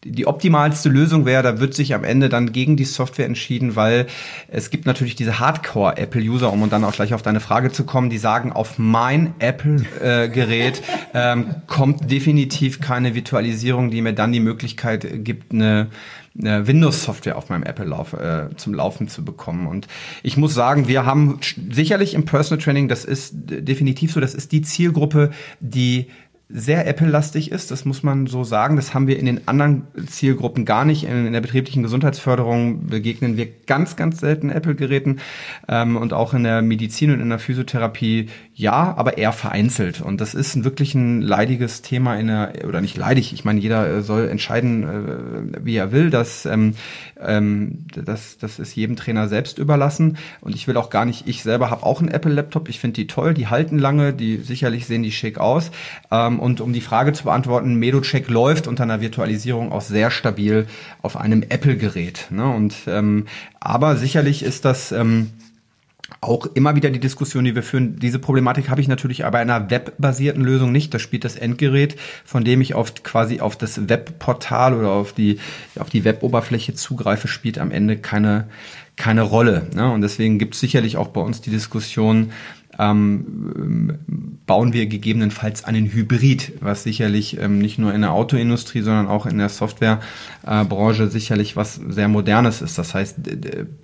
die 0.04 0.26
optimalste 0.26 0.88
Lösung 0.88 1.24
wäre, 1.24 1.42
da 1.42 1.60
wird 1.60 1.74
sich 1.74 1.94
am 1.94 2.04
Ende 2.04 2.28
dann 2.28 2.52
gegen 2.52 2.76
die 2.76 2.84
Software 2.84 3.26
entschieden, 3.26 3.76
weil 3.76 4.06
es 4.48 4.70
gibt 4.70 4.87
natürlich 4.87 5.16
diese 5.16 5.38
Hardcore-Apple-User, 5.38 6.52
um 6.52 6.68
dann 6.68 6.84
auch 6.84 6.92
gleich 6.92 7.14
auf 7.14 7.22
deine 7.22 7.40
Frage 7.40 7.72
zu 7.72 7.84
kommen, 7.84 8.10
die 8.10 8.18
sagen, 8.18 8.52
auf 8.52 8.78
mein 8.78 9.34
Apple-Gerät 9.38 10.82
äh, 11.12 11.32
ähm, 11.32 11.54
kommt 11.66 12.10
definitiv 12.10 12.80
keine 12.80 13.14
Virtualisierung, 13.14 13.90
die 13.90 14.02
mir 14.02 14.12
dann 14.12 14.32
die 14.32 14.40
Möglichkeit 14.40 15.24
gibt, 15.24 15.52
eine, 15.52 15.88
eine 16.38 16.66
Windows-Software 16.66 17.37
auf 17.37 17.48
meinem 17.48 17.62
Apple 17.62 17.87
-Lauf, 17.87 18.16
äh, 18.16 18.54
zum 18.56 18.74
Laufen 18.74 19.08
zu 19.08 19.24
bekommen. 19.24 19.66
Und 19.66 19.87
ich 20.22 20.37
muss 20.37 20.54
sagen, 20.54 20.88
wir 20.88 21.06
haben 21.06 21.38
sicherlich 21.70 22.14
im 22.14 22.24
Personal 22.24 22.62
Training, 22.62 22.88
das 22.88 23.04
ist 23.04 23.32
definitiv 23.34 24.12
so, 24.12 24.20
das 24.20 24.34
ist 24.34 24.52
die 24.52 24.62
Zielgruppe, 24.62 25.30
die 25.60 26.08
sehr 26.50 26.87
Apple-lastig 26.87 27.50
ist, 27.50 27.70
das 27.70 27.87
muss 27.87 28.02
man 28.02 28.26
so 28.26 28.44
sagen. 28.44 28.76
Das 28.76 28.92
haben 28.92 29.07
wir 29.07 29.18
in 29.18 29.24
den 29.24 29.48
anderen 29.48 29.87
Zielgruppen 30.07 30.66
gar 30.66 30.85
nicht. 30.85 31.04
In, 31.04 31.26
in 31.26 31.33
der 31.33 31.40
betrieblichen 31.40 31.83
Gesundheitsförderung 31.83 32.87
begegnen 32.87 33.38
wir 33.38 33.48
ganz, 33.66 33.96
ganz 33.96 34.20
selten 34.20 34.50
Apple-Geräten 34.50 35.20
ähm, 35.68 35.96
und 35.96 36.12
auch 36.12 36.35
in 36.35 36.44
der 36.44 36.61
Medizin 36.61 37.11
und 37.12 37.20
in 37.20 37.30
der 37.30 37.38
Physiotherapie 37.38 38.28
ja, 38.54 38.94
aber 38.96 39.16
eher 39.18 39.33
vereinzelt. 39.33 40.00
Und 40.00 40.20
das 40.20 40.35
ist 40.35 40.62
wirklich 40.64 40.94
ein 40.94 41.22
leidiges 41.22 41.83
Thema 41.83 42.16
in 42.16 42.26
der, 42.26 42.52
oder 42.68 42.80
nicht 42.80 42.96
leidig, 42.96 43.33
ich 43.33 43.44
meine, 43.44 43.59
jeder 43.59 43.88
äh, 43.88 44.02
soll 44.02 44.28
entscheiden, 44.28 45.54
äh, 45.54 45.64
wie 45.64 45.76
er 45.76 45.92
will. 45.92 46.11
Das, 46.11 46.44
ähm, 46.44 46.74
ähm, 47.20 47.87
das, 47.96 48.37
das 48.38 48.59
ist 48.59 48.76
jedem 48.76 48.96
Trainer 48.96 49.28
selbst 49.28 49.59
überlassen. 49.59 50.18
Und 50.40 50.54
ich 50.54 50.68
will 50.68 50.76
auch 50.76 50.90
gar 50.90 51.07
nicht, 51.07 51.26
ich 51.26 51.42
selber 51.42 51.70
habe 51.70 51.85
auch 51.85 52.00
einen 52.00 52.11
Apple-Laptop, 52.11 52.68
ich 52.68 52.78
finde 52.78 52.94
die 52.94 53.07
toll, 53.07 53.33
die 53.33 53.48
halten 53.48 53.78
lange, 53.78 54.12
die 54.12 54.37
sicherlich 54.37 54.87
sehen 54.87 55.02
die 55.02 55.11
schick 55.11 55.38
aus. 55.38 55.70
Ähm, 56.12 56.33
und 56.40 56.60
um 56.60 56.72
die 56.72 56.80
Frage 56.80 57.12
zu 57.12 57.24
beantworten, 57.24 57.76
MedoCheck 57.76 58.28
läuft 58.28 58.66
unter 58.66 58.82
einer 58.82 59.00
Virtualisierung 59.00 59.72
auch 59.72 59.80
sehr 59.80 60.10
stabil 60.10 60.66
auf 61.02 61.16
einem 61.16 61.42
Apple-Gerät. 61.42 62.28
Ne? 62.30 62.48
Und 62.48 62.74
ähm, 62.86 63.26
aber 63.60 63.96
sicherlich 63.96 64.42
ist 64.42 64.64
das 64.64 64.92
ähm, 64.92 65.30
auch 66.20 66.46
immer 66.54 66.76
wieder 66.76 66.90
die 66.90 67.00
Diskussion, 67.00 67.44
die 67.44 67.54
wir 67.54 67.62
führen. 67.62 67.98
Diese 67.98 68.18
Problematik 68.18 68.68
habe 68.68 68.80
ich 68.80 68.88
natürlich 68.88 69.24
aber 69.24 69.40
in 69.42 69.50
einer 69.50 69.70
webbasierten 69.70 70.42
Lösung 70.42 70.72
nicht. 70.72 70.92
Da 70.92 70.98
spielt 70.98 71.24
das 71.24 71.36
Endgerät, 71.36 71.96
von 72.24 72.44
dem 72.44 72.60
ich 72.60 72.74
auf 72.74 72.94
quasi 73.02 73.40
auf 73.40 73.56
das 73.56 73.88
Webportal 73.88 74.74
oder 74.74 74.90
auf 74.90 75.12
die, 75.12 75.38
auf 75.78 75.90
die 75.90 76.04
Weboberfläche 76.04 76.74
zugreife, 76.74 77.28
spielt 77.28 77.58
am 77.58 77.70
Ende 77.70 77.96
keine, 77.96 78.48
keine 78.96 79.22
Rolle. 79.22 79.68
Ne? 79.74 79.90
Und 79.90 80.02
deswegen 80.02 80.38
gibt 80.38 80.54
es 80.54 80.60
sicherlich 80.60 80.96
auch 80.96 81.08
bei 81.08 81.20
uns 81.20 81.40
die 81.40 81.50
Diskussion, 81.50 82.32
ähm, 82.78 83.98
bauen 84.46 84.72
wir 84.72 84.87
gegebenenfalls 84.87 85.64
einen 85.64 85.87
Hybrid, 85.87 86.52
was 86.60 86.82
sicherlich 86.82 87.38
ähm, 87.38 87.58
nicht 87.58 87.78
nur 87.78 87.94
in 87.94 88.02
der 88.02 88.12
Autoindustrie, 88.12 88.82
sondern 88.82 89.06
auch 89.06 89.26
in 89.26 89.38
der 89.38 89.48
Softwarebranche 89.48 91.08
sicherlich 91.08 91.56
was 91.56 91.76
sehr 91.76 92.08
Modernes 92.08 92.62
ist. 92.62 92.78
Das 92.78 92.94
heißt, 92.94 93.16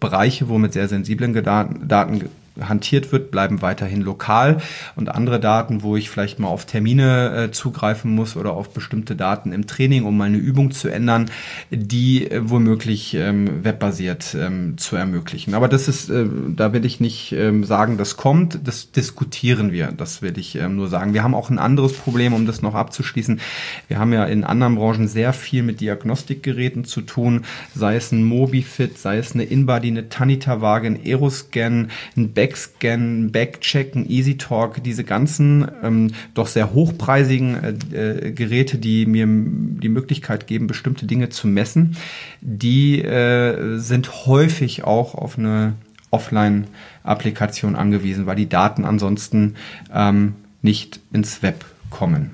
Bereiche, 0.01 0.49
wo 0.49 0.59
mit 0.59 0.73
sehr 0.73 0.89
sensiblen 0.89 1.33
Daten 1.43 2.29
hantiert 2.69 3.13
wird, 3.13 3.31
bleiben 3.31 3.63
weiterhin 3.63 4.03
lokal 4.03 4.59
und 4.97 5.09
andere 5.09 5.41
Daten, 5.41 5.83
wo 5.83 5.97
ich 5.97 6.11
vielleicht 6.11 6.39
mal 6.39 6.49
auf 6.49 6.65
Termine 6.65 7.47
äh, 7.49 7.51
zugreifen 7.51 8.11
muss 8.11 8.37
oder 8.37 8.53
auf 8.53 8.71
bestimmte 8.73 9.17
Daten 9.17 9.53
im 9.53 9.67
Training, 9.67 10.05
um 10.05 10.17
meine 10.17 10.37
Übung 10.37 10.71
zu 10.71 10.89
ändern, 10.89 11.31
die 11.71 12.31
äh, 12.31 12.41
womöglich 12.43 13.15
ähm, 13.15 13.65
webbasiert 13.65 14.37
ähm, 14.39 14.79
zu 14.79 14.97
ermöglichen. 14.97 15.55
Aber 15.55 15.69
das 15.69 15.89
ist, 15.89 16.11
äh, 16.11 16.27
da 16.49 16.73
will 16.73 16.85
ich 16.85 17.01
nicht 17.01 17.33
ähm, 17.33 17.65
sagen, 17.65 17.97
das 17.97 18.17
kommt, 18.17 18.61
das 18.65 18.93
diskutieren 18.93 19.73
wir, 19.73 19.93
das 19.93 20.23
will 20.23 20.39
ich 20.39 20.57
ähm, 20.57 20.77
nur 20.77 20.89
sagen. 20.89 21.15
Wir 21.15 21.23
haben 21.23 21.35
auch 21.35 21.51
ein 21.51 21.59
anderes 21.59 21.93
Problem, 21.95 22.33
um 22.33 22.47
das 22.47 22.63
noch 22.63 22.75
abzuschließen. 22.75 23.41
Wir 23.89 23.99
haben 23.99 24.13
ja 24.13 24.25
in 24.25 24.45
anderen 24.45 24.77
Branchen 24.77 25.09
sehr 25.09 25.33
viel 25.33 25.63
mit 25.63 25.81
Diagnostikgeräten 25.81 26.85
zu 26.85 27.03
tun, 27.03 27.45
sei 27.75 27.97
es 27.97 28.13
ein 28.13 28.25
Mobifit, 28.25 28.99
sei 28.99 29.19
es 29.19 29.33
eine 29.33 29.45
Inbody, 29.45 29.89
eine 29.89 30.09
Tanita-Waage, 30.09 30.87
ein 30.87 31.01
Aeroscan, 31.05 31.91
ein 32.17 32.33
Back 32.33 32.50
Backscan, 32.51 33.31
Backchecken, 33.31 34.11
EasyTalk, 34.11 34.83
diese 34.83 35.05
ganzen 35.05 35.71
ähm, 35.85 36.13
doch 36.35 36.49
sehr 36.49 36.75
hochpreisigen 36.75 37.55
äh, 37.93 38.29
äh, 38.29 38.33
Geräte, 38.33 38.79
die 38.79 39.07
mir 39.07 39.27
die 39.29 39.89
Möglichkeit 39.89 40.49
geben, 40.49 40.67
bestimmte 40.67 41.07
Dinge 41.07 41.29
zu 41.29 41.47
messen, 41.47 41.97
die 42.41 43.03
äh, 43.03 43.79
sind 43.79 44.27
häufig 44.27 44.83
auch 44.83 45.15
auf 45.15 45.39
eine 45.39 45.75
Offline-Applikation 46.11 47.77
angewiesen, 47.77 48.27
weil 48.27 48.37
die 48.37 48.49
Daten 48.49 48.85
ansonsten 48.85 49.55
ähm, 49.95 50.35
nicht 50.61 50.99
ins 51.13 51.43
Web 51.43 51.65
kommen. 51.89 52.33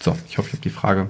So, 0.00 0.16
ich 0.28 0.38
hoffe, 0.38 0.48
ich 0.48 0.54
habe 0.54 0.62
die 0.62 0.70
Frage 0.70 1.08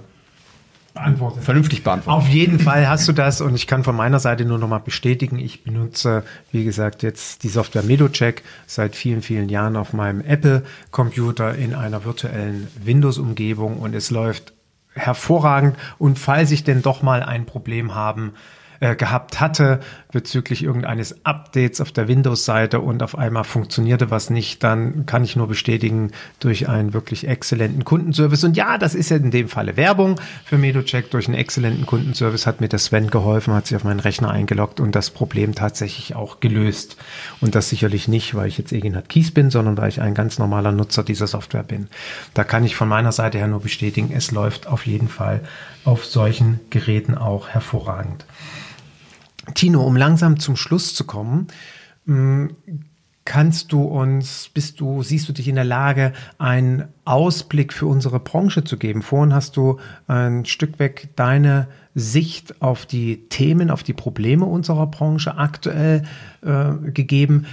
beantwortet. 0.99 1.45
Vernünftig 1.45 1.85
beantwortet. 1.85 2.23
Auf 2.23 2.29
jeden 2.29 2.59
Fall 2.59 2.89
hast 2.89 3.09
du 3.09 3.13
das 3.13 3.41
und 3.41 3.55
ich 3.55 3.67
kann 3.67 3.85
von 3.85 3.97
meiner 3.97 4.19
Seite 4.19 4.45
nur 4.45 4.59
noch 4.59 4.69
mal 4.69 4.79
bestätigen, 4.79 5.39
ich 5.39 5.65
benutze, 5.65 6.25
wie 6.53 6.65
gesagt, 6.65 7.03
jetzt 7.03 7.43
die 7.43 7.49
Software 7.49 7.83
MedoCheck 7.83 8.43
seit 8.67 8.97
vielen, 8.97 9.23
vielen 9.23 9.49
Jahren 9.49 9.77
auf 9.77 9.93
meinem 9.93 10.21
Apple-Computer 10.21 11.55
in 11.55 11.75
einer 11.75 12.05
virtuellen 12.05 12.69
Windows-Umgebung 12.83 13.79
und 13.79 13.95
es 13.95 14.11
läuft 14.11 14.53
hervorragend 14.95 15.77
und 15.99 16.19
falls 16.19 16.51
ich 16.51 16.65
denn 16.65 16.83
doch 16.83 17.03
mal 17.03 17.23
ein 17.23 17.47
Problem 17.47 17.95
haben 17.95 18.33
äh, 18.81 18.95
gehabt 18.95 19.41
hatte 19.41 19.81
bezüglich 20.13 20.63
irgendeines 20.63 21.25
Updates 21.25 21.81
auf 21.81 21.93
der 21.93 22.09
Windows-Seite 22.09 22.81
und 22.81 23.03
auf 23.03 23.19
einmal 23.19 23.45
funktionierte 23.45 24.11
was 24.11 24.31
nicht, 24.31 24.65
dann 24.65 25.05
kann 25.05 25.25
ich 25.25 25.37
nur 25.37 25.49
bestätigen 25.49 26.13
durch 26.41 26.69
einen 26.69 26.95
wirklich 26.95 27.29
exzellenten 27.29 27.85
Kundenservice. 27.85 28.45
Und 28.45 28.57
ja, 28.57 28.79
das 28.79 28.95
ist 28.95 29.11
ja 29.11 29.19
in 29.19 29.31
dem 29.31 29.49
Falle 29.49 29.77
Werbung 29.77 30.21
für 30.45 30.57
MedoCheck. 30.57 31.11
Durch 31.11 31.27
einen 31.27 31.37
exzellenten 31.37 31.87
Kundenservice 31.87 32.47
hat 32.47 32.61
mir 32.61 32.69
der 32.69 32.79
Sven 32.79 33.11
geholfen, 33.11 33.53
hat 33.53 33.67
sich 33.67 33.77
auf 33.77 33.85
meinen 33.85 34.01
Rechner 34.01 34.31
eingeloggt 34.31 34.81
und 34.81 34.95
das 34.95 35.11
Problem 35.11 35.55
tatsächlich 35.55 36.15
auch 36.15 36.41
gelöst. 36.41 36.97
Und 37.41 37.55
das 37.55 37.69
sicherlich 37.69 38.09
nicht, 38.09 38.35
weil 38.35 38.49
ich 38.49 38.59
jetzt 38.59 38.73
Egenhard 38.73 39.09
Kies 39.09 39.31
bin, 39.31 39.51
sondern 39.51 39.77
weil 39.77 39.89
ich 39.89 40.01
ein 40.01 40.15
ganz 40.15 40.39
normaler 40.39 40.73
Nutzer 40.73 41.03
dieser 41.03 41.27
Software 41.27 41.65
bin. 41.65 41.89
Da 42.35 42.45
kann 42.45 42.65
ich 42.65 42.77
von 42.77 42.89
meiner 42.89 43.13
Seite 43.13 43.39
her 43.39 43.49
nur 43.49 43.61
bestätigen, 43.61 44.11
es 44.15 44.31
läuft 44.31 44.67
auf 44.67 44.87
jeden 44.87 45.09
Fall 45.09 45.43
auf 45.85 46.05
solchen 46.05 46.61
Geräten 46.71 47.17
auch 47.17 47.49
hervorragend. 47.49 48.25
Tino, 49.55 49.85
um 49.85 49.97
langsam 49.97 50.39
zum 50.39 50.57
Schluss 50.57 50.95
zu 50.95 51.05
kommen, 51.05 51.49
mm, 52.07 52.49
kannst 53.29 53.73
du 53.73 53.83
uns, 53.83 54.51
bist 54.55 54.81
du, 54.81 55.03
siehst 55.03 55.29
du 55.29 55.35
dich 55.35 55.49
in 55.49 55.57
der 55.57 55.65
Lage, 55.65 56.15
einen 56.39 56.85
Ausblick 57.05 57.75
für 57.75 57.87
unsere 57.87 58.21
Branche 58.21 58.65
zu 58.65 58.79
geben? 58.79 59.03
Vorhin 59.03 59.35
hast 59.35 59.59
du 59.59 59.79
ein 60.07 60.47
Stück 60.47 60.79
weg 60.79 61.11
deine 61.15 61.69
Sicht 61.95 62.63
auf 62.63 62.87
die 62.87 63.29
Themen, 63.29 63.71
auf 63.71 63.83
die 63.83 63.93
Probleme 63.93 64.47
unserer 64.47 64.87
Branche 64.87 65.37
aktuell 65.37 66.05
äh, 66.41 66.73
gegeben. 66.91 67.45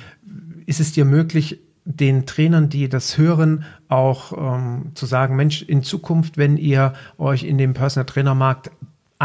Ist 0.66 0.80
es 0.80 0.94
dir 0.94 1.04
möglich, 1.04 1.60
den 1.84 2.26
Trainern, 2.26 2.70
die 2.70 2.88
das 2.88 3.18
hören, 3.18 3.66
auch 3.90 4.32
ähm, 4.38 4.92
zu 4.96 5.06
sagen, 5.06 5.36
Mensch, 5.36 5.62
in 5.62 5.84
Zukunft, 5.84 6.38
wenn 6.38 6.56
ihr 6.56 6.94
euch 7.18 7.44
in 7.44 7.58
dem 7.58 7.74
Personal 7.74 8.06
Trainer 8.06 8.34
Markt 8.34 8.72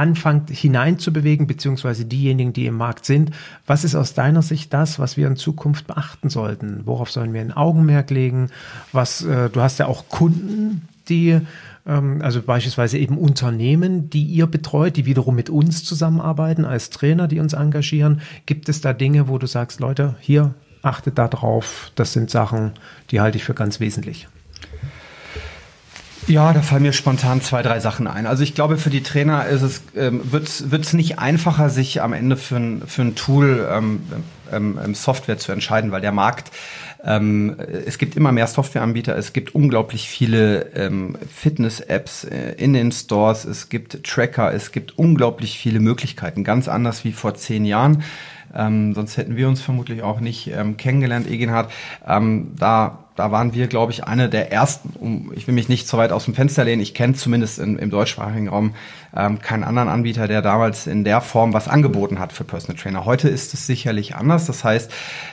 anfangt 0.01 0.49
hineinzubewegen, 0.49 1.47
beziehungsweise 1.47 2.07
diejenigen, 2.07 2.55
die 2.55 2.65
im 2.65 2.75
Markt 2.75 3.05
sind. 3.05 3.33
Was 3.67 3.85
ist 3.85 3.95
aus 3.95 4.15
deiner 4.15 4.41
Sicht 4.41 4.73
das, 4.73 4.99
was 4.99 5.19
wir 5.19 5.27
in 5.27 5.37
Zukunft 5.37 5.87
beachten 5.87 6.31
sollten? 6.31 6.81
Worauf 6.87 7.11
sollen 7.11 7.35
wir 7.35 7.43
ein 7.43 7.53
Augenmerk 7.53 8.09
legen? 8.11 8.49
Was, 8.93 9.23
äh, 9.23 9.51
du 9.51 9.61
hast 9.61 9.79
ja 9.79 9.87
auch 9.87 10.09
Kunden, 10.09 10.89
die, 11.11 11.39
ähm, 11.87 12.23
also 12.23 12.41
beispielsweise 12.41 12.97
eben 12.97 13.19
Unternehmen, 13.19 14.09
die 14.09 14.25
ihr 14.25 14.47
betreut, 14.47 14.97
die 14.97 15.05
wiederum 15.05 15.37
mit 15.37 15.51
uns 15.51 15.85
zusammenarbeiten 15.85 16.65
als 16.65 16.89
Trainer, 16.89 17.29
die 17.29 17.39
uns 17.39 17.53
engagieren. 17.53 18.23
Gibt 18.47 18.71
es 18.71 18.81
da 18.81 18.95
Dinge, 18.95 19.29
wo 19.29 19.37
du 19.37 19.47
sagst, 19.47 19.81
Leute, 19.81 20.17
hier 20.21 20.55
achtet 20.81 21.19
darauf. 21.19 21.93
Das 21.95 22.15
sind 22.15 22.31
Sachen, 22.31 22.73
die 23.11 23.21
halte 23.21 23.37
ich 23.37 23.45
für 23.45 23.55
ganz 23.55 23.81
wesentlich. 23.81 24.29
Ja, 26.31 26.53
da 26.53 26.63
fallen 26.63 26.83
mir 26.85 26.93
spontan 26.93 27.41
zwei, 27.41 27.61
drei 27.61 27.81
Sachen 27.81 28.07
ein. 28.07 28.25
Also 28.25 28.45
ich 28.45 28.55
glaube, 28.55 28.77
für 28.77 28.89
die 28.89 29.03
Trainer 29.03 29.47
ist 29.47 29.63
es, 29.63 29.83
ähm, 29.97 30.21
wird 30.31 30.47
es 30.47 30.93
nicht 30.93 31.19
einfacher, 31.19 31.71
sich 31.71 32.03
am 32.03 32.13
Ende 32.13 32.37
für 32.37 32.55
ein, 32.55 32.83
für 32.87 33.03
ein 33.03 33.17
Tool 33.17 33.69
ähm, 33.69 34.03
ähm, 34.53 34.79
ähm, 34.81 34.95
Software 34.95 35.39
zu 35.39 35.51
entscheiden, 35.51 35.91
weil 35.91 36.01
der 36.01 36.13
Markt, 36.13 36.53
ähm, 37.05 37.57
es 37.59 37.99
gibt 37.99 38.17
immer 38.17 38.31
mehr 38.31 38.47
Softwareanbieter, 38.47 39.19
es 39.19 39.33
gibt 39.33 39.57
unglaublich 39.57 40.09
viele 40.09 40.67
ähm, 40.77 41.19
Fitness-Apps 41.35 42.23
äh, 42.23 42.53
in 42.59 42.75
den 42.75 42.93
Stores, 42.93 43.45
es 43.45 43.69
gibt 43.69 44.05
Tracker, 44.05 44.55
es 44.55 44.71
gibt 44.71 44.97
unglaublich 44.97 45.59
viele 45.59 45.81
Möglichkeiten, 45.81 46.45
ganz 46.45 46.69
anders 46.69 47.03
wie 47.03 47.11
vor 47.11 47.35
zehn 47.35 47.65
Jahren. 47.65 48.05
Ähm, 48.55 48.95
sonst 48.95 49.17
hätten 49.17 49.37
wir 49.37 49.49
uns 49.49 49.61
vermutlich 49.61 50.03
auch 50.03 50.21
nicht 50.21 50.49
ähm, 50.49 50.77
kennengelernt, 50.77 51.29
Egenhard. 51.29 51.73
Ähm, 52.07 52.53
da 52.57 53.10
da 53.21 53.31
waren 53.31 53.53
wir, 53.53 53.67
glaube 53.67 53.93
ich, 53.93 54.05
eine 54.05 54.31
der 54.31 54.51
ersten, 54.51 54.95
um, 54.99 55.33
ich 55.37 55.47
will 55.47 55.55
mich 55.55 55.69
nicht 55.69 55.87
so 55.87 55.99
weit 55.99 56.11
aus 56.11 56.25
dem 56.25 56.35
Fenster 56.35 56.65
lehnen, 56.65 56.81
ich 56.81 56.95
kenne 56.95 57.13
zumindest 57.13 57.59
in, 57.59 57.79
im 57.79 57.91
deutschsprachigen 57.91 58.49
Raum 58.49 58.75
ähm, 59.17 59.41
keinen 59.41 59.65
anderen 59.65 59.89
Anbieter, 59.89 60.29
der 60.29 60.43
damals 60.43 60.87
in 60.87 61.05
der 61.05 61.21
Form 61.21 61.53
was 61.53 61.69
angeboten 61.69 62.19
hat 62.19 62.33
für 62.33 62.45
Personal 62.45 62.81
Trainer. 62.81 63.05
Heute 63.05 63.29
ist 63.29 63.55
es 63.55 63.67
sicherlich 63.67 64.15
anders. 64.15 64.47
Das 64.47 64.65
heißt, 64.65 64.91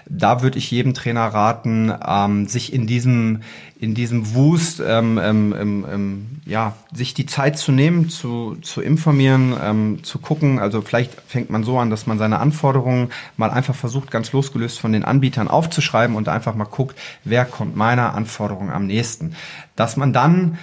da 0.07 0.41
würde 0.41 0.57
ich 0.57 0.71
jedem 0.71 0.93
Trainer 0.93 1.27
raten, 1.27 1.93
ähm, 2.05 2.47
sich 2.47 2.73
in 2.73 2.87
diesem 2.87 3.41
in 3.79 3.93
diesem 3.93 4.33
Wust 4.33 4.81
ähm, 4.85 5.19
ähm, 5.21 5.55
ähm, 5.57 5.85
ähm, 5.91 6.27
ja 6.45 6.75
sich 6.93 7.13
die 7.13 7.25
Zeit 7.27 7.57
zu 7.57 7.71
nehmen, 7.71 8.09
zu, 8.09 8.57
zu 8.61 8.81
informieren, 8.81 9.55
ähm, 9.61 10.03
zu 10.03 10.19
gucken. 10.19 10.59
Also 10.59 10.81
vielleicht 10.81 11.13
fängt 11.27 11.49
man 11.49 11.63
so 11.63 11.77
an, 11.77 11.89
dass 11.89 12.07
man 12.07 12.17
seine 12.17 12.39
Anforderungen 12.39 13.09
mal 13.35 13.51
einfach 13.51 13.75
versucht, 13.75 14.09
ganz 14.09 14.31
losgelöst 14.31 14.79
von 14.79 14.93
den 14.93 15.05
Anbietern 15.05 15.47
aufzuschreiben 15.47 16.15
und 16.15 16.27
einfach 16.27 16.55
mal 16.55 16.65
guckt, 16.65 16.97
wer 17.23 17.45
kommt 17.45 17.75
meiner 17.75 18.15
Anforderung 18.15 18.71
am 18.71 18.87
nächsten. 18.87 19.35
Dass 19.75 19.95
man 19.95 20.11
dann 20.11 20.57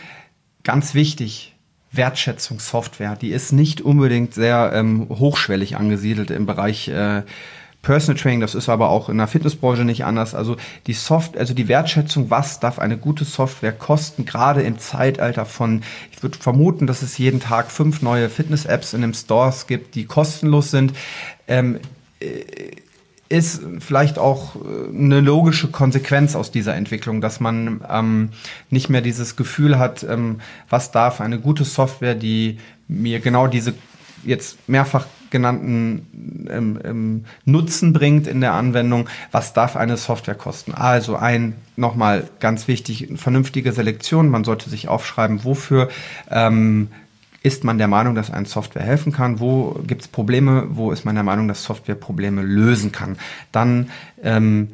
ganz 0.64 0.94
wichtig 0.94 1.53
Wertschätzungssoftware. 1.96 3.16
Die 3.16 3.30
ist 3.30 3.52
nicht 3.52 3.80
unbedingt 3.80 4.34
sehr 4.34 4.72
ähm, 4.74 5.08
hochschwellig 5.08 5.76
angesiedelt 5.76 6.30
im 6.30 6.46
Bereich 6.46 6.88
äh, 6.88 7.22
Personal 7.84 8.20
Training, 8.20 8.40
das 8.40 8.56
ist 8.56 8.68
aber 8.68 8.88
auch 8.88 9.08
in 9.08 9.18
der 9.18 9.28
Fitnessbranche 9.28 9.84
nicht 9.84 10.04
anders. 10.04 10.34
Also 10.34 10.56
die 10.88 10.94
Soft, 10.94 11.36
also 11.36 11.54
die 11.54 11.68
Wertschätzung, 11.68 12.30
was 12.30 12.58
darf 12.58 12.80
eine 12.80 12.96
gute 12.96 13.24
Software 13.24 13.72
kosten, 13.72 14.24
gerade 14.24 14.62
im 14.62 14.78
Zeitalter 14.78 15.44
von, 15.44 15.82
ich 16.10 16.22
würde 16.22 16.38
vermuten, 16.38 16.86
dass 16.86 17.02
es 17.02 17.16
jeden 17.18 17.40
Tag 17.40 17.70
fünf 17.70 18.02
neue 18.02 18.28
Fitness-Apps 18.28 18.94
in 18.94 19.02
den 19.02 19.14
Stores 19.14 19.66
gibt, 19.66 19.94
die 19.94 20.06
kostenlos 20.06 20.70
sind. 20.70 20.94
Ähm, 21.46 21.78
äh, 22.20 22.40
ist 23.34 23.60
vielleicht 23.80 24.18
auch 24.18 24.56
äh, 24.56 24.58
eine 24.94 25.20
logische 25.20 25.68
Konsequenz 25.68 26.36
aus 26.36 26.50
dieser 26.50 26.74
Entwicklung, 26.74 27.20
dass 27.20 27.40
man 27.40 27.80
ähm, 27.88 28.30
nicht 28.70 28.88
mehr 28.88 29.00
dieses 29.00 29.36
Gefühl 29.36 29.78
hat, 29.78 30.04
ähm, 30.04 30.40
was 30.68 30.90
darf 30.90 31.20
eine 31.20 31.38
gute 31.38 31.64
Software, 31.64 32.14
die 32.14 32.58
mir 32.88 33.20
genau 33.20 33.46
diese 33.46 33.74
jetzt 34.24 34.68
mehrfach 34.68 35.06
genannten 35.30 36.46
ähm, 36.48 36.78
ähm, 36.84 37.24
Nutzen 37.44 37.92
bringt 37.92 38.28
in 38.28 38.40
der 38.40 38.52
Anwendung, 38.52 39.08
was 39.32 39.52
darf 39.52 39.74
eine 39.74 39.96
Software 39.96 40.36
kosten. 40.36 40.72
Also 40.72 41.16
ein, 41.16 41.56
nochmal 41.76 42.28
ganz 42.38 42.68
wichtig, 42.68 43.08
vernünftige 43.16 43.72
Selektion. 43.72 44.28
Man 44.28 44.44
sollte 44.44 44.70
sich 44.70 44.86
aufschreiben, 44.86 45.42
wofür 45.42 45.88
ähm, 46.30 46.88
ist 47.44 47.62
man 47.62 47.76
der 47.76 47.88
Meinung, 47.88 48.14
dass 48.14 48.30
eine 48.30 48.46
Software 48.46 48.82
helfen 48.82 49.12
kann? 49.12 49.38
Wo 49.38 49.78
gibt 49.86 50.00
es 50.00 50.08
Probleme? 50.08 50.66
Wo 50.70 50.90
ist 50.90 51.04
man 51.04 51.14
der 51.14 51.24
Meinung, 51.24 51.46
dass 51.46 51.62
Software 51.62 51.94
Probleme 51.94 52.40
lösen 52.40 52.90
kann? 52.90 53.18
Dann 53.52 53.90
ähm, 54.22 54.70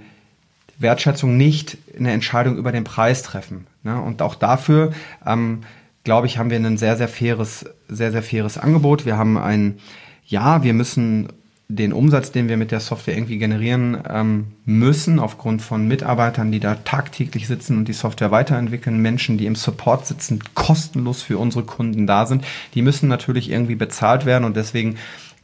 Wertschätzung 0.79 1.37
nicht 1.37 1.79
eine 1.99 2.12
Entscheidung 2.12 2.57
über 2.57 2.71
den 2.71 2.85
Preis 2.85 3.25
treffen. 3.25 3.66
Ne? 3.83 4.01
Und 4.01 4.23
auch 4.23 4.37
dafür, 4.37 4.93
ähm, 5.27 5.64
glaube 6.05 6.29
ich, 6.29 6.39
haben 6.39 6.51
wir 6.51 6.59
ein 6.59 6.79
sehr, 6.79 6.97
sehr 6.97 7.09
faires, 7.09 7.66
sehr, 7.89 8.12
sehr 8.12 8.23
faires 8.23 8.57
Angebot. 8.57 9.05
Wir 9.05 9.18
haben 9.18 9.37
ein, 9.37 9.79
ja, 10.25 10.62
wir 10.62 10.73
müssen 10.73 11.29
den 11.77 11.93
Umsatz, 11.93 12.33
den 12.33 12.49
wir 12.49 12.57
mit 12.57 12.71
der 12.71 12.81
Software 12.81 13.16
irgendwie 13.16 13.39
generieren 13.39 13.99
ähm, 14.09 14.47
müssen, 14.64 15.18
aufgrund 15.18 15.62
von 15.62 15.87
Mitarbeitern, 15.87 16.51
die 16.51 16.61
da 16.61 16.75
tagtäglich 16.75 17.47
sitzen 17.47 17.79
und 17.79 17.89
die 17.89 17.93
Software 17.93 18.31
weiterentwickeln, 18.31 18.99
Menschen, 19.01 19.39
die 19.39 19.47
im 19.47 19.55
Support 19.55 20.07
sitzen, 20.07 20.41
kostenlos 20.55 21.23
für 21.23 21.39
unsere 21.39 21.64
Kunden 21.64 22.07
da 22.07 22.27
sind, 22.27 22.45
die 22.75 22.83
müssen 22.83 23.09
natürlich 23.09 23.51
irgendwie 23.51 23.77
bezahlt 23.77 24.27
werden 24.27 24.45
und 24.45 24.57
deswegen 24.57 24.97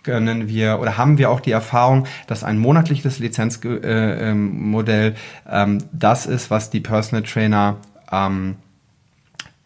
können 0.02 0.48
wir 0.48 0.78
oder 0.80 0.96
haben 0.96 1.18
wir 1.18 1.30
auch 1.30 1.40
die 1.40 1.50
Erfahrung, 1.50 2.06
dass 2.26 2.44
ein 2.44 2.58
monatliches 2.58 3.18
Lizenzmodell 3.18 5.14
äh, 5.14 5.62
ähm, 5.62 5.78
das 5.92 6.26
ist, 6.26 6.50
was 6.50 6.70
die 6.70 6.80
Personal 6.80 7.24
Trainer 7.24 7.76
ähm, 8.12 8.56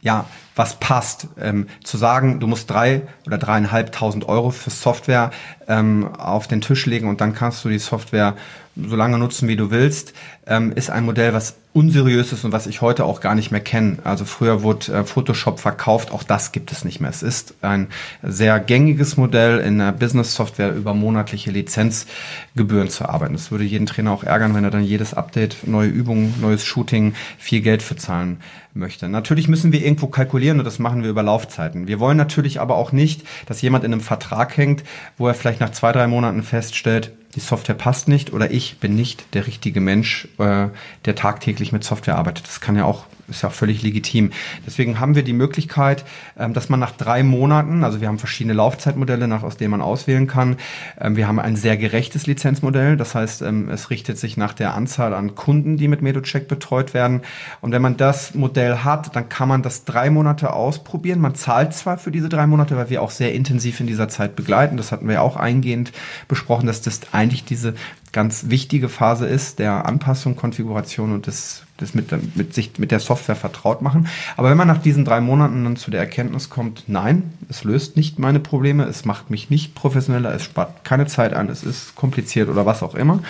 ja, 0.02 0.26
was 0.56 0.78
passt. 0.78 1.28
Ähm, 1.40 1.68
zu 1.84 1.96
sagen, 1.96 2.40
du 2.40 2.46
musst 2.46 2.70
drei 2.70 3.02
oder 3.26 3.38
dreieinhalbtausend 3.38 4.28
Euro 4.28 4.50
für 4.50 4.70
Software 4.70 5.30
ähm, 5.68 6.14
auf 6.14 6.48
den 6.48 6.60
Tisch 6.60 6.86
legen 6.86 7.08
und 7.08 7.20
dann 7.20 7.34
kannst 7.34 7.64
du 7.64 7.68
die 7.68 7.78
Software 7.78 8.36
so 8.76 8.96
lange 8.96 9.18
nutzen, 9.18 9.48
wie 9.48 9.56
du 9.56 9.70
willst, 9.70 10.14
ähm, 10.46 10.72
ist 10.72 10.90
ein 10.90 11.04
Modell, 11.04 11.34
was 11.34 11.56
unseriös 11.72 12.32
ist 12.32 12.44
und 12.44 12.50
was 12.50 12.66
ich 12.66 12.80
heute 12.80 13.04
auch 13.04 13.20
gar 13.20 13.36
nicht 13.36 13.52
mehr 13.52 13.60
kenne. 13.60 13.98
Also 14.02 14.24
früher 14.24 14.62
wurde 14.62 14.92
äh, 14.92 15.04
Photoshop 15.04 15.60
verkauft, 15.60 16.10
auch 16.10 16.24
das 16.24 16.50
gibt 16.50 16.72
es 16.72 16.84
nicht 16.84 17.00
mehr. 17.00 17.10
Es 17.10 17.22
ist 17.22 17.54
ein 17.62 17.86
sehr 18.22 18.58
gängiges 18.58 19.16
Modell 19.16 19.60
in 19.60 19.78
der 19.78 19.92
Business-Software 19.92 20.74
über 20.74 20.94
monatliche 20.94 21.52
Lizenzgebühren 21.52 22.90
zu 22.90 23.08
arbeiten. 23.08 23.34
Das 23.34 23.52
würde 23.52 23.64
jeden 23.64 23.86
Trainer 23.86 24.10
auch 24.10 24.24
ärgern, 24.24 24.54
wenn 24.54 24.64
er 24.64 24.72
dann 24.72 24.82
jedes 24.82 25.14
Update, 25.14 25.68
neue 25.68 25.88
Übungen, 25.88 26.34
neues 26.40 26.64
Shooting 26.64 27.14
viel 27.38 27.60
Geld 27.60 27.82
für 27.82 27.94
zahlen 27.94 28.40
möchte. 28.74 29.08
Natürlich 29.08 29.46
müssen 29.46 29.70
wir 29.70 29.84
irgendwo 29.84 30.08
kalkulieren 30.08 30.58
und 30.58 30.64
das 30.64 30.80
machen 30.80 31.04
wir 31.04 31.10
über 31.10 31.22
Laufzeiten. 31.22 31.86
Wir 31.86 32.00
wollen 32.00 32.16
natürlich 32.16 32.60
aber 32.60 32.76
auch 32.76 32.90
nicht, 32.90 33.22
dass 33.46 33.62
jemand 33.62 33.84
in 33.84 33.92
einem 33.92 34.00
Vertrag 34.00 34.56
hängt, 34.56 34.82
wo 35.18 35.28
er 35.28 35.34
vielleicht 35.34 35.60
nach 35.60 35.70
zwei, 35.70 35.92
drei 35.92 36.08
Monaten 36.08 36.42
feststellt, 36.42 37.12
die 37.34 37.40
Software 37.40 37.74
passt 37.74 38.08
nicht 38.08 38.32
oder 38.32 38.50
ich 38.50 38.78
bin 38.78 38.94
nicht 38.94 39.34
der 39.34 39.46
richtige 39.46 39.80
Mensch, 39.80 40.28
äh, 40.38 40.68
der 41.04 41.14
tagtäglich 41.14 41.72
mit 41.72 41.84
Software 41.84 42.16
arbeitet. 42.16 42.46
Das 42.46 42.60
kann 42.60 42.76
ja 42.76 42.84
auch 42.84 43.06
ist 43.30 43.42
ja 43.42 43.48
auch 43.48 43.54
völlig 43.54 43.82
legitim. 43.82 44.30
Deswegen 44.66 45.00
haben 45.00 45.14
wir 45.14 45.22
die 45.22 45.32
Möglichkeit, 45.32 46.04
ähm, 46.38 46.52
dass 46.52 46.68
man 46.68 46.80
nach 46.80 46.92
drei 46.92 47.22
Monaten, 47.22 47.84
also 47.84 48.00
wir 48.00 48.08
haben 48.08 48.18
verschiedene 48.18 48.54
Laufzeitmodelle, 48.54 49.28
nach, 49.28 49.42
aus 49.42 49.56
denen 49.56 49.70
man 49.70 49.80
auswählen 49.80 50.26
kann. 50.26 50.56
Ähm, 51.00 51.16
wir 51.16 51.28
haben 51.28 51.38
ein 51.38 51.56
sehr 51.56 51.76
gerechtes 51.76 52.26
Lizenzmodell. 52.26 52.96
Das 52.96 53.14
heißt, 53.14 53.42
ähm, 53.42 53.68
es 53.68 53.90
richtet 53.90 54.18
sich 54.18 54.36
nach 54.36 54.52
der 54.52 54.74
Anzahl 54.74 55.14
an 55.14 55.34
Kunden, 55.34 55.76
die 55.76 55.88
mit 55.88 56.02
Medocheck 56.02 56.48
betreut 56.48 56.94
werden. 56.94 57.22
Und 57.60 57.72
wenn 57.72 57.82
man 57.82 57.96
das 57.96 58.34
Modell 58.34 58.78
hat, 58.78 59.14
dann 59.14 59.28
kann 59.28 59.48
man 59.48 59.62
das 59.62 59.84
drei 59.84 60.10
Monate 60.10 60.52
ausprobieren. 60.52 61.20
Man 61.20 61.34
zahlt 61.34 61.74
zwar 61.74 61.98
für 61.98 62.10
diese 62.10 62.28
drei 62.28 62.46
Monate, 62.46 62.76
weil 62.76 62.90
wir 62.90 63.02
auch 63.02 63.10
sehr 63.10 63.34
intensiv 63.34 63.80
in 63.80 63.86
dieser 63.86 64.08
Zeit 64.08 64.36
begleiten. 64.36 64.76
Das 64.76 64.92
hatten 64.92 65.08
wir 65.08 65.22
auch 65.22 65.36
eingehend 65.36 65.92
besprochen, 66.28 66.66
dass 66.66 66.82
das 66.82 67.00
eigentlich 67.12 67.44
diese 67.44 67.74
ganz 68.12 68.46
wichtige 68.48 68.88
Phase 68.88 69.26
ist, 69.26 69.58
der 69.58 69.86
Anpassung, 69.86 70.36
Konfiguration 70.36 71.12
und 71.12 71.26
des 71.26 71.64
das 71.80 71.94
mit, 71.94 72.36
mit 72.36 72.54
sich 72.54 72.78
mit 72.78 72.90
der 72.90 73.00
Software 73.00 73.36
vertraut 73.36 73.82
machen. 73.82 74.08
Aber 74.36 74.50
wenn 74.50 74.56
man 74.56 74.68
nach 74.68 74.78
diesen 74.78 75.04
drei 75.04 75.20
Monaten 75.20 75.64
dann 75.64 75.76
zu 75.76 75.90
der 75.90 76.00
Erkenntnis 76.00 76.50
kommt, 76.50 76.84
nein, 76.88 77.32
es 77.48 77.64
löst 77.64 77.96
nicht 77.96 78.18
meine 78.18 78.40
Probleme, 78.40 78.84
es 78.84 79.04
macht 79.04 79.30
mich 79.30 79.50
nicht 79.50 79.74
professioneller, 79.74 80.34
es 80.34 80.44
spart 80.44 80.84
keine 80.84 81.06
Zeit 81.06 81.32
an, 81.32 81.48
es 81.48 81.62
ist 81.62 81.96
kompliziert 81.96 82.48
oder 82.48 82.66
was 82.66 82.82
auch 82.82 82.94
immer, 82.94 83.20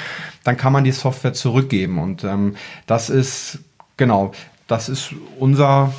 dann 0.45 0.57
kann 0.57 0.73
man 0.73 0.85
die 0.85 0.93
Software 0.93 1.33
zurückgeben. 1.33 1.99
Und 1.99 2.25
ähm, 2.25 2.57
das 2.87 3.11
ist 3.11 3.61
genau, 3.97 4.33
das 4.67 4.89
ist 4.89 5.15
unser 5.39 5.93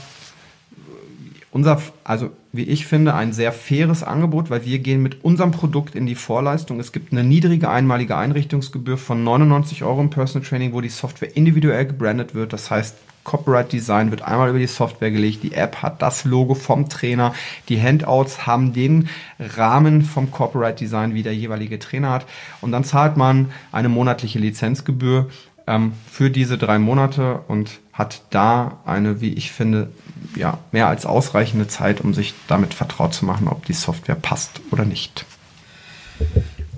unser, 1.52 1.82
also 2.04 2.32
wie 2.54 2.64
ich 2.64 2.86
finde, 2.86 3.14
ein 3.14 3.34
sehr 3.34 3.52
faires 3.52 4.04
Angebot, 4.04 4.50
weil 4.50 4.66
wir 4.66 4.80
gehen 4.80 5.04
mit 5.04 5.24
unserem 5.24 5.52
Produkt 5.52 5.96
in 5.96 6.06
die 6.06 6.16
Vorleistung. 6.16 6.80
Es 6.80 6.92
gibt 6.92 7.12
eine 7.12 7.24
niedrige 7.24 7.70
einmalige 7.70 8.18
Einrichtungsgebühr 8.18 8.98
von 8.98 9.24
99 9.24 9.84
Euro 9.84 10.02
im 10.02 10.10
Personal 10.10 10.48
Training, 10.48 10.74
wo 10.74 10.82
die 10.82 10.90
Software 10.90 11.36
individuell 11.36 11.86
gebrandet 11.86 12.34
wird. 12.34 12.54
Das 12.54 12.72
heißt, 12.72 12.96
Copyright 13.24 13.72
Design 13.72 14.10
wird 14.10 14.24
einmal 14.24 14.50
über 14.50 14.60
die 14.60 14.68
Software 14.68 15.12
gelegt. 15.12 15.44
Die 15.44 15.54
App 15.54 15.84
hat 15.84 16.02
das 16.02 16.26
Logo 16.26 16.56
vom 16.56 16.90
Trainer. 16.90 17.34
Die 17.70 17.82
Handouts 17.82 18.48
haben 18.48 18.74
den 18.74 19.10
Rahmen 19.40 20.02
vom 20.02 20.32
Copyright 20.32 20.80
Design, 20.80 21.14
wie 21.14 21.24
der 21.24 21.36
jeweilige 21.36 21.78
Trainer 21.78 22.10
hat. 22.10 22.26
Und 22.62 22.72
dann 22.72 22.84
zahlt 22.84 23.18
man 23.18 23.52
eine 23.72 23.90
monatliche 23.90 24.40
Lizenzgebühr 24.40 25.30
ähm, 25.68 25.94
für 26.10 26.30
diese 26.30 26.58
drei 26.58 26.80
Monate 26.80 27.40
und 27.48 27.80
hat 27.94 28.24
da 28.30 28.80
eine, 28.86 29.22
wie 29.22 29.34
ich 29.34 29.52
finde, 29.52 29.92
ja, 30.36 30.60
mehr 30.72 30.88
als 30.88 31.06
ausreichende 31.06 31.68
Zeit, 31.68 32.02
um 32.02 32.14
sich 32.14 32.34
damit 32.48 32.74
vertraut 32.74 33.14
zu 33.14 33.26
machen, 33.26 33.48
ob 33.48 33.66
die 33.66 33.74
Software 33.74 34.16
passt 34.16 34.62
oder 34.72 34.86
nicht. 34.86 35.26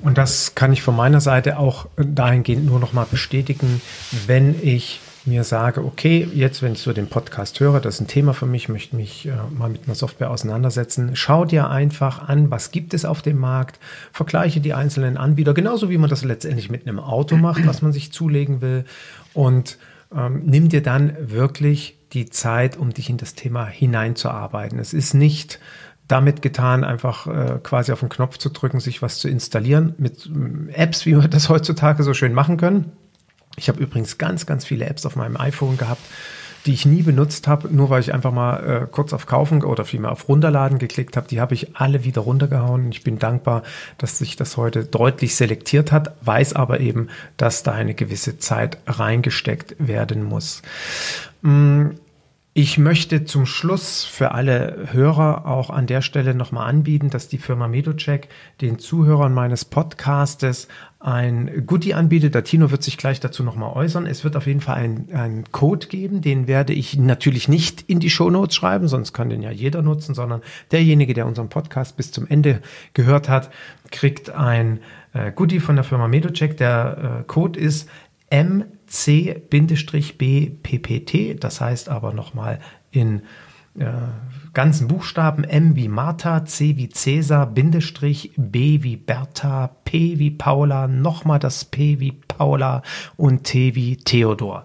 Und 0.01 0.17
das 0.17 0.55
kann 0.55 0.73
ich 0.73 0.81
von 0.81 0.95
meiner 0.95 1.21
Seite 1.21 1.57
auch 1.57 1.87
dahingehend 1.97 2.65
nur 2.65 2.79
noch 2.79 2.93
mal 2.93 3.07
bestätigen, 3.09 3.81
wenn 4.27 4.55
ich 4.61 4.99
mir 5.25 5.43
sage, 5.43 5.83
okay, 5.83 6.27
jetzt, 6.33 6.61
wenn 6.61 6.73
ich 6.73 6.79
so 6.79 6.91
den 6.91 7.07
Podcast 7.07 7.59
höre, 7.59 7.79
das 7.79 7.95
ist 7.95 8.01
ein 8.01 8.07
Thema 8.07 8.33
für 8.33 8.45
mich, 8.45 8.67
möchte 8.67 8.95
mich 8.95 9.27
äh, 9.27 9.31
mal 9.57 9.69
mit 9.69 9.85
einer 9.85 9.95
Software 9.95 10.29
auseinandersetzen. 10.29 11.15
Schau 11.15 11.45
dir 11.45 11.69
einfach 11.69 12.27
an, 12.27 12.51
was 12.51 12.71
gibt 12.71 12.93
es 12.93 13.05
auf 13.05 13.21
dem 13.21 13.39
Markt, 13.39 13.79
vergleiche 14.11 14.59
die 14.59 14.73
einzelnen 14.73 15.17
Anbieter, 15.17 15.53
genauso 15.53 15.89
wie 15.89 15.97
man 15.97 16.09
das 16.09 16.23
letztendlich 16.23 16.69
mit 16.69 16.87
einem 16.87 16.99
Auto 16.99 17.37
macht, 17.37 17.65
was 17.65 17.81
man 17.81 17.93
sich 17.93 18.11
zulegen 18.11 18.61
will. 18.61 18.85
Und 19.33 19.77
ähm, 20.15 20.43
nimm 20.45 20.69
dir 20.69 20.83
dann 20.83 21.15
wirklich 21.19 21.97
die 22.11 22.29
Zeit, 22.29 22.77
um 22.77 22.93
dich 22.93 23.09
in 23.09 23.17
das 23.17 23.33
Thema 23.33 23.65
hineinzuarbeiten. 23.65 24.77
Es 24.77 24.93
ist 24.93 25.13
nicht 25.13 25.59
damit 26.07 26.41
getan, 26.41 26.83
einfach 26.83 27.27
äh, 27.27 27.59
quasi 27.63 27.93
auf 27.93 28.01
den 28.01 28.09
Knopf 28.09 28.37
zu 28.37 28.49
drücken, 28.49 28.81
sich 28.81 29.01
was 29.01 29.19
zu 29.19 29.29
installieren 29.29 29.95
mit 29.97 30.27
äh, 30.27 30.73
Apps, 30.73 31.05
wie 31.05 31.15
wir 31.15 31.29
das 31.29 31.47
heutzutage 31.47 32.03
so 32.03 32.13
schön 32.13 32.33
machen 32.33 32.57
können 32.57 32.91
ich 33.55 33.69
habe 33.69 33.81
übrigens 33.81 34.17
ganz, 34.17 34.45
ganz 34.45 34.65
viele 34.65 34.85
Apps 34.85 35.05
auf 35.05 35.15
meinem 35.15 35.37
iPhone 35.37 35.77
gehabt, 35.77 36.01
die 36.65 36.73
ich 36.73 36.85
nie 36.85 37.01
benutzt 37.01 37.47
habe, 37.47 37.73
nur 37.73 37.89
weil 37.89 37.99
ich 37.99 38.13
einfach 38.13 38.31
mal 38.31 38.83
äh, 38.83 38.87
kurz 38.89 39.11
auf 39.11 39.25
Kaufen 39.25 39.63
oder 39.63 39.83
vielmehr 39.83 40.11
auf 40.11 40.29
Runterladen 40.29 40.79
geklickt 40.79 41.17
habe. 41.17 41.27
Die 41.27 41.41
habe 41.41 41.53
ich 41.53 41.75
alle 41.75 42.05
wieder 42.05 42.21
runtergehauen. 42.21 42.89
Ich 42.91 43.03
bin 43.03 43.19
dankbar, 43.19 43.63
dass 43.97 44.17
sich 44.17 44.37
das 44.37 44.55
heute 44.55 44.85
deutlich 44.85 45.35
selektiert 45.35 45.91
hat, 45.91 46.15
weiß 46.21 46.53
aber 46.53 46.79
eben, 46.79 47.09
dass 47.35 47.63
da 47.63 47.73
eine 47.73 47.93
gewisse 47.93 48.37
Zeit 48.39 48.77
reingesteckt 48.87 49.75
werden 49.77 50.23
muss. 50.23 50.61
Mm, 51.41 51.89
ich 52.55 52.77
möchte 52.77 53.25
zum 53.25 53.47
Schluss 53.47 54.03
für 54.03 54.31
alle 54.33 54.89
Hörer 54.91 55.47
auch 55.47 55.71
an 55.71 55.87
der 55.87 56.03
Stelle 56.03 56.35
nochmal 56.35 56.69
anbieten, 56.69 57.09
dass 57.09 57.27
die 57.27 57.39
Firma 57.39 57.67
Medocheck 57.67 58.29
den 58.61 58.77
Zuhörern 58.77 59.33
meines 59.33 59.65
Podcastes 59.65 60.67
ein 60.99 61.65
Goodie 61.65 61.95
anbietet. 61.95 62.35
Der 62.35 62.43
Tino 62.43 62.69
wird 62.69 62.83
sich 62.83 62.97
gleich 62.97 63.19
dazu 63.19 63.43
nochmal 63.43 63.73
äußern. 63.73 64.05
Es 64.05 64.23
wird 64.23 64.35
auf 64.35 64.45
jeden 64.45 64.61
Fall 64.61 64.75
einen 64.75 65.45
Code 65.51 65.87
geben, 65.87 66.21
den 66.21 66.45
werde 66.45 66.73
ich 66.73 66.95
natürlich 66.95 67.47
nicht 67.47 67.81
in 67.89 67.99
die 67.99 68.11
Show 68.11 68.29
Notes 68.29 68.55
schreiben, 68.55 68.87
sonst 68.87 69.13
kann 69.13 69.29
den 69.29 69.41
ja 69.41 69.49
jeder 69.51 69.81
nutzen, 69.81 70.13
sondern 70.13 70.41
derjenige, 70.71 71.15
der 71.15 71.25
unseren 71.25 71.49
Podcast 71.49 71.97
bis 71.97 72.11
zum 72.11 72.27
Ende 72.27 72.61
gehört 72.93 73.29
hat, 73.29 73.49
kriegt 73.89 74.29
ein 74.29 74.79
äh, 75.13 75.31
Goodie 75.31 75.59
von 75.59 75.75
der 75.75 75.83
Firma 75.83 76.07
Medocheck. 76.07 76.55
Der 76.57 77.21
äh, 77.21 77.23
Code 77.23 77.59
ist 77.59 77.89
M 78.33 78.65
C-B-PPT, 78.87 79.53
das 81.43 81.61
heißt 81.61 81.87
aber 81.89 82.13
nochmal 82.13 82.59
in 82.89 83.21
äh, 83.77 83.85
ganzen 84.53 84.87
Buchstaben 84.87 85.43
M 85.43 85.75
wie 85.75 85.87
Martha, 85.87 86.43
C 86.43 86.75
wie 86.75 86.89
Cäsar, 86.89 87.45
Bindestrich, 87.45 88.31
B 88.35 88.81
wie 88.81 88.97
Bertha, 88.97 89.75
P 89.85 90.17
wie 90.17 90.31
Paula, 90.31 90.87
nochmal 90.87 91.37
das 91.37 91.63
P 91.65 91.99
wie 91.99 92.13
Paula 92.27 92.81
und 93.17 93.43
T 93.43 93.75
wie 93.75 93.97
Theodor. 93.97 94.63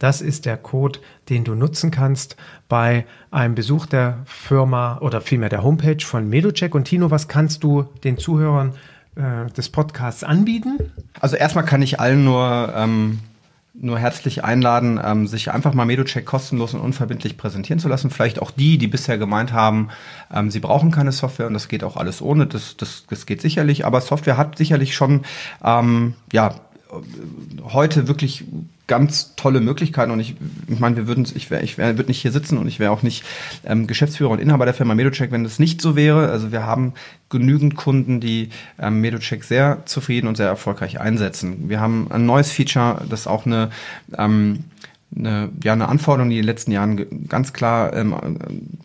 Das 0.00 0.20
ist 0.20 0.44
der 0.44 0.56
Code, 0.56 0.98
den 1.28 1.44
du 1.44 1.54
nutzen 1.54 1.92
kannst 1.92 2.36
bei 2.68 3.06
einem 3.30 3.54
Besuch 3.54 3.86
der 3.86 4.24
Firma 4.24 4.98
oder 4.98 5.20
vielmehr 5.20 5.50
der 5.50 5.62
Homepage 5.62 6.04
von 6.04 6.28
Medocheck. 6.28 6.74
Und 6.74 6.86
Tino, 6.86 7.12
was 7.12 7.28
kannst 7.28 7.62
du 7.62 7.84
den 8.02 8.18
Zuhörern 8.18 8.74
äh, 9.16 9.50
des 9.52 9.68
Podcasts 9.68 10.24
anbieten? 10.24 10.78
Also 11.20 11.36
erstmal 11.36 11.64
kann 11.64 11.82
ich 11.82 12.00
allen 12.00 12.24
nur 12.24 12.72
ähm 12.76 13.20
nur 13.76 13.98
herzlich 13.98 14.44
einladen, 14.44 15.00
ähm, 15.04 15.26
sich 15.26 15.50
einfach 15.50 15.74
mal 15.74 15.84
Medocheck 15.84 16.24
kostenlos 16.24 16.74
und 16.74 16.80
unverbindlich 16.80 17.36
präsentieren 17.36 17.80
zu 17.80 17.88
lassen. 17.88 18.08
Vielleicht 18.08 18.40
auch 18.40 18.52
die, 18.52 18.78
die 18.78 18.86
bisher 18.86 19.18
gemeint 19.18 19.52
haben, 19.52 19.88
ähm, 20.32 20.50
sie 20.50 20.60
brauchen 20.60 20.92
keine 20.92 21.10
Software 21.10 21.48
und 21.48 21.54
das 21.54 21.66
geht 21.66 21.82
auch 21.82 21.96
alles 21.96 22.22
ohne. 22.22 22.46
Das, 22.46 22.76
das, 22.76 23.04
das 23.10 23.26
geht 23.26 23.40
sicherlich, 23.42 23.84
aber 23.84 24.00
Software 24.00 24.36
hat 24.36 24.56
sicherlich 24.56 24.94
schon 24.94 25.24
ähm, 25.64 26.14
ja 26.32 26.54
heute 27.64 28.06
wirklich 28.06 28.44
ganz 28.86 29.34
tolle 29.36 29.60
Möglichkeiten 29.60 30.10
und 30.10 30.20
ich, 30.20 30.36
ich 30.68 30.78
meine, 30.78 30.96
wir 30.96 31.06
würden, 31.06 31.26
ich 31.34 31.50
wäre, 31.50 31.62
ich 31.62 31.78
wär, 31.78 31.96
würde 31.96 32.08
nicht 32.08 32.20
hier 32.20 32.32
sitzen 32.32 32.58
und 32.58 32.68
ich 32.68 32.78
wäre 32.78 32.90
auch 32.92 33.02
nicht 33.02 33.24
ähm, 33.64 33.86
Geschäftsführer 33.86 34.30
und 34.30 34.40
Inhaber 34.40 34.66
der 34.66 34.74
Firma 34.74 34.94
Medocheck, 34.94 35.32
wenn 35.32 35.42
das 35.44 35.58
nicht 35.58 35.80
so 35.80 35.96
wäre. 35.96 36.30
Also 36.30 36.52
wir 36.52 36.64
haben 36.64 36.92
genügend 37.30 37.76
Kunden, 37.76 38.20
die 38.20 38.50
ähm, 38.78 39.00
Medocheck 39.00 39.42
sehr 39.44 39.82
zufrieden 39.86 40.26
und 40.28 40.36
sehr 40.36 40.48
erfolgreich 40.48 41.00
einsetzen. 41.00 41.68
Wir 41.68 41.80
haben 41.80 42.08
ein 42.10 42.26
neues 42.26 42.52
Feature, 42.52 43.02
das 43.08 43.26
auch 43.26 43.46
eine 43.46 43.70
ähm, 44.18 44.64
eine, 45.16 45.50
ja, 45.62 45.72
eine 45.72 45.88
Anforderung, 45.88 46.30
die 46.30 46.36
in 46.36 46.42
den 46.42 46.46
letzten 46.46 46.72
Jahren 46.72 47.28
ganz 47.28 47.52
klar 47.52 47.94
ähm, 47.94 48.14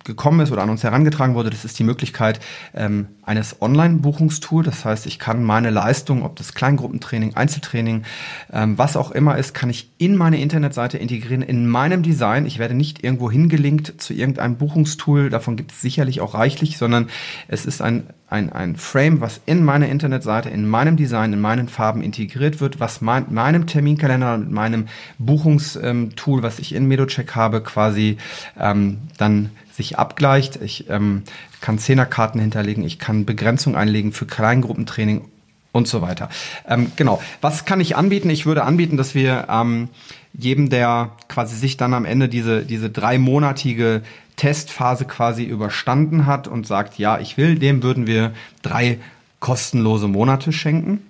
gekommen 0.03 0.41
ist 0.41 0.51
oder 0.51 0.61
an 0.61 0.69
uns 0.69 0.83
herangetragen 0.83 1.35
wurde. 1.35 1.49
Das 1.49 1.65
ist 1.65 1.79
die 1.79 1.83
Möglichkeit 1.83 2.39
ähm, 2.73 3.07
eines 3.23 3.61
Online-Buchungstools. 3.61 4.65
Das 4.65 4.85
heißt, 4.85 5.05
ich 5.05 5.19
kann 5.19 5.43
meine 5.43 5.69
Leistung, 5.69 6.23
ob 6.23 6.35
das 6.35 6.53
Kleingruppentraining, 6.53 7.35
Einzeltraining, 7.35 8.03
ähm, 8.51 8.77
was 8.77 8.95
auch 8.95 9.11
immer 9.11 9.37
ist, 9.37 9.53
kann 9.53 9.69
ich 9.69 9.91
in 9.97 10.15
meine 10.15 10.39
Internetseite 10.39 10.97
integrieren, 10.97 11.41
in 11.41 11.67
meinem 11.67 12.03
Design. 12.03 12.45
Ich 12.45 12.59
werde 12.59 12.75
nicht 12.75 13.03
irgendwo 13.03 13.31
hingelinkt 13.31 14.01
zu 14.01 14.13
irgendeinem 14.13 14.57
Buchungstool. 14.57 15.29
Davon 15.29 15.55
gibt 15.55 15.71
es 15.71 15.81
sicherlich 15.81 16.21
auch 16.21 16.33
reichlich, 16.33 16.77
sondern 16.77 17.09
es 17.47 17.65
ist 17.65 17.81
ein 17.81 18.07
ein, 18.29 18.51
ein 18.51 18.75
Frame, 18.75 19.21
was 19.21 19.41
in 19.45 19.63
meiner 19.63 19.89
Internetseite, 19.89 20.49
in 20.49 20.67
meinem 20.67 20.97
Design, 20.97 21.33
in 21.33 21.41
meinen 21.41 21.67
Farben 21.67 22.01
integriert 22.01 22.61
wird, 22.61 22.79
was 22.79 23.01
mein, 23.01 23.25
meinem 23.29 23.65
Terminkalender, 23.65 24.37
mit 24.37 24.51
meinem 24.51 24.87
Buchungstool, 25.17 26.43
was 26.43 26.59
ich 26.59 26.75
in 26.75 26.87
Medocheck 26.87 27.35
habe, 27.35 27.61
quasi 27.61 28.17
ähm, 28.59 28.99
dann 29.17 29.49
sich 29.71 29.97
abgleicht. 29.97 30.61
Ich 30.61 30.89
ähm, 30.89 31.23
kann 31.61 31.79
Zehnerkarten 31.79 32.39
hinterlegen, 32.39 32.83
ich 32.83 32.99
kann 32.99 33.25
Begrenzung 33.25 33.75
einlegen 33.75 34.11
für 34.11 34.25
Kleingruppentraining 34.25 35.25
und 35.71 35.87
so 35.87 36.01
weiter. 36.01 36.29
Ähm, 36.67 36.91
genau. 36.95 37.21
Was 37.41 37.65
kann 37.65 37.79
ich 37.79 37.95
anbieten? 37.95 38.29
Ich 38.29 38.45
würde 38.45 38.63
anbieten, 38.63 38.97
dass 38.97 39.15
wir 39.15 39.47
ähm, 39.49 39.89
jedem, 40.33 40.69
der 40.69 41.11
quasi 41.27 41.55
sich 41.55 41.77
dann 41.77 41.93
am 41.93 42.05
Ende 42.05 42.29
diese, 42.29 42.63
diese 42.63 42.89
dreimonatige 42.89 44.01
Testphase 44.35 45.05
quasi 45.05 45.43
überstanden 45.43 46.25
hat 46.25 46.47
und 46.47 46.65
sagt, 46.65 46.97
ja, 46.97 47.19
ich 47.19 47.37
will, 47.37 47.59
dem 47.59 47.83
würden 47.83 48.07
wir 48.07 48.33
drei 48.61 48.99
kostenlose 49.39 50.07
Monate 50.07 50.51
schenken. 50.51 51.01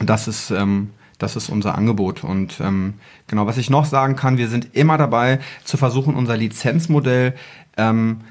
Das 0.00 0.28
ist, 0.28 0.50
ähm, 0.50 0.90
das 1.18 1.36
ist 1.36 1.48
unser 1.48 1.76
Angebot. 1.76 2.24
Und 2.24 2.60
ähm, 2.60 2.94
genau, 3.28 3.46
was 3.46 3.56
ich 3.56 3.70
noch 3.70 3.84
sagen 3.84 4.16
kann, 4.16 4.38
wir 4.38 4.48
sind 4.48 4.74
immer 4.74 4.98
dabei 4.98 5.40
zu 5.64 5.76
versuchen, 5.76 6.14
unser 6.14 6.36
Lizenzmodell 6.36 7.34
ähm, 7.76 8.22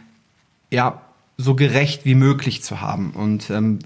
ja 0.70 1.02
so 1.38 1.56
gerecht 1.56 2.04
wie 2.06 2.16
möglich 2.16 2.64
zu 2.64 2.82
haben. 2.82 3.12
Und 3.12 3.50
ähm, 3.50 3.80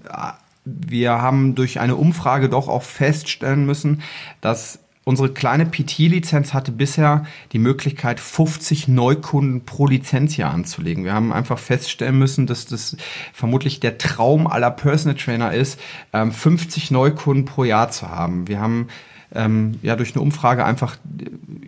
wir 0.65 1.21
haben 1.21 1.55
durch 1.55 1.79
eine 1.79 1.95
Umfrage 1.95 2.49
doch 2.49 2.67
auch 2.67 2.83
feststellen 2.83 3.65
müssen, 3.65 4.01
dass 4.41 4.79
Unsere 5.05 5.29
kleine 5.29 5.65
PT-Lizenz 5.65 6.53
hatte 6.53 6.71
bisher 6.71 7.25
die 7.51 7.59
Möglichkeit, 7.59 8.21
50 8.21 8.87
Neukunden 8.87 9.65
pro 9.65 9.85
Lizenzjahr 9.85 10.53
anzulegen. 10.53 11.03
Wir 11.03 11.13
haben 11.13 11.33
einfach 11.33 11.59
feststellen 11.59 12.17
müssen, 12.17 12.47
dass 12.47 12.67
das 12.67 12.95
vermutlich 13.33 13.81
der 13.81 13.97
Traum 13.97 14.47
aller 14.47 14.71
Personal 14.71 15.17
Trainer 15.17 15.53
ist, 15.53 15.77
50 16.13 16.89
ähm, 16.89 16.93
Neukunden 16.93 17.43
pro 17.43 17.65
Jahr 17.65 17.91
zu 17.91 18.07
haben. 18.07 18.47
Wir 18.47 18.61
haben 18.61 18.87
ähm, 19.35 19.77
ja 19.81 19.97
durch 19.97 20.15
eine 20.15 20.21
Umfrage 20.21 20.63
einfach 20.63 20.95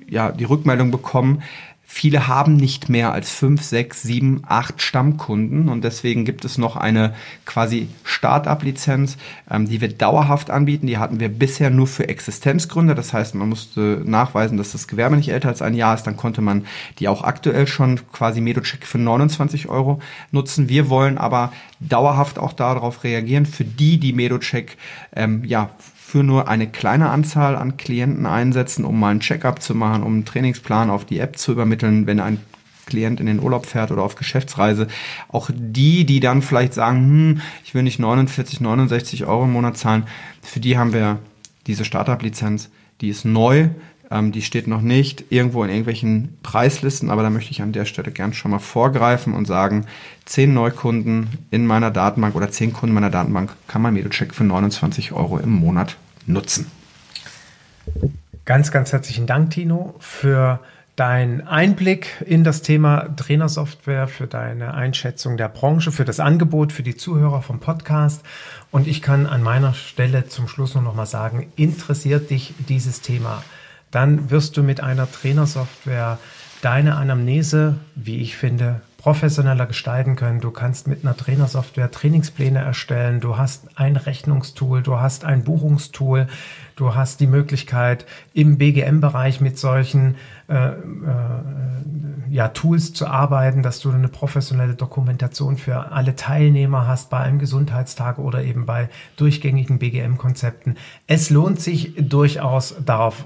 ja 0.07 0.31
die 0.31 0.45
Rückmeldung 0.45 0.91
bekommen, 0.91 1.43
Viele 1.87 2.27
haben 2.27 2.55
nicht 2.55 2.89
mehr 2.89 3.13
als 3.13 3.31
fünf, 3.31 3.61
sechs, 3.61 4.01
sieben, 4.01 4.41
acht 4.47 4.81
Stammkunden 4.81 5.69
und 5.69 5.83
deswegen 5.83 6.25
gibt 6.25 6.43
es 6.43 6.57
noch 6.57 6.75
eine 6.75 7.13
quasi 7.45 7.87
Start-up-Lizenz, 8.03 9.17
ähm, 9.49 9.69
die 9.69 9.81
wir 9.81 9.89
dauerhaft 9.89 10.49
anbieten. 10.49 10.87
Die 10.87 10.97
hatten 10.97 11.19
wir 11.19 11.29
bisher 11.29 11.69
nur 11.69 11.87
für 11.87 12.09
Existenzgründe. 12.09 12.95
Das 12.95 13.13
heißt, 13.13 13.35
man 13.35 13.49
musste 13.49 14.01
nachweisen, 14.03 14.57
dass 14.57 14.71
das 14.71 14.87
Gewerbe 14.87 15.15
nicht 15.15 15.29
älter 15.29 15.49
als 15.49 15.61
ein 15.61 15.75
Jahr 15.75 15.95
ist. 15.95 16.03
Dann 16.03 16.17
konnte 16.17 16.41
man 16.41 16.65
die 16.99 17.07
auch 17.07 17.23
aktuell 17.23 17.67
schon 17.67 17.99
quasi 18.11 18.41
Medocheck 18.41 18.85
für 18.85 18.97
29 18.97 19.69
Euro 19.69 20.01
nutzen. 20.31 20.67
Wir 20.67 20.89
wollen 20.89 21.17
aber 21.17 21.53
dauerhaft 21.79 22.39
auch 22.39 22.53
darauf 22.53 23.03
reagieren 23.03 23.45
für 23.45 23.63
die, 23.63 23.99
die 23.99 24.13
Medocheck 24.13 24.77
ähm, 25.15 25.43
ja 25.45 25.69
für 26.07 26.23
nur 26.23 26.47
eine 26.47 26.67
kleine 26.67 27.09
Anzahl 27.09 27.55
an 27.55 27.77
Klienten 27.77 28.27
einsetzen, 28.27 28.85
um 28.85 28.99
mal 28.99 29.09
ein 29.09 29.21
Checkup 29.21 29.59
zu 29.59 29.73
machen, 29.73 30.03
um 30.03 30.13
einen 30.13 30.25
Trainingsplan 30.25 30.91
auf 30.91 31.03
die 31.03 31.17
App 31.17 31.35
zu 31.37 31.51
übermitteln, 31.51 32.05
wenn 32.05 32.19
ein 32.19 32.39
Klient 32.85 33.19
in 33.19 33.25
den 33.25 33.41
Urlaub 33.41 33.65
fährt 33.65 33.89
oder 33.89 34.03
auf 34.03 34.13
Geschäftsreise. 34.13 34.87
Auch 35.29 35.49
die, 35.51 36.05
die 36.05 36.19
dann 36.19 36.43
vielleicht 36.43 36.75
sagen, 36.75 36.99
hm, 36.99 37.41
ich 37.63 37.73
will 37.73 37.81
nicht 37.81 37.97
49, 37.97 38.61
69 38.61 39.25
Euro 39.25 39.45
im 39.45 39.53
Monat 39.53 39.77
zahlen, 39.77 40.03
für 40.43 40.59
die 40.59 40.77
haben 40.77 40.93
wir 40.93 41.17
diese 41.65 41.85
Startup-Lizenz. 41.85 42.69
Die 43.01 43.09
ist 43.09 43.25
neu, 43.25 43.69
ähm, 44.11 44.31
die 44.31 44.41
steht 44.41 44.67
noch 44.67 44.81
nicht 44.81 45.25
irgendwo 45.29 45.63
in 45.63 45.69
irgendwelchen 45.69 46.37
Preislisten, 46.43 47.09
aber 47.09 47.23
da 47.23 47.29
möchte 47.29 47.51
ich 47.51 47.61
an 47.61 47.71
der 47.71 47.85
Stelle 47.85 48.11
gern 48.11 48.33
schon 48.33 48.51
mal 48.51 48.59
vorgreifen 48.59 49.33
und 49.33 49.45
sagen, 49.45 49.85
zehn 50.25 50.53
Neukunden 50.53 51.29
in 51.51 51.65
meiner 51.65 51.91
Datenbank 51.91 52.35
oder 52.35 52.51
zehn 52.51 52.73
Kunden 52.73 52.93
meiner 52.93 53.09
Datenbank 53.09 53.53
kann 53.67 53.81
man 53.81 53.93
Medocheck 53.93 54.33
für 54.33 54.43
29 54.43 55.11
Euro 55.11 55.37
im 55.37 55.51
Monat 55.51 55.97
nutzen. 56.25 56.71
Ganz, 58.45 58.71
ganz 58.71 58.93
herzlichen 58.93 59.25
Dank, 59.25 59.51
Tino, 59.51 59.95
für 59.99 60.59
deinen 60.95 61.45
Einblick 61.45 62.23
in 62.25 62.43
das 62.43 62.61
Thema 62.61 63.09
Trainersoftware, 63.15 64.07
für 64.07 64.27
deine 64.27 64.73
Einschätzung 64.73 65.35
der 65.35 65.49
Branche, 65.49 65.91
für 65.91 66.05
das 66.05 66.19
Angebot, 66.19 66.71
für 66.71 66.83
die 66.83 66.95
Zuhörer 66.95 67.41
vom 67.41 67.59
Podcast. 67.59 68.23
Und 68.71 68.87
ich 68.87 69.01
kann 69.01 69.25
an 69.25 69.43
meiner 69.43 69.73
Stelle 69.73 70.27
zum 70.27 70.47
Schluss 70.47 70.73
nur 70.73 70.83
noch 70.83 70.95
mal 70.95 71.05
sagen, 71.05 71.47
interessiert 71.55 72.29
dich 72.29 72.53
dieses 72.69 73.01
Thema? 73.01 73.43
Dann 73.95 74.29
wirst 74.29 74.57
du 74.57 74.63
mit 74.63 74.81
einer 74.81 75.09
Trainersoftware 75.09 76.19
deine 76.61 76.97
Anamnese, 76.97 77.75
wie 77.95 78.17
ich 78.17 78.35
finde, 78.35 78.81
professioneller 78.97 79.67
gestalten 79.67 80.17
können. 80.17 80.41
Du 80.41 80.51
kannst 80.51 80.87
mit 80.87 81.05
einer 81.05 81.15
Trainersoftware 81.15 81.91
Trainingspläne 81.91 82.59
erstellen. 82.59 83.21
Du 83.21 83.37
hast 83.37 83.67
ein 83.75 83.95
Rechnungstool, 83.95 84.81
du 84.81 84.99
hast 84.99 85.23
ein 85.23 85.43
Buchungstool, 85.43 86.27
du 86.75 86.95
hast 86.95 87.19
die 87.21 87.27
Möglichkeit 87.27 88.05
im 88.33 88.57
BGM-Bereich 88.57 89.39
mit 89.39 89.57
solchen 89.57 90.15
äh, 90.49 90.69
äh, 90.69 90.73
ja, 92.31 92.49
Tools 92.49 92.93
zu 92.93 93.07
arbeiten, 93.07 93.61
dass 93.61 93.79
du 93.79 93.91
eine 93.91 94.09
professionelle 94.09 94.73
Dokumentation 94.73 95.55
für 95.55 95.91
alle 95.91 96.15
Teilnehmer 96.15 96.87
hast 96.87 97.11
bei 97.11 97.19
einem 97.19 97.39
Gesundheitstag 97.39 98.17
oder 98.17 98.43
eben 98.43 98.65
bei 98.65 98.89
durchgängigen 99.15 99.79
BGM-Konzepten. 99.79 100.75
Es 101.07 101.29
lohnt 101.29 101.61
sich 101.61 101.93
durchaus 101.95 102.75
darauf 102.83 103.25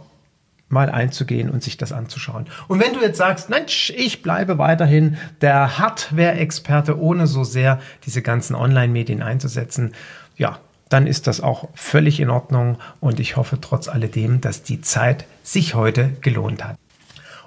mal 0.70 0.90
einzugehen 0.90 1.50
und 1.50 1.64
sich 1.64 1.78
das 1.78 1.92
anzuschauen. 1.92 2.46
Und 2.68 2.80
wenn 2.80 2.94
du 2.94 3.02
jetzt 3.02 3.18
sagst, 3.18 3.50
Mensch, 3.50 3.92
ich 3.96 4.22
bleibe 4.22 4.58
weiterhin 4.58 5.18
der 5.42 5.80
Hardware-Experte, 5.80 7.00
ohne 7.00 7.28
so 7.28 7.44
sehr 7.44 7.80
diese 8.06 8.22
ganzen 8.22 8.56
Online-Medien 8.56 9.22
einzusetzen, 9.22 9.94
ja, 10.38 10.60
dann 10.90 11.06
ist 11.06 11.28
das 11.28 11.42
auch 11.42 11.70
völlig 11.76 12.20
in 12.20 12.30
Ordnung 12.30 12.78
und 13.00 13.20
ich 13.20 13.38
hoffe 13.38 13.60
trotz 13.62 13.88
alledem, 13.88 14.42
dass 14.42 14.64
die 14.64 14.82
Zeit 14.82 15.26
sich 15.44 15.76
heute 15.76 16.10
gelohnt 16.22 16.64
hat. 16.64 16.78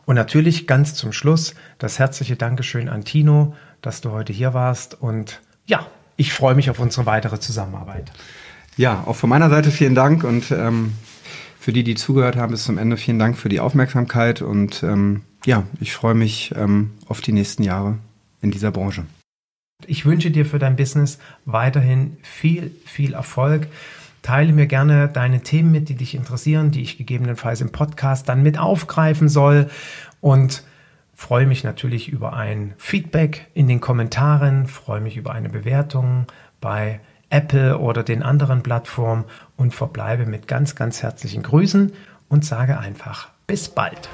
Und 0.04 0.16
natürlich 0.16 0.66
ganz 0.66 0.94
zum 0.94 1.12
Schluss 1.12 1.54
das 1.78 1.98
herzliche 1.98 2.36
Dankeschön 2.36 2.88
an 2.88 3.04
Tino, 3.04 3.54
dass 3.82 4.00
du 4.00 4.10
heute 4.10 4.32
hier 4.32 4.54
warst 4.54 5.00
und 5.00 5.40
ja, 5.66 5.86
ich 6.16 6.32
freue 6.32 6.54
mich 6.54 6.70
auf 6.70 6.78
unsere 6.78 7.06
weitere 7.06 7.40
Zusammenarbeit. 7.40 8.12
Ja, 8.76 9.04
auch 9.06 9.16
von 9.16 9.28
meiner 9.28 9.50
Seite 9.50 9.70
vielen 9.70 9.94
Dank 9.94 10.24
und 10.24 10.50
ähm, 10.50 10.94
für 11.62 11.72
die, 11.72 11.84
die 11.84 11.94
zugehört 11.94 12.34
haben 12.34 12.50
bis 12.50 12.64
zum 12.64 12.76
Ende, 12.76 12.96
vielen 12.96 13.20
Dank 13.20 13.38
für 13.38 13.48
die 13.48 13.60
Aufmerksamkeit 13.60 14.42
und 14.42 14.82
ähm, 14.82 15.22
ja, 15.46 15.62
ich 15.80 15.94
freue 15.94 16.14
mich 16.14 16.52
ähm, 16.56 16.90
auf 17.06 17.20
die 17.20 17.30
nächsten 17.30 17.62
Jahre 17.62 17.98
in 18.40 18.50
dieser 18.50 18.72
Branche. 18.72 19.04
Ich 19.86 20.04
wünsche 20.04 20.32
dir 20.32 20.44
für 20.44 20.58
dein 20.58 20.74
Business 20.74 21.20
weiterhin 21.44 22.16
viel, 22.22 22.72
viel 22.84 23.14
Erfolg. 23.14 23.68
Teile 24.22 24.52
mir 24.52 24.66
gerne 24.66 25.06
deine 25.06 25.42
Themen 25.42 25.70
mit, 25.70 25.88
die 25.88 25.94
dich 25.94 26.16
interessieren, 26.16 26.72
die 26.72 26.82
ich 26.82 26.98
gegebenenfalls 26.98 27.60
im 27.60 27.70
Podcast 27.70 28.28
dann 28.28 28.42
mit 28.42 28.58
aufgreifen 28.58 29.28
soll 29.28 29.70
und 30.20 30.64
freue 31.14 31.46
mich 31.46 31.62
natürlich 31.62 32.08
über 32.08 32.32
ein 32.32 32.74
Feedback 32.76 33.46
in 33.54 33.68
den 33.68 33.80
Kommentaren, 33.80 34.66
freue 34.66 35.00
mich 35.00 35.16
über 35.16 35.30
eine 35.30 35.48
Bewertung 35.48 36.26
bei 36.60 36.98
Apple 37.32 37.78
oder 37.78 38.02
den 38.02 38.22
anderen 38.22 38.62
Plattformen 38.62 39.24
und 39.56 39.74
verbleibe 39.74 40.26
mit 40.26 40.46
ganz, 40.46 40.74
ganz 40.74 41.02
herzlichen 41.02 41.42
Grüßen 41.42 41.92
und 42.28 42.44
sage 42.44 42.78
einfach 42.78 43.30
bis 43.46 43.68
bald. 43.68 44.08